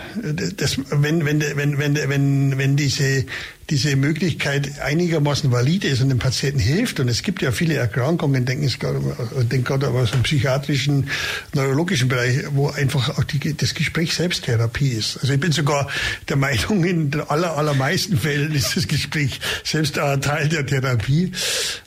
Das, 0.57 0.79
wenn, 0.91 1.25
wenn, 1.25 1.41
wenn, 1.41 1.79
wenn, 1.79 1.97
wenn, 1.97 2.59
wenn 2.59 2.77
diese 2.77 3.25
diese 3.71 3.95
Möglichkeit 3.95 4.81
einigermaßen 4.81 5.53
valide 5.53 5.87
ist 5.87 6.03
und 6.03 6.09
dem 6.09 6.19
Patienten 6.19 6.59
hilft. 6.59 6.99
Und 6.99 7.09
es 7.09 7.23
gibt 7.23 7.41
ja 7.41 7.53
viele 7.53 7.75
Erkrankungen, 7.75 8.45
denken 8.45 8.69
Sie 8.69 8.79
gerade, 8.79 9.01
denken 9.45 9.65
gerade 9.65 9.89
aus 9.89 10.11
dem 10.11 10.25
psychiatrischen, 10.25 11.09
neurologischen 11.55 12.09
Bereich, 12.09 12.41
wo 12.53 12.69
einfach 12.69 13.17
auch 13.17 13.25
die, 13.25 13.57
das 13.57 13.75
Gespräch 13.75 14.15
Selbsttherapie 14.15 14.91
ist. 14.91 15.19
Also 15.19 15.33
ich 15.35 15.41
bin 15.41 15.53
sogar 15.53 15.89
der 16.29 16.37
Meinung, 16.37 16.83
in 16.85 17.21
aller, 17.29 17.57
allermeisten 17.57 18.19
Fällen 18.19 18.53
ist 18.55 18.77
das 18.77 18.89
Gespräch 18.89 19.41
selbst 19.65 19.99
ein 19.99 20.21
Teil 20.21 20.49
der 20.49 20.67
Therapie. 20.67 21.33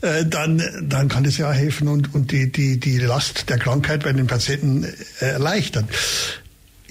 Äh, 0.01 0.25
dann, 0.25 0.63
dann 0.83 1.09
kann 1.09 1.25
es 1.25 1.37
ja 1.37 1.51
helfen 1.51 1.89
und, 1.89 2.13
und 2.15 2.31
die, 2.31 2.51
die, 2.51 2.79
die 2.79 2.97
Last 2.97 3.49
der 3.49 3.57
Krankheit 3.57 4.03
bei 4.03 4.13
den 4.13 4.27
Patienten 4.27 4.85
äh, 5.19 5.25
erleichtern. 5.25 5.87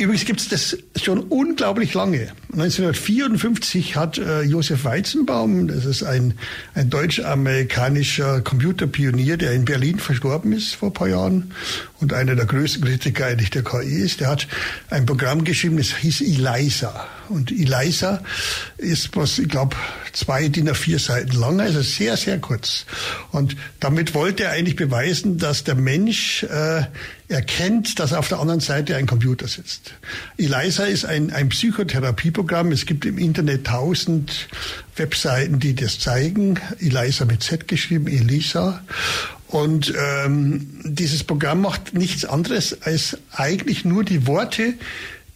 Übrigens 0.03 0.24
gibt 0.24 0.40
es 0.40 0.48
das 0.48 0.76
schon 1.00 1.20
unglaublich 1.20 1.94
lange. 1.94 2.32
1954 2.53 3.94
hat 3.94 4.18
äh, 4.18 4.42
Josef 4.42 4.84
Weizenbaum, 4.84 5.68
das 5.68 5.84
ist 5.84 6.03
ein, 6.03 6.34
ein 6.74 6.90
deutsch-amerikanischer 6.90 8.40
Computerpionier, 8.40 9.36
der 9.36 9.53
in 9.53 9.64
Berlin 9.64 10.00
verstorben 10.00 10.53
ist 10.53 10.74
vor 10.74 10.90
ein 10.90 10.92
paar 10.92 11.09
Jahren 11.09 11.53
und 12.00 12.12
einer 12.12 12.34
der 12.34 12.46
größten 12.46 12.82
Kritiker 12.82 13.26
eigentlich 13.26 13.50
der 13.50 13.62
KI 13.62 14.03
ist, 14.03 14.18
der 14.18 14.28
hat 14.30 14.48
ein 14.90 15.07
Programm 15.07 15.44
geschrieben, 15.44 15.76
das 15.76 15.94
hieß 15.94 16.20
ELISA. 16.22 17.07
Und 17.29 17.51
ELISA 17.51 18.23
ist, 18.79 19.14
was 19.16 19.39
ich 19.39 19.49
glaube, 19.49 19.77
zwei 20.12 20.49
DIN 20.49 20.68
A4 20.68 20.99
Seiten 20.99 21.39
lang, 21.39 21.61
also 21.61 21.83
sehr, 21.83 22.16
sehr 22.16 22.39
kurz. 22.39 22.85
Und 23.31 23.57
damit 23.81 24.14
wollte 24.14 24.45
er 24.45 24.51
eigentlich 24.51 24.77
beweisen, 24.77 25.39
dass 25.39 25.64
der 25.64 25.75
Mensch 25.75 26.43
äh, 26.45 26.83
erkennt, 27.29 27.99
dass 27.99 28.12
auf 28.12 28.29
der 28.29 28.41
anderen 28.41 28.61
Seite 28.61 28.97
ein 28.97 29.07
Computer 29.07 29.49
sitzt. 29.49 29.95
ELISA 30.39 30.85
ist 30.85 31.05
ein, 31.05 31.33
ein 31.33 31.49
Psychotherapieprogramm. 31.49 32.73
Es 32.73 32.87
gibt 32.87 33.05
im 33.05 33.18
Internet 33.18 33.66
tausend 33.66 34.49
Webseiten, 34.97 35.59
die 35.59 35.75
das 35.75 35.99
zeigen. 35.99 36.61
ELISA 36.79 37.25
mit 37.25 37.43
Z 37.43 37.68
geschrieben, 37.68 38.07
ELISA. 38.07 38.83
Und 39.49 39.93
ähm, 39.99 40.81
dieses 40.83 41.25
Programm 41.25 41.61
macht 41.61 41.93
nichts 41.93 42.25
anderes, 42.25 42.83
als 42.83 43.18
eigentlich 43.33 43.85
nur 43.85 44.03
die 44.03 44.27
Worte 44.27 44.75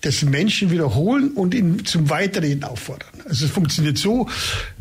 des 0.04 0.22
Menschen 0.22 0.70
wiederholen 0.70 1.30
und 1.32 1.54
ihn 1.54 1.84
zum 1.84 2.10
Weiterreden 2.10 2.64
auffordern. 2.64 3.08
Also 3.28 3.46
es 3.46 3.50
funktioniert 3.50 3.98
so, 3.98 4.28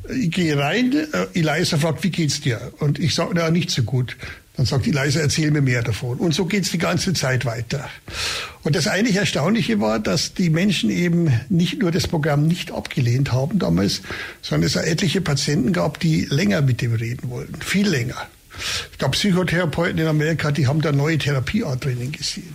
ich 0.09 0.31
gehe 0.31 0.57
rein, 0.57 0.93
äh, 0.93 1.39
Eliza 1.39 1.77
fragt, 1.77 2.03
wie 2.03 2.11
geht's 2.11 2.41
dir? 2.41 2.73
Und 2.79 2.99
ich 2.99 3.15
sage, 3.15 3.31
na, 3.35 3.49
nicht 3.49 3.71
so 3.71 3.83
gut. 3.83 4.17
Dann 4.55 4.65
sagt 4.65 4.87
Eliza, 4.87 5.19
erzähl 5.19 5.51
mir 5.51 5.61
mehr 5.61 5.81
davon. 5.81 6.17
Und 6.17 6.33
so 6.33 6.45
geht's 6.45 6.71
die 6.71 6.77
ganze 6.77 7.13
Zeit 7.13 7.45
weiter. 7.45 7.89
Und 8.63 8.75
das 8.75 8.87
eigentlich 8.87 9.17
Erstaunliche 9.17 9.81
war, 9.81 9.99
dass 9.99 10.33
die 10.33 10.49
Menschen 10.49 10.89
eben 10.89 11.29
nicht 11.49 11.79
nur 11.79 11.91
das 11.91 12.07
Programm 12.07 12.47
nicht 12.47 12.71
abgelehnt 12.71 13.33
haben 13.33 13.59
damals, 13.59 14.01
sondern 14.41 14.67
es 14.67 14.77
auch 14.77 14.83
etliche 14.83 15.21
Patienten 15.21 15.73
gab, 15.73 15.99
die 15.99 16.25
länger 16.29 16.61
mit 16.61 16.81
dem 16.81 16.93
reden 16.93 17.29
wollten. 17.29 17.61
Viel 17.61 17.87
länger. 17.87 18.27
Ich 18.91 18.97
glaube, 18.97 19.11
Psychotherapeuten 19.11 19.99
in 19.99 20.07
Amerika, 20.07 20.51
die 20.51 20.67
haben 20.67 20.81
da 20.81 20.91
neue 20.91 21.17
Therapieart 21.17 21.83
drinnen 21.83 22.11
gesehen. 22.11 22.53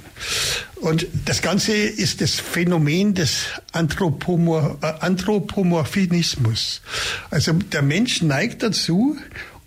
Und 0.76 1.06
das 1.26 1.42
Ganze 1.42 1.72
ist 1.72 2.20
das 2.20 2.40
Phänomen 2.40 3.14
des 3.14 3.46
Anthropomor 3.72 4.78
äh, 4.82 4.86
Anthropomorphismus. 5.00 6.80
Also 7.30 7.52
der 7.52 7.82
Mensch 7.82 8.22
neigt 8.22 8.62
dazu, 8.62 9.16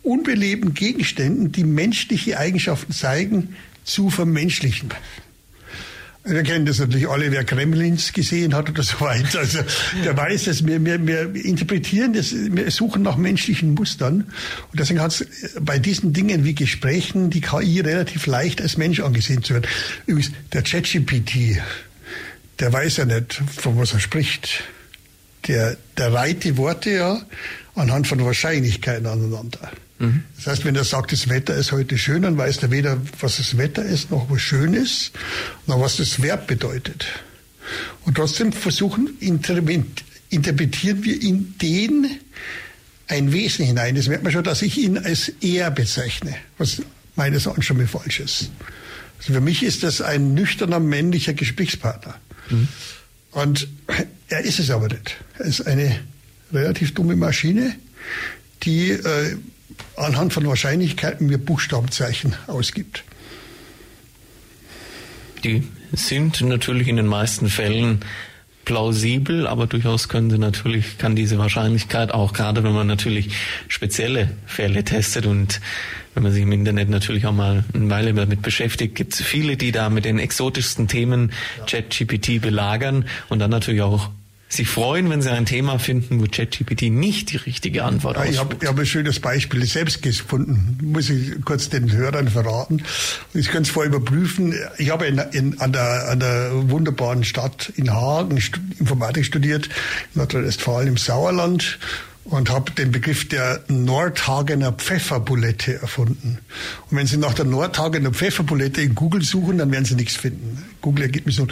unbelebten 0.01 0.73
Gegenständen, 0.73 1.51
die 1.51 1.63
menschliche 1.63 2.37
Eigenschaften 2.37 2.93
zeigen, 2.93 3.55
zu 3.83 4.09
vermenschlichen. 4.09 4.89
Wir 6.25 6.43
kennen 6.43 6.65
das 6.65 6.79
natürlich 6.79 7.09
alle, 7.09 7.31
wer 7.31 7.43
Kremlins 7.43 8.13
gesehen 8.13 8.55
hat 8.55 8.69
oder 8.69 8.81
so 8.81 9.01
weiter. 9.01 9.39
Also 9.39 9.59
der 10.05 10.15
weiß 10.15 10.45
dass 10.45 10.65
Wir, 10.65 10.83
wir, 10.83 11.05
wir 11.05 11.35
interpretieren 11.45 12.13
das, 12.13 12.33
wir 12.33 12.71
suchen 12.71 13.01
nach 13.01 13.17
menschlichen 13.17 13.73
Mustern. 13.73 14.31
Und 14.71 14.79
deswegen 14.79 15.01
hat 15.01 15.11
es 15.11 15.27
bei 15.59 15.79
diesen 15.79 16.13
Dingen 16.13 16.45
wie 16.45 16.55
Gesprächen 16.55 17.29
die 17.29 17.41
KI 17.41 17.81
relativ 17.81 18.25
leicht 18.25 18.61
als 18.61 18.77
Mensch 18.77 19.01
angesehen 19.01 19.43
zu 19.43 19.53
werden. 19.53 19.67
Übrigens, 20.05 20.31
der 20.53 20.61
ChatGPT, 20.61 21.61
der 22.59 22.71
weiß 22.71 22.97
ja 22.97 23.05
nicht, 23.05 23.41
von 23.57 23.77
was 23.77 23.93
er 23.93 23.99
spricht. 23.99 24.63
Der, 25.47 25.75
der 25.97 26.13
reiht 26.13 26.45
die 26.45 26.55
Worte 26.55 26.89
ja 26.91 27.21
anhand 27.75 28.07
von 28.07 28.23
Wahrscheinlichkeiten 28.23 29.07
aneinander. 29.07 29.71
Mhm. 29.99 30.23
Das 30.35 30.47
heißt, 30.47 30.65
wenn 30.65 30.75
er 30.75 30.83
sagt, 30.83 31.11
das 31.11 31.29
Wetter 31.29 31.55
ist 31.55 31.71
heute 31.71 31.97
schön, 31.97 32.23
dann 32.23 32.37
weiß 32.37 32.57
er 32.57 32.71
weder, 32.71 33.01
was 33.19 33.37
das 33.37 33.57
Wetter 33.57 33.83
ist, 33.83 34.11
noch 34.11 34.29
was 34.29 34.41
schön 34.41 34.73
ist, 34.73 35.11
noch 35.67 35.79
was 35.79 35.97
das 35.97 36.21
Verb 36.21 36.47
bedeutet. 36.47 37.05
Und 38.05 38.15
trotzdem 38.15 38.51
versuchen, 38.51 39.17
interpretieren 39.19 41.03
wir 41.03 41.21
in 41.21 41.55
den 41.61 42.19
ein 43.07 43.31
Wesen 43.31 43.65
hinein. 43.65 43.95
Das 43.95 44.07
merkt 44.07 44.23
man 44.23 44.31
schon, 44.31 44.43
dass 44.43 44.61
ich 44.61 44.77
ihn 44.77 44.97
als 44.97 45.31
er 45.41 45.71
bezeichne, 45.71 46.35
was 46.57 46.81
meines 47.15 47.45
Erachtens 47.45 47.65
schon 47.65 47.77
mal 47.77 47.87
falsch 47.87 48.19
ist. 48.19 48.49
Also 49.19 49.33
für 49.33 49.41
mich 49.41 49.63
ist 49.63 49.83
das 49.83 50.01
ein 50.01 50.33
nüchterner 50.33 50.79
männlicher 50.79 51.33
Gesprächspartner. 51.33 52.15
Mhm. 52.49 52.67
Und 53.31 53.67
er 54.27 54.41
ist 54.41 54.59
es 54.59 54.69
aber 54.69 54.89
nicht. 54.89 55.17
Er 55.37 55.45
ist 55.45 55.65
eine 55.67 55.99
relativ 56.51 56.93
dumme 56.93 57.15
Maschine, 57.15 57.75
die 58.63 58.91
äh, 58.91 59.37
anhand 59.95 60.33
von 60.33 60.45
Wahrscheinlichkeiten 60.47 61.27
mir 61.27 61.37
Buchstabenzeichen 61.37 62.35
ausgibt. 62.47 63.03
Die 65.43 65.63
sind 65.91 66.41
natürlich 66.41 66.87
in 66.87 66.95
den 66.95 67.07
meisten 67.07 67.49
Fällen 67.49 67.99
plausibel, 68.65 69.45
aber 69.45 69.67
durchaus 69.67 70.07
können 70.07 70.29
sie 70.29 70.37
natürlich, 70.37 70.97
kann 70.97 71.15
diese 71.15 71.37
Wahrscheinlichkeit 71.37 72.13
auch, 72.13 72.33
gerade 72.33 72.63
wenn 72.63 72.71
man 72.71 72.87
natürlich 72.87 73.35
spezielle 73.67 74.29
Fälle 74.45 74.83
testet 74.85 75.25
und 75.25 75.59
wenn 76.13 76.23
man 76.23 76.31
sich 76.31 76.43
im 76.43 76.51
Internet 76.51 76.89
natürlich 76.89 77.25
auch 77.25 77.33
mal 77.33 77.65
eine 77.73 77.89
Weile 77.89 78.13
damit 78.13 78.41
beschäftigt, 78.41 78.95
gibt 78.95 79.15
es 79.15 79.21
viele, 79.21 79.57
die 79.57 79.71
da 79.71 79.89
mit 79.89 80.05
den 80.05 80.19
exotischsten 80.19 80.87
Themen 80.87 81.31
ChatGPT 81.67 82.39
belagern 82.41 83.05
und 83.29 83.39
dann 83.39 83.49
natürlich 83.49 83.81
auch 83.81 84.09
sich 84.53 84.67
freuen, 84.67 85.09
wenn 85.09 85.21
sie 85.21 85.31
ein 85.31 85.45
Thema 85.45 85.79
finden, 85.79 86.21
wo 86.21 86.25
ChatGPT 86.25 86.83
nicht 86.83 87.31
die 87.31 87.37
richtige 87.37 87.83
Antwort 87.83 88.17
ja, 88.17 88.25
Ich 88.25 88.39
habe 88.39 88.55
hab 88.65 88.79
ein 88.79 88.85
schönes 88.85 89.19
Beispiel 89.19 89.65
selbst 89.65 90.01
gefunden, 90.01 90.77
muss 90.81 91.09
ich 91.09 91.43
kurz 91.43 91.69
den 91.69 91.91
Hörern 91.91 92.27
verraten. 92.27 92.83
Ich 93.33 93.49
kann 93.49 93.63
es 93.63 93.69
vorher 93.69 93.93
überprüfen. 93.93 94.53
Ich 94.77 94.89
habe 94.89 95.07
in, 95.07 95.17
in, 95.31 95.59
an, 95.59 95.73
der, 95.73 96.09
an 96.09 96.19
der 96.19 96.51
wunderbaren 96.69 97.23
Stadt 97.23 97.71
in 97.75 97.91
Hagen 97.91 98.37
Informatik 98.79 99.25
studiert, 99.25 99.65
in 99.65 100.19
Nordrhein-Westfalen 100.19 100.87
im 100.87 100.97
Sauerland 100.97 101.79
und 102.25 102.49
habe 102.49 102.71
den 102.71 102.91
Begriff 102.91 103.27
der 103.27 103.61
Nordhagener 103.67 104.71
Pfefferbulette 104.71 105.81
erfunden. 105.81 106.39
Und 106.89 106.97
wenn 106.97 107.05
Sie 107.07 107.17
nach 107.17 107.33
der 107.33 107.45
Nordhagener 107.45 108.11
Pfefferbulette 108.11 108.81
in 108.81 108.95
Google 108.95 109.23
suchen, 109.23 109.57
dann 109.57 109.71
werden 109.71 109.85
Sie 109.85 109.95
nichts 109.95 110.15
finden. 110.15 110.63
Google 110.81 111.03
Ergebnisse. 111.03 111.43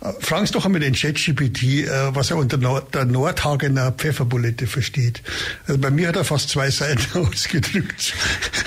Äh, 0.00 0.12
fragen 0.20 0.46
Sie 0.46 0.52
doch 0.52 0.64
einmal 0.64 0.80
den 0.80 0.94
ChatGPT, 0.94 1.62
äh, 1.62 2.14
was 2.14 2.30
er 2.30 2.36
unter 2.36 2.58
der 2.58 3.04
Nordhagener 3.04 3.92
Pfefferbulette 3.92 4.66
versteht. 4.66 5.22
Also 5.66 5.80
bei 5.80 5.90
mir 5.90 6.08
hat 6.08 6.16
er 6.16 6.24
fast 6.24 6.48
zwei 6.50 6.70
Seiten 6.70 7.06
ausgedrückt. 7.18 8.14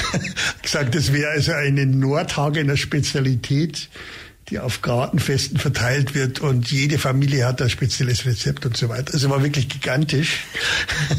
gesagt, 0.62 0.96
das 0.96 1.14
wäre 1.14 1.32
also 1.32 1.54
eine 1.54 1.86
Nordhagener 1.86 2.76
Spezialität 2.76 3.90
die 4.54 4.60
auf 4.60 4.84
Gartenfesten 4.84 5.58
verteilt 5.58 6.14
wird 6.14 6.40
und 6.40 6.72
jede 6.72 7.00
Familie 7.00 7.48
hat 7.48 7.60
ein 7.60 7.72
spezielles 7.72 8.28
Rezept 8.28 8.68
und 8.68 8.78
so 8.78 8.88
weiter. 8.88 9.12
Also 9.16 9.32
war 9.32 9.42
wirklich 9.42 9.68
gigantisch. 9.68 10.42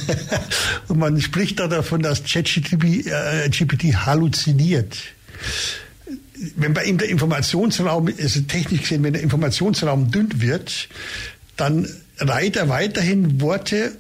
und 0.89 1.01
man 1.01 1.21
spricht 1.21 1.59
da 1.59 1.67
davon, 1.67 2.01
dass 2.01 2.23
ChatGPT 2.23 3.07
äh, 3.07 3.95
halluziniert. 3.95 4.97
Wenn 6.55 6.75
bei 6.75 6.85
ihm 6.85 6.99
der 6.99 7.09
Informationsraum, 7.09 8.09
also 8.21 8.41
technisch 8.43 8.83
gesehen, 8.83 9.03
wenn 9.03 9.15
der 9.15 9.23
Informationsraum 9.23 10.13
dünn 10.13 10.41
wird, 10.41 10.89
dann 11.57 11.89
reiht 12.19 12.55
er 12.55 12.69
weiterhin 12.69 13.41
Worte 13.41 13.97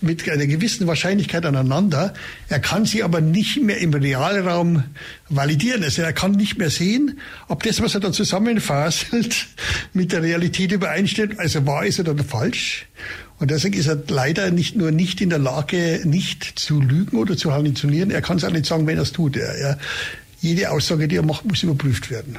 mit 0.00 0.28
einer 0.28 0.46
gewissen 0.46 0.86
Wahrscheinlichkeit 0.86 1.44
aneinander. 1.44 2.14
Er 2.48 2.60
kann 2.60 2.84
sie 2.84 3.02
aber 3.02 3.20
nicht 3.20 3.60
mehr 3.62 3.78
im 3.78 3.92
Realraum 3.92 4.84
validieren. 5.28 5.82
Also 5.82 6.02
er 6.02 6.12
kann 6.12 6.32
nicht 6.32 6.58
mehr 6.58 6.70
sehen, 6.70 7.18
ob 7.48 7.62
das, 7.62 7.82
was 7.82 7.94
er 7.94 8.00
da 8.00 8.12
zusammenfaselt, 8.12 9.46
mit 9.92 10.12
der 10.12 10.22
Realität 10.22 10.72
übereinstimmt. 10.72 11.38
Also 11.38 11.66
wahr 11.66 11.84
ist 11.84 11.98
er 11.98 12.08
oder 12.08 12.24
falsch. 12.24 12.86
Und 13.38 13.50
deswegen 13.50 13.78
ist 13.78 13.86
er 13.86 13.98
leider 14.08 14.50
nicht 14.50 14.76
nur 14.76 14.90
nicht 14.90 15.20
in 15.20 15.30
der 15.30 15.38
Lage, 15.38 16.00
nicht 16.04 16.58
zu 16.58 16.80
lügen 16.80 17.16
oder 17.16 17.36
zu 17.36 17.52
halluzinieren. 17.52 18.10
Er 18.10 18.22
kann 18.22 18.38
es 18.38 18.44
auch 18.44 18.50
nicht 18.50 18.66
sagen, 18.66 18.86
wenn 18.86 18.98
er 18.98 19.02
es 19.02 19.12
tut. 19.12 19.36
Er, 19.36 19.54
er, 19.54 19.78
jede 20.40 20.70
Aussage, 20.70 21.08
die 21.08 21.16
er 21.16 21.24
macht, 21.24 21.44
muss 21.44 21.62
überprüft 21.62 22.10
werden. 22.10 22.36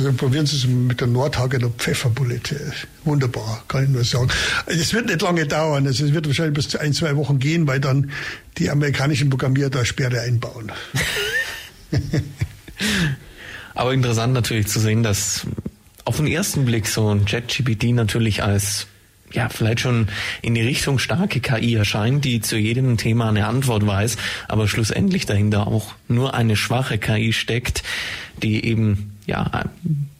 Also 0.00 0.12
probieren 0.14 0.46
Sie 0.46 0.56
es 0.56 0.66
mit 0.66 1.02
der 1.02 1.08
Nordhagener 1.08 1.68
Pfefferbulette. 1.76 2.72
Wunderbar, 3.04 3.62
kann 3.68 3.84
ich 3.84 3.90
nur 3.90 4.02
sagen. 4.02 4.30
Es 4.64 4.94
wird 4.94 5.06
nicht 5.06 5.20
lange 5.20 5.46
dauern. 5.46 5.86
Also 5.86 6.06
es 6.06 6.14
wird 6.14 6.26
wahrscheinlich 6.26 6.54
bis 6.54 6.68
zu 6.70 6.80
ein, 6.80 6.94
zwei 6.94 7.16
Wochen 7.16 7.38
gehen, 7.38 7.66
weil 7.66 7.80
dann 7.80 8.10
die 8.56 8.70
amerikanischen 8.70 9.28
Programmierer 9.28 9.68
da 9.68 9.84
Sperre 9.84 10.22
einbauen. 10.22 10.72
Aber 13.74 13.92
interessant 13.92 14.32
natürlich 14.32 14.68
zu 14.68 14.80
sehen, 14.80 15.02
dass 15.02 15.46
auf 16.06 16.16
den 16.16 16.26
ersten 16.26 16.64
Blick 16.64 16.86
so 16.86 17.14
ein 17.14 17.26
ChatGPT 17.26 17.92
natürlich 17.92 18.42
als 18.42 18.86
ja, 19.32 19.48
vielleicht 19.48 19.80
schon 19.80 20.08
in 20.42 20.54
die 20.54 20.62
Richtung 20.62 20.98
starke 20.98 21.40
KI 21.40 21.74
erscheint, 21.74 22.24
die 22.24 22.40
zu 22.40 22.56
jedem 22.56 22.96
Thema 22.96 23.28
eine 23.28 23.46
Antwort 23.46 23.86
weiß, 23.86 24.16
aber 24.48 24.66
schlussendlich 24.66 25.26
dahinter 25.26 25.66
auch 25.66 25.94
nur 26.08 26.34
eine 26.34 26.56
schwache 26.56 26.98
KI 26.98 27.32
steckt, 27.32 27.82
die 28.42 28.64
eben, 28.64 29.12
ja, 29.30 29.64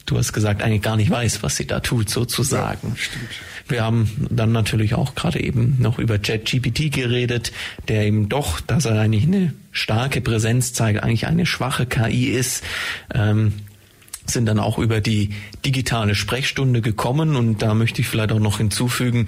du 0.07 0.17
hast 0.17 0.33
gesagt, 0.33 0.63
eigentlich 0.63 0.83
gar 0.83 0.97
nicht 0.97 1.11
weiß, 1.11 1.43
was 1.43 1.57
sie 1.57 1.67
da 1.67 1.81
tut, 1.81 2.09
sozusagen. 2.09 2.91
Ja, 2.91 2.97
stimmt. 2.97 3.29
Wir 3.69 3.83
haben 3.83 4.27
dann 4.31 4.53
natürlich 4.53 4.95
auch 4.95 5.15
gerade 5.15 5.41
eben 5.41 5.77
noch 5.81 5.99
über 5.99 6.19
ChatGPT 6.19 6.93
geredet, 6.93 7.53
der 7.89 8.07
eben 8.07 8.29
doch, 8.29 8.61
dass 8.61 8.85
er 8.85 9.01
eigentlich 9.01 9.25
eine 9.25 9.53
starke 9.73 10.21
Präsenz 10.21 10.73
zeigt, 10.73 11.03
eigentlich 11.03 11.27
eine 11.27 11.47
schwache 11.47 11.87
KI 11.87 12.27
ist. 12.27 12.65
Ähm, 13.13 13.53
sind 14.27 14.47
dann 14.47 14.61
auch 14.61 14.79
über 14.79 15.01
die 15.01 15.31
digitale 15.65 16.15
Sprechstunde 16.15 16.83
gekommen 16.83 17.35
und 17.35 17.63
da 17.63 17.75
möchte 17.75 18.01
ich 18.01 18.09
vielleicht 18.09 18.31
auch 18.31 18.39
noch 18.39 18.59
hinzufügen, 18.59 19.27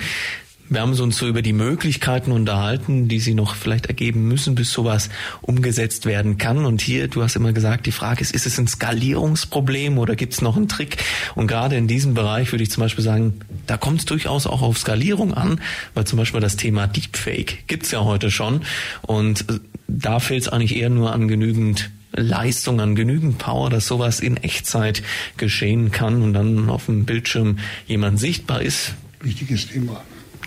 wir 0.73 0.81
haben 0.81 0.99
uns 0.99 1.19
so 1.19 1.27
über 1.27 1.43
die 1.43 1.53
Möglichkeiten 1.53 2.33
unterhalten, 2.33 3.09
die 3.09 3.21
sie 3.21 3.35
noch 3.35 3.55
vielleicht 3.55 3.87
ergeben 3.87 4.27
müssen, 4.29 4.55
bis 4.55 4.73
sowas 4.73 5.11
umgesetzt 5.41 6.07
werden 6.07 6.39
kann. 6.39 6.65
Und 6.65 6.81
hier, 6.81 7.09
du 7.09 7.23
hast 7.23 7.37
immer 7.37 7.53
gesagt, 7.53 7.87
die 7.87 7.93
Frage 7.93 8.23
ist, 8.23 8.35
ist 8.35 8.47
es 8.47 8.59
ein 8.59 8.67
Skalierungsproblem 8.67 9.99
oder 9.99 10.17
gibt 10.17 10.33
es 10.33 10.43
noch 10.43 10.57
einen 10.57 10.69
Trick? 10.69 10.97
Und 11.35 11.47
gerade 11.47 11.77
in 11.77 11.89
diesem 11.89 12.15
Bereich 12.15 12.53
würde 12.53 12.63
ich 12.63 12.71
zum 12.71 12.83
Beispiel 12.83 13.05
sagen, 13.05 13.41
da 13.67 13.77
kommt 13.77 14.01
es 14.01 14.05
durchaus 14.07 14.47
auch 14.47 14.63
auf 14.63 14.79
Skalierung 14.79 15.35
an, 15.35 15.61
weil 15.95 16.07
zum 16.07 16.19
Beispiel 16.19 16.41
das 16.41 16.57
Thema 16.57 16.87
Deepfake 16.87 17.67
gibt 17.67 17.85
es 17.85 17.91
ja 17.91 18.05
heute 18.05 18.31
schon. 18.31 18.63
Und 19.03 19.49
äh, 19.51 19.59
da 19.89 20.21
fehlt 20.21 20.43
es 20.43 20.49
eigentlich 20.49 20.77
eher 20.77 20.91
nur 20.91 21.13
an 21.13 21.29
genügend 21.29 21.91
Leistung, 22.13 22.81
an 22.81 22.95
genügend 22.95 23.39
Power, 23.39 23.71
dass 23.71 23.87
sowas 23.87 24.21
in 24.21 24.37
Echtzeit 24.37 25.03
geschehen 25.37 25.91
kann 25.91 26.23
und 26.23 26.35
dann 26.35 26.69
auf 26.69 26.87
dem 26.87 27.05
Bildschirm 27.05 27.59
jemand 27.87 28.21
sichtbar 28.21 28.63
ist. 28.63 28.95
Wichtiges 29.21 29.69
Thema. 29.69 30.03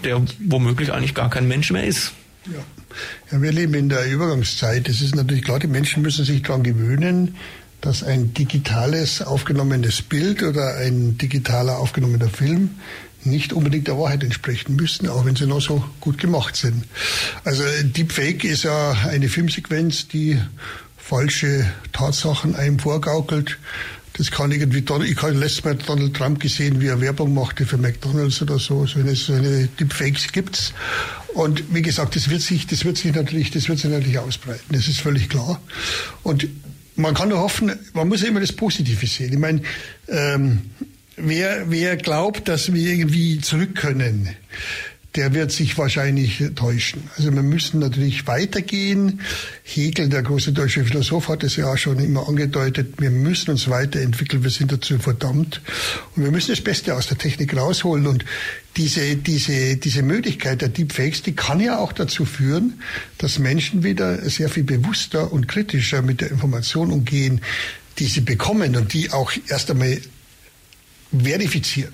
Der 0.05 0.21
womöglich 0.39 0.93
eigentlich 0.93 1.15
gar 1.15 1.29
kein 1.29 1.47
Mensch 1.47 1.71
mehr 1.71 1.83
ist. 1.83 2.13
Ja. 2.45 2.63
ja, 3.31 3.41
wir 3.41 3.51
leben 3.51 3.73
in 3.73 3.89
der 3.89 4.09
Übergangszeit. 4.09 4.87
Es 4.87 5.01
ist 5.01 5.15
natürlich 5.15 5.43
klar, 5.43 5.59
die 5.59 5.67
Menschen 5.67 6.03
müssen 6.03 6.23
sich 6.23 6.43
daran 6.43 6.63
gewöhnen, 6.63 7.35
dass 7.81 8.03
ein 8.03 8.33
digitales 8.33 9.21
aufgenommenes 9.21 10.01
Bild 10.01 10.43
oder 10.43 10.77
ein 10.77 11.17
digitaler 11.17 11.79
aufgenommener 11.79 12.29
Film 12.29 12.71
nicht 13.23 13.53
unbedingt 13.53 13.87
der 13.87 13.97
Wahrheit 13.97 14.23
entsprechen 14.23 14.75
müssen, 14.75 15.09
auch 15.09 15.25
wenn 15.25 15.35
sie 15.35 15.47
noch 15.47 15.61
so 15.61 15.83
gut 15.99 16.19
gemacht 16.19 16.55
sind. 16.55 16.85
Also 17.43 17.63
Deepfake 17.81 18.43
ist 18.43 18.63
ja 18.63 18.91
eine 18.91 19.29
Filmsequenz, 19.29 20.07
die 20.07 20.39
falsche 20.97 21.65
Tatsachen 21.91 22.55
einem 22.55 22.79
vorgaukelt. 22.79 23.57
Das 24.17 24.31
kann 24.31 24.51
irgendwie, 24.51 24.79
ich 24.79 25.21
habe 25.21 25.33
letztes 25.33 25.63
Mal 25.65 25.75
Donald 25.75 26.15
Trump 26.15 26.39
gesehen, 26.39 26.79
wie 26.79 26.87
er 26.87 27.01
Werbung 27.01 27.33
machte 27.33 27.65
für 27.65 27.77
McDonalds 27.77 28.41
oder 28.41 28.59
so. 28.59 28.85
So 28.85 28.99
eine, 28.99 29.15
so 29.15 29.33
eine 29.33 29.67
Deepfakes 29.67 30.31
gibt's. 30.31 30.73
Und 31.33 31.73
wie 31.73 31.81
gesagt, 31.81 32.15
das 32.15 32.29
wird 32.29 32.41
sich, 32.41 32.65
das 32.65 32.85
wird 32.85 32.97
sich 32.97 33.13
natürlich, 33.13 33.51
das 33.51 33.67
wird 33.67 33.79
sich 33.79 33.91
natürlich 33.91 34.17
ausbreiten. 34.17 34.63
Das 34.69 34.87
ist 34.87 35.01
völlig 35.01 35.27
klar. 35.27 35.59
Und 36.23 36.47
man 36.95 37.13
kann 37.13 37.29
nur 37.29 37.39
hoffen, 37.39 37.73
man 37.93 38.07
muss 38.07 38.21
ja 38.21 38.29
immer 38.29 38.39
das 38.39 38.53
Positive 38.53 39.05
sehen. 39.05 39.33
Ich 39.33 39.39
meine, 39.39 39.61
ähm, 40.07 40.61
wer, 41.17 41.69
wer 41.69 41.97
glaubt, 41.97 42.47
dass 42.47 42.71
wir 42.71 42.89
irgendwie 42.89 43.41
zurück 43.41 43.75
können, 43.75 44.29
der 45.15 45.33
wird 45.33 45.51
sich 45.51 45.77
wahrscheinlich 45.77 46.43
täuschen. 46.55 47.09
Also 47.17 47.33
wir 47.33 47.41
müssen 47.41 47.79
natürlich 47.79 48.27
weitergehen. 48.27 49.21
Hegel, 49.63 50.09
der 50.09 50.23
große 50.23 50.51
deutsche 50.51 50.83
Philosoph, 50.83 51.29
hat 51.29 51.43
es 51.43 51.55
ja 51.55 51.71
auch 51.71 51.77
schon 51.77 51.99
immer 51.99 52.27
angedeutet, 52.27 52.95
wir 52.99 53.11
müssen 53.11 53.51
uns 53.51 53.69
weiterentwickeln, 53.69 54.43
wir 54.43 54.49
sind 54.49 54.71
dazu 54.71 54.99
verdammt. 54.99 55.61
Und 56.15 56.23
wir 56.23 56.31
müssen 56.31 56.51
das 56.51 56.61
Beste 56.61 56.95
aus 56.95 57.07
der 57.07 57.17
Technik 57.17 57.55
rausholen. 57.55 58.07
Und 58.07 58.25
diese, 58.75 59.15
diese, 59.15 59.77
diese 59.77 60.03
Möglichkeit 60.03 60.61
der 60.61 60.69
Deepfakes, 60.69 61.21
die 61.21 61.33
kann 61.33 61.61
ja 61.61 61.79
auch 61.79 61.93
dazu 61.93 62.25
führen, 62.25 62.81
dass 63.17 63.39
Menschen 63.39 63.83
wieder 63.83 64.29
sehr 64.29 64.49
viel 64.49 64.63
bewusster 64.63 65.31
und 65.31 65.47
kritischer 65.47 66.01
mit 66.01 66.19
der 66.19 66.31
Information 66.31 66.91
umgehen, 66.91 67.41
die 67.99 68.05
sie 68.05 68.21
bekommen 68.21 68.75
und 68.75 68.91
die 68.91 69.11
auch 69.11 69.31
erst 69.47 69.71
einmal 69.71 70.01
verifizieren. 71.11 71.93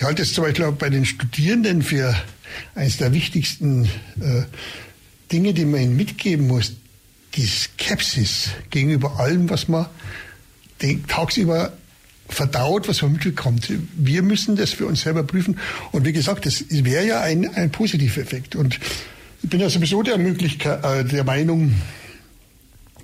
Ich 0.00 0.06
halte 0.06 0.22
es 0.22 0.32
zum 0.32 0.44
Beispiel 0.44 0.64
auch 0.64 0.72
bei 0.72 0.88
den 0.88 1.04
Studierenden 1.04 1.82
für 1.82 2.16
eines 2.74 2.96
der 2.96 3.12
wichtigsten 3.12 3.84
äh, 3.84 4.44
Dinge, 5.30 5.52
die 5.52 5.66
man 5.66 5.82
ihnen 5.82 5.94
mitgeben 5.94 6.46
muss. 6.46 6.72
Die 7.34 7.44
Skepsis 7.44 8.48
gegenüber 8.70 9.20
allem, 9.20 9.50
was 9.50 9.68
man 9.68 9.84
tagsüber 11.06 11.74
verdaut, 12.30 12.88
was 12.88 13.02
man 13.02 13.12
mitbekommt. 13.12 13.70
Wir 13.94 14.22
müssen 14.22 14.56
das 14.56 14.70
für 14.70 14.86
uns 14.86 15.02
selber 15.02 15.22
prüfen. 15.22 15.58
Und 15.92 16.06
wie 16.06 16.14
gesagt, 16.14 16.46
das 16.46 16.64
wäre 16.70 17.06
ja 17.06 17.20
ein, 17.20 17.54
ein 17.54 17.70
positiver 17.70 18.22
Effekt. 18.22 18.56
Und 18.56 18.80
ich 19.42 19.50
bin 19.50 19.60
ja 19.60 19.68
sowieso 19.68 20.02
der 20.02 20.16
Möglichkeit, 20.16 20.82
äh, 20.82 21.04
der 21.04 21.24
Meinung, 21.24 21.74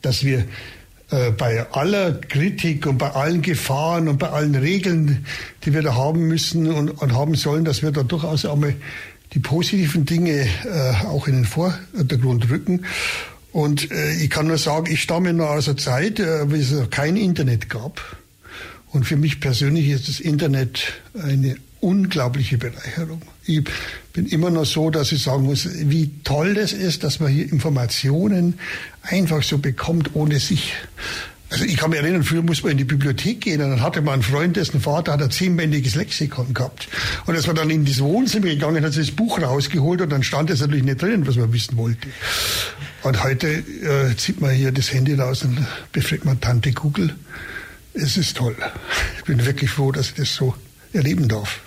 dass 0.00 0.24
wir 0.24 0.46
bei 1.08 1.70
aller 1.70 2.14
Kritik 2.14 2.84
und 2.86 2.98
bei 2.98 3.10
allen 3.10 3.40
Gefahren 3.40 4.08
und 4.08 4.18
bei 4.18 4.28
allen 4.28 4.56
Regeln, 4.56 5.24
die 5.64 5.72
wir 5.72 5.82
da 5.82 5.94
haben 5.94 6.26
müssen 6.26 6.66
und, 6.66 6.90
und 6.90 7.14
haben 7.14 7.36
sollen, 7.36 7.64
dass 7.64 7.82
wir 7.82 7.92
da 7.92 8.02
durchaus 8.02 8.44
einmal 8.44 8.74
die 9.32 9.38
positiven 9.38 10.04
Dinge 10.04 10.46
äh, 10.64 11.06
auch 11.06 11.28
in 11.28 11.34
den 11.34 11.44
Vordergrund 11.44 12.50
rücken. 12.50 12.86
Und 13.52 13.90
äh, 13.90 14.14
ich 14.14 14.30
kann 14.30 14.46
nur 14.46 14.58
sagen, 14.58 14.90
ich 14.90 15.02
stamme 15.02 15.32
noch 15.32 15.50
aus 15.50 15.68
einer 15.68 15.76
Zeit, 15.76 16.20
äh, 16.20 16.50
wie 16.50 16.60
es 16.60 16.74
kein 16.90 17.16
Internet 17.16 17.68
gab. 17.68 18.00
Und 18.92 19.04
für 19.04 19.16
mich 19.16 19.40
persönlich 19.40 19.88
ist 19.88 20.08
das 20.08 20.20
Internet 20.20 20.94
eine 21.22 21.56
unglaubliche 21.80 22.58
Bereicherung. 22.58 23.22
Ich 23.44 23.62
bin 24.12 24.26
immer 24.26 24.50
noch 24.50 24.64
so, 24.64 24.90
dass 24.90 25.12
ich 25.12 25.22
sagen 25.22 25.44
muss, 25.44 25.68
wie 25.72 26.10
toll 26.24 26.54
das 26.54 26.72
ist, 26.72 27.04
dass 27.04 27.20
man 27.20 27.30
hier 27.30 27.50
Informationen 27.50 28.58
einfach 29.02 29.42
so 29.42 29.58
bekommt, 29.58 30.14
ohne 30.14 30.40
sich 30.40 30.74
also 31.48 31.64
ich 31.64 31.76
kann 31.76 31.90
mich 31.90 32.00
erinnern, 32.00 32.24
früher 32.24 32.42
muss 32.42 32.62
man 32.64 32.72
in 32.72 32.78
die 32.78 32.84
Bibliothek 32.84 33.40
gehen 33.42 33.62
und 33.62 33.70
dann 33.70 33.80
hatte 33.80 34.02
man 34.02 34.14
einen 34.14 34.22
Freund, 34.22 34.56
dessen 34.56 34.80
Vater 34.80 35.12
hat 35.12 35.22
ein 35.22 35.30
zehnbändiges 35.30 35.94
Lexikon 35.94 36.52
gehabt. 36.52 36.88
Und 37.26 37.36
als 37.36 37.46
man 37.46 37.54
dann 37.54 37.70
in 37.70 37.84
das 37.84 38.00
Wohnzimmer 38.00 38.46
gegangen 38.46 38.84
hat, 38.84 38.92
sich 38.92 39.08
das 39.08 39.16
Buch 39.16 39.40
rausgeholt 39.40 40.00
und 40.00 40.10
dann 40.10 40.24
stand 40.24 40.50
es 40.50 40.60
natürlich 40.60 40.84
nicht 40.84 41.00
drin, 41.00 41.24
was 41.26 41.36
man 41.36 41.52
wissen 41.52 41.76
wollte. 41.76 42.08
Und 43.04 43.22
heute 43.22 43.48
äh, 43.48 44.16
zieht 44.16 44.40
man 44.40 44.50
hier 44.50 44.72
das 44.72 44.92
Handy 44.92 45.14
raus 45.14 45.44
und 45.44 45.64
befragt 45.92 46.24
man 46.24 46.40
Tante 46.40 46.72
Google. 46.72 47.14
Es 47.94 48.16
ist 48.16 48.36
toll. 48.36 48.56
Ich 49.18 49.24
bin 49.24 49.46
wirklich 49.46 49.70
froh, 49.70 49.92
dass 49.92 50.08
ich 50.08 50.14
das 50.14 50.34
so 50.34 50.52
erleben 50.92 51.28
darf. 51.28 51.60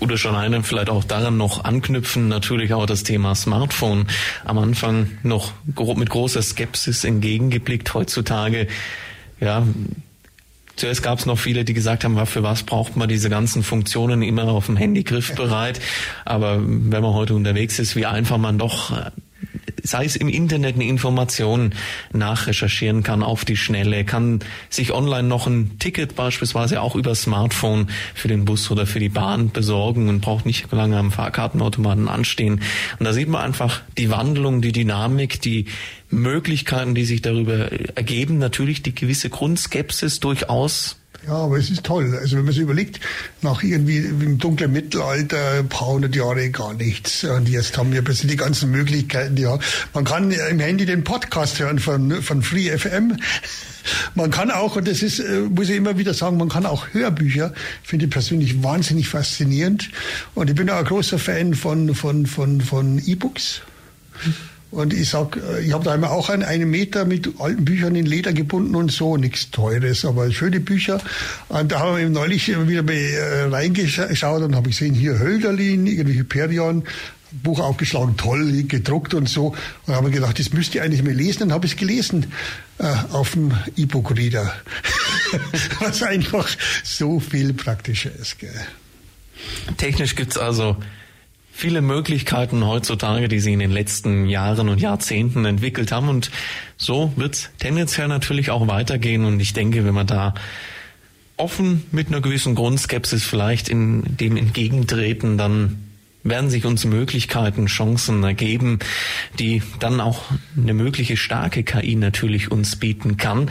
Udo 0.00 0.16
schon 0.16 0.36
einen 0.36 0.62
vielleicht 0.62 0.90
auch 0.90 1.04
daran 1.04 1.36
noch 1.36 1.64
anknüpfen, 1.64 2.28
natürlich 2.28 2.72
auch 2.72 2.86
das 2.86 3.02
Thema 3.02 3.34
Smartphone. 3.34 4.06
Am 4.44 4.58
Anfang 4.58 5.10
noch 5.22 5.52
mit 5.96 6.10
großer 6.10 6.42
Skepsis 6.42 7.04
entgegengeblickt. 7.04 7.92
Heutzutage, 7.94 8.68
ja, 9.40 9.66
Zuerst 10.76 11.02
gab 11.02 11.18
es 11.18 11.26
noch 11.26 11.40
viele, 11.40 11.64
die 11.64 11.74
gesagt 11.74 12.04
haben, 12.04 12.24
für 12.24 12.44
was 12.44 12.62
braucht 12.62 12.96
man 12.96 13.08
diese 13.08 13.28
ganzen 13.28 13.64
Funktionen 13.64 14.22
immer 14.22 14.44
auf 14.44 14.66
dem 14.66 14.76
Handy 14.76 15.02
griffbereit. 15.02 15.80
Aber 16.24 16.60
wenn 16.60 17.02
man 17.02 17.14
heute 17.14 17.34
unterwegs 17.34 17.80
ist, 17.80 17.96
wie 17.96 18.06
einfach 18.06 18.38
man 18.38 18.58
doch 18.58 18.92
sei 19.88 20.04
es 20.04 20.16
im 20.16 20.28
Internet 20.28 20.74
eine 20.74 20.84
Information 20.84 21.72
nachrecherchieren 22.12 23.02
kann 23.02 23.22
auf 23.22 23.44
die 23.44 23.56
Schnelle, 23.56 24.04
kann 24.04 24.40
sich 24.68 24.92
online 24.92 25.26
noch 25.26 25.46
ein 25.46 25.78
Ticket 25.78 26.14
beispielsweise 26.14 26.82
auch 26.82 26.94
über 26.94 27.14
Smartphone 27.14 27.88
für 28.14 28.28
den 28.28 28.44
Bus 28.44 28.70
oder 28.70 28.86
für 28.86 29.00
die 29.00 29.08
Bahn 29.08 29.50
besorgen 29.50 30.08
und 30.08 30.20
braucht 30.20 30.46
nicht 30.46 30.70
lange 30.72 30.98
am 30.98 31.10
Fahrkartenautomaten 31.10 32.08
anstehen. 32.08 32.60
Und 32.98 33.04
da 33.04 33.12
sieht 33.12 33.28
man 33.28 33.42
einfach 33.42 33.80
die 33.96 34.10
Wandlung, 34.10 34.60
die 34.60 34.72
Dynamik, 34.72 35.40
die 35.40 35.66
Möglichkeiten, 36.10 36.94
die 36.94 37.04
sich 37.04 37.22
darüber 37.22 37.70
ergeben. 37.96 38.38
Natürlich 38.38 38.82
die 38.82 38.94
gewisse 38.94 39.30
Grundskepsis 39.30 40.20
durchaus 40.20 40.97
Ja, 41.28 41.34
aber 41.34 41.58
es 41.58 41.68
ist 41.68 41.84
toll. 41.84 42.16
Also 42.18 42.38
wenn 42.38 42.46
man 42.46 42.54
sich 42.54 42.62
überlegt, 42.62 43.00
nach 43.42 43.62
irgendwie 43.62 43.98
im 43.98 44.38
dunklen 44.38 44.72
Mittelalter, 44.72 45.58
ein 45.58 45.68
paar 45.68 45.88
hundert 45.88 46.16
Jahre 46.16 46.48
gar 46.48 46.72
nichts. 46.72 47.22
Und 47.22 47.50
jetzt 47.50 47.76
haben 47.76 47.92
wir 47.92 48.00
plötzlich 48.00 48.30
die 48.30 48.38
ganzen 48.38 48.70
Möglichkeiten. 48.70 49.36
Ja, 49.36 49.58
man 49.92 50.04
kann 50.04 50.30
im 50.30 50.58
Handy 50.58 50.86
den 50.86 51.04
Podcast 51.04 51.58
hören 51.58 51.80
von, 51.80 52.22
von 52.22 52.42
Free 52.42 52.70
FM. 52.70 53.18
Man 54.14 54.30
kann 54.30 54.50
auch, 54.50 54.76
und 54.76 54.88
das 54.88 55.02
ist, 55.02 55.18
äh, 55.18 55.40
muss 55.40 55.68
ich 55.68 55.76
immer 55.76 55.98
wieder 55.98 56.14
sagen, 56.14 56.38
man 56.38 56.48
kann 56.48 56.64
auch 56.64 56.86
Hörbücher, 56.92 57.52
finde 57.82 58.06
ich 58.06 58.10
persönlich 58.10 58.62
wahnsinnig 58.62 59.08
faszinierend. 59.08 59.90
Und 60.34 60.48
ich 60.48 60.56
bin 60.56 60.70
auch 60.70 60.78
ein 60.78 60.84
großer 60.86 61.18
Fan 61.18 61.52
von, 61.52 61.94
von, 61.94 62.24
von, 62.24 62.62
von 62.62 63.02
E-Books. 63.04 63.60
Und 64.70 64.92
ich 64.92 65.08
sag, 65.08 65.36
äh, 65.36 65.60
ich 65.60 65.72
habe 65.72 65.84
da 65.84 65.94
immer 65.94 66.10
auch 66.10 66.28
einen, 66.28 66.42
einen 66.42 66.70
Meter 66.70 67.04
mit 67.04 67.40
alten 67.40 67.64
Büchern 67.64 67.94
in 67.94 68.06
Leder 68.06 68.32
gebunden 68.32 68.74
und 68.74 68.92
so, 68.92 69.16
nichts 69.16 69.50
Teures, 69.50 70.04
aber 70.04 70.30
schöne 70.30 70.60
Bücher. 70.60 71.00
Und 71.48 71.72
da 71.72 71.80
haben 71.80 71.98
wir 71.98 72.08
neulich 72.08 72.48
wieder 72.48 72.92
äh, 72.92 73.44
reingeschaut 73.44 74.42
und 74.42 74.54
habe 74.54 74.68
gesehen, 74.68 74.94
hier 74.94 75.18
Hölderlin, 75.18 75.86
irgendwie 75.86 76.18
Hyperion, 76.18 76.84
Buch 77.30 77.60
aufgeschlagen, 77.60 78.16
toll, 78.16 78.64
gedruckt 78.64 79.14
und 79.14 79.28
so. 79.28 79.54
Und 79.86 79.94
habe 79.94 80.10
gedacht, 80.10 80.38
das 80.38 80.52
müsste 80.52 80.78
ich 80.78 80.84
eigentlich 80.84 81.02
mal 81.02 81.12
lesen. 81.12 81.40
Dann 81.40 81.52
habe 81.52 81.66
ich 81.66 81.72
es 81.72 81.78
gelesen 81.78 82.32
äh, 82.78 82.84
auf 83.12 83.32
dem 83.32 83.52
E-Book-Reader. 83.76 84.52
Was 85.80 86.02
einfach 86.02 86.48
so 86.84 87.20
viel 87.20 87.52
praktischer 87.52 88.14
ist. 88.14 88.38
Gell. 88.38 88.50
Technisch 89.76 90.16
gibt's 90.16 90.38
also 90.38 90.76
viele 91.58 91.80
Möglichkeiten 91.80 92.64
heutzutage, 92.64 93.26
die 93.26 93.40
sie 93.40 93.52
in 93.52 93.58
den 93.58 93.72
letzten 93.72 94.28
Jahren 94.28 94.68
und 94.68 94.80
Jahrzehnten 94.80 95.44
entwickelt 95.44 95.90
haben. 95.90 96.08
Und 96.08 96.30
so 96.76 97.12
wird 97.16 97.34
es 97.34 97.50
tendenziell 97.58 98.06
natürlich 98.06 98.52
auch 98.52 98.68
weitergehen. 98.68 99.24
Und 99.24 99.40
ich 99.40 99.54
denke, 99.54 99.84
wenn 99.84 99.92
man 99.92 100.06
da 100.06 100.34
offen 101.36 101.82
mit 101.90 102.08
einer 102.08 102.20
gewissen 102.20 102.54
Grundskepsis 102.54 103.24
vielleicht 103.24 103.68
in 103.68 104.04
dem 104.06 104.36
entgegentreten, 104.36 105.36
dann 105.36 105.82
werden 106.22 106.48
sich 106.48 106.64
uns 106.64 106.84
Möglichkeiten, 106.84 107.66
Chancen 107.66 108.22
ergeben, 108.22 108.78
die 109.40 109.60
dann 109.80 110.00
auch 110.00 110.26
eine 110.56 110.74
mögliche 110.74 111.16
starke 111.16 111.64
KI 111.64 111.96
natürlich 111.96 112.52
uns 112.52 112.76
bieten 112.76 113.16
kann. 113.16 113.50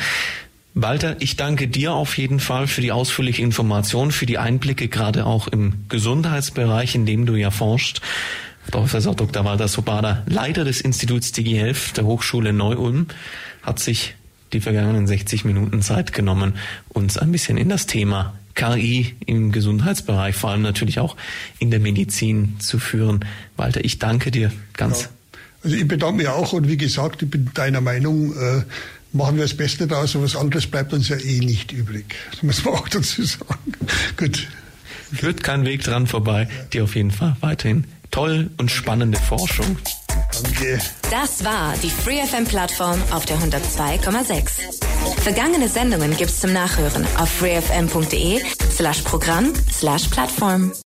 Walter, 0.79 1.15
ich 1.19 1.35
danke 1.35 1.67
dir 1.67 1.93
auf 1.93 2.17
jeden 2.19 2.39
Fall 2.39 2.67
für 2.67 2.81
die 2.81 2.91
ausführliche 2.91 3.41
Information, 3.41 4.11
für 4.11 4.27
die 4.27 4.37
Einblicke 4.37 4.87
gerade 4.87 5.25
auch 5.25 5.47
im 5.47 5.73
Gesundheitsbereich, 5.89 6.93
in 6.93 7.07
dem 7.07 7.25
du 7.25 7.35
ja 7.35 7.49
forschst. 7.49 8.01
Professor 8.69 9.15
Dr. 9.15 9.43
Walter 9.43 9.67
Sobada, 9.67 10.23
Leiter 10.27 10.65
des 10.65 10.81
Instituts 10.81 11.31
DigiHealth 11.31 11.97
der 11.97 12.05
Hochschule 12.05 12.53
Neu-Ulm, 12.53 13.07
hat 13.63 13.79
sich 13.79 14.13
die 14.53 14.59
vergangenen 14.59 15.07
60 15.07 15.45
Minuten 15.45 15.81
Zeit 15.81 16.13
genommen, 16.13 16.53
uns 16.89 17.17
ein 17.17 17.31
bisschen 17.31 17.57
in 17.57 17.69
das 17.69 17.87
Thema 17.87 18.35
KI 18.53 19.15
im 19.25 19.51
Gesundheitsbereich, 19.51 20.35
vor 20.35 20.51
allem 20.51 20.61
natürlich 20.61 20.99
auch 20.99 21.15
in 21.57 21.71
der 21.71 21.79
Medizin 21.79 22.59
zu 22.59 22.77
führen. 22.77 23.25
Walter, 23.55 23.83
ich 23.83 23.97
danke 23.97 24.29
dir 24.29 24.51
ganz. 24.73 25.03
Ja. 25.03 25.09
Also 25.63 25.75
ich 25.75 25.87
bedanke 25.87 26.17
mich 26.17 26.27
auch 26.27 26.53
und 26.53 26.67
wie 26.67 26.77
gesagt, 26.77 27.23
ich 27.23 27.29
bin 27.29 27.49
deiner 27.55 27.81
Meinung, 27.81 28.33
äh, 28.33 28.61
machen 29.13 29.37
wir 29.37 29.43
das 29.43 29.55
Beste 29.55 29.87
daraus, 29.87 30.15
aber 30.15 30.25
was 30.25 30.35
anderes 30.35 30.67
bleibt 30.67 30.93
uns 30.93 31.09
ja 31.09 31.17
eh 31.17 31.39
nicht 31.39 31.71
übrig. 31.71 32.15
Das 32.31 32.43
muss 32.43 32.65
man 32.65 32.75
auch 32.75 32.89
dazu 32.89 33.23
sagen. 33.23 33.73
Gut. 34.17 34.47
Führt 35.13 35.41
kein 35.43 35.65
Weg 35.65 35.83
dran 35.83 36.05
vorbei. 36.05 36.49
Dir 36.73 36.83
auf 36.83 36.95
jeden 36.95 37.11
Fall 37.11 37.37
weiterhin 37.39 37.85
toll 38.11 38.49
und 38.57 38.71
spannende 38.71 39.17
Forschung. 39.17 39.77
Danke. 40.43 40.79
Das 41.09 41.43
war 41.43 41.73
die 41.81 41.89
FreeFM-Plattform 41.89 43.01
auf 43.11 43.25
der 43.25 43.37
102,6. 43.37 45.21
Vergangene 45.21 45.69
Sendungen 45.69 46.15
gibt's 46.17 46.39
zum 46.39 46.53
Nachhören 46.53 47.05
auf 47.17 47.29
freefm.de 47.29 48.41
slash 48.75 49.01
Programm 49.01 49.53
slash 49.71 50.07
Plattform. 50.09 50.73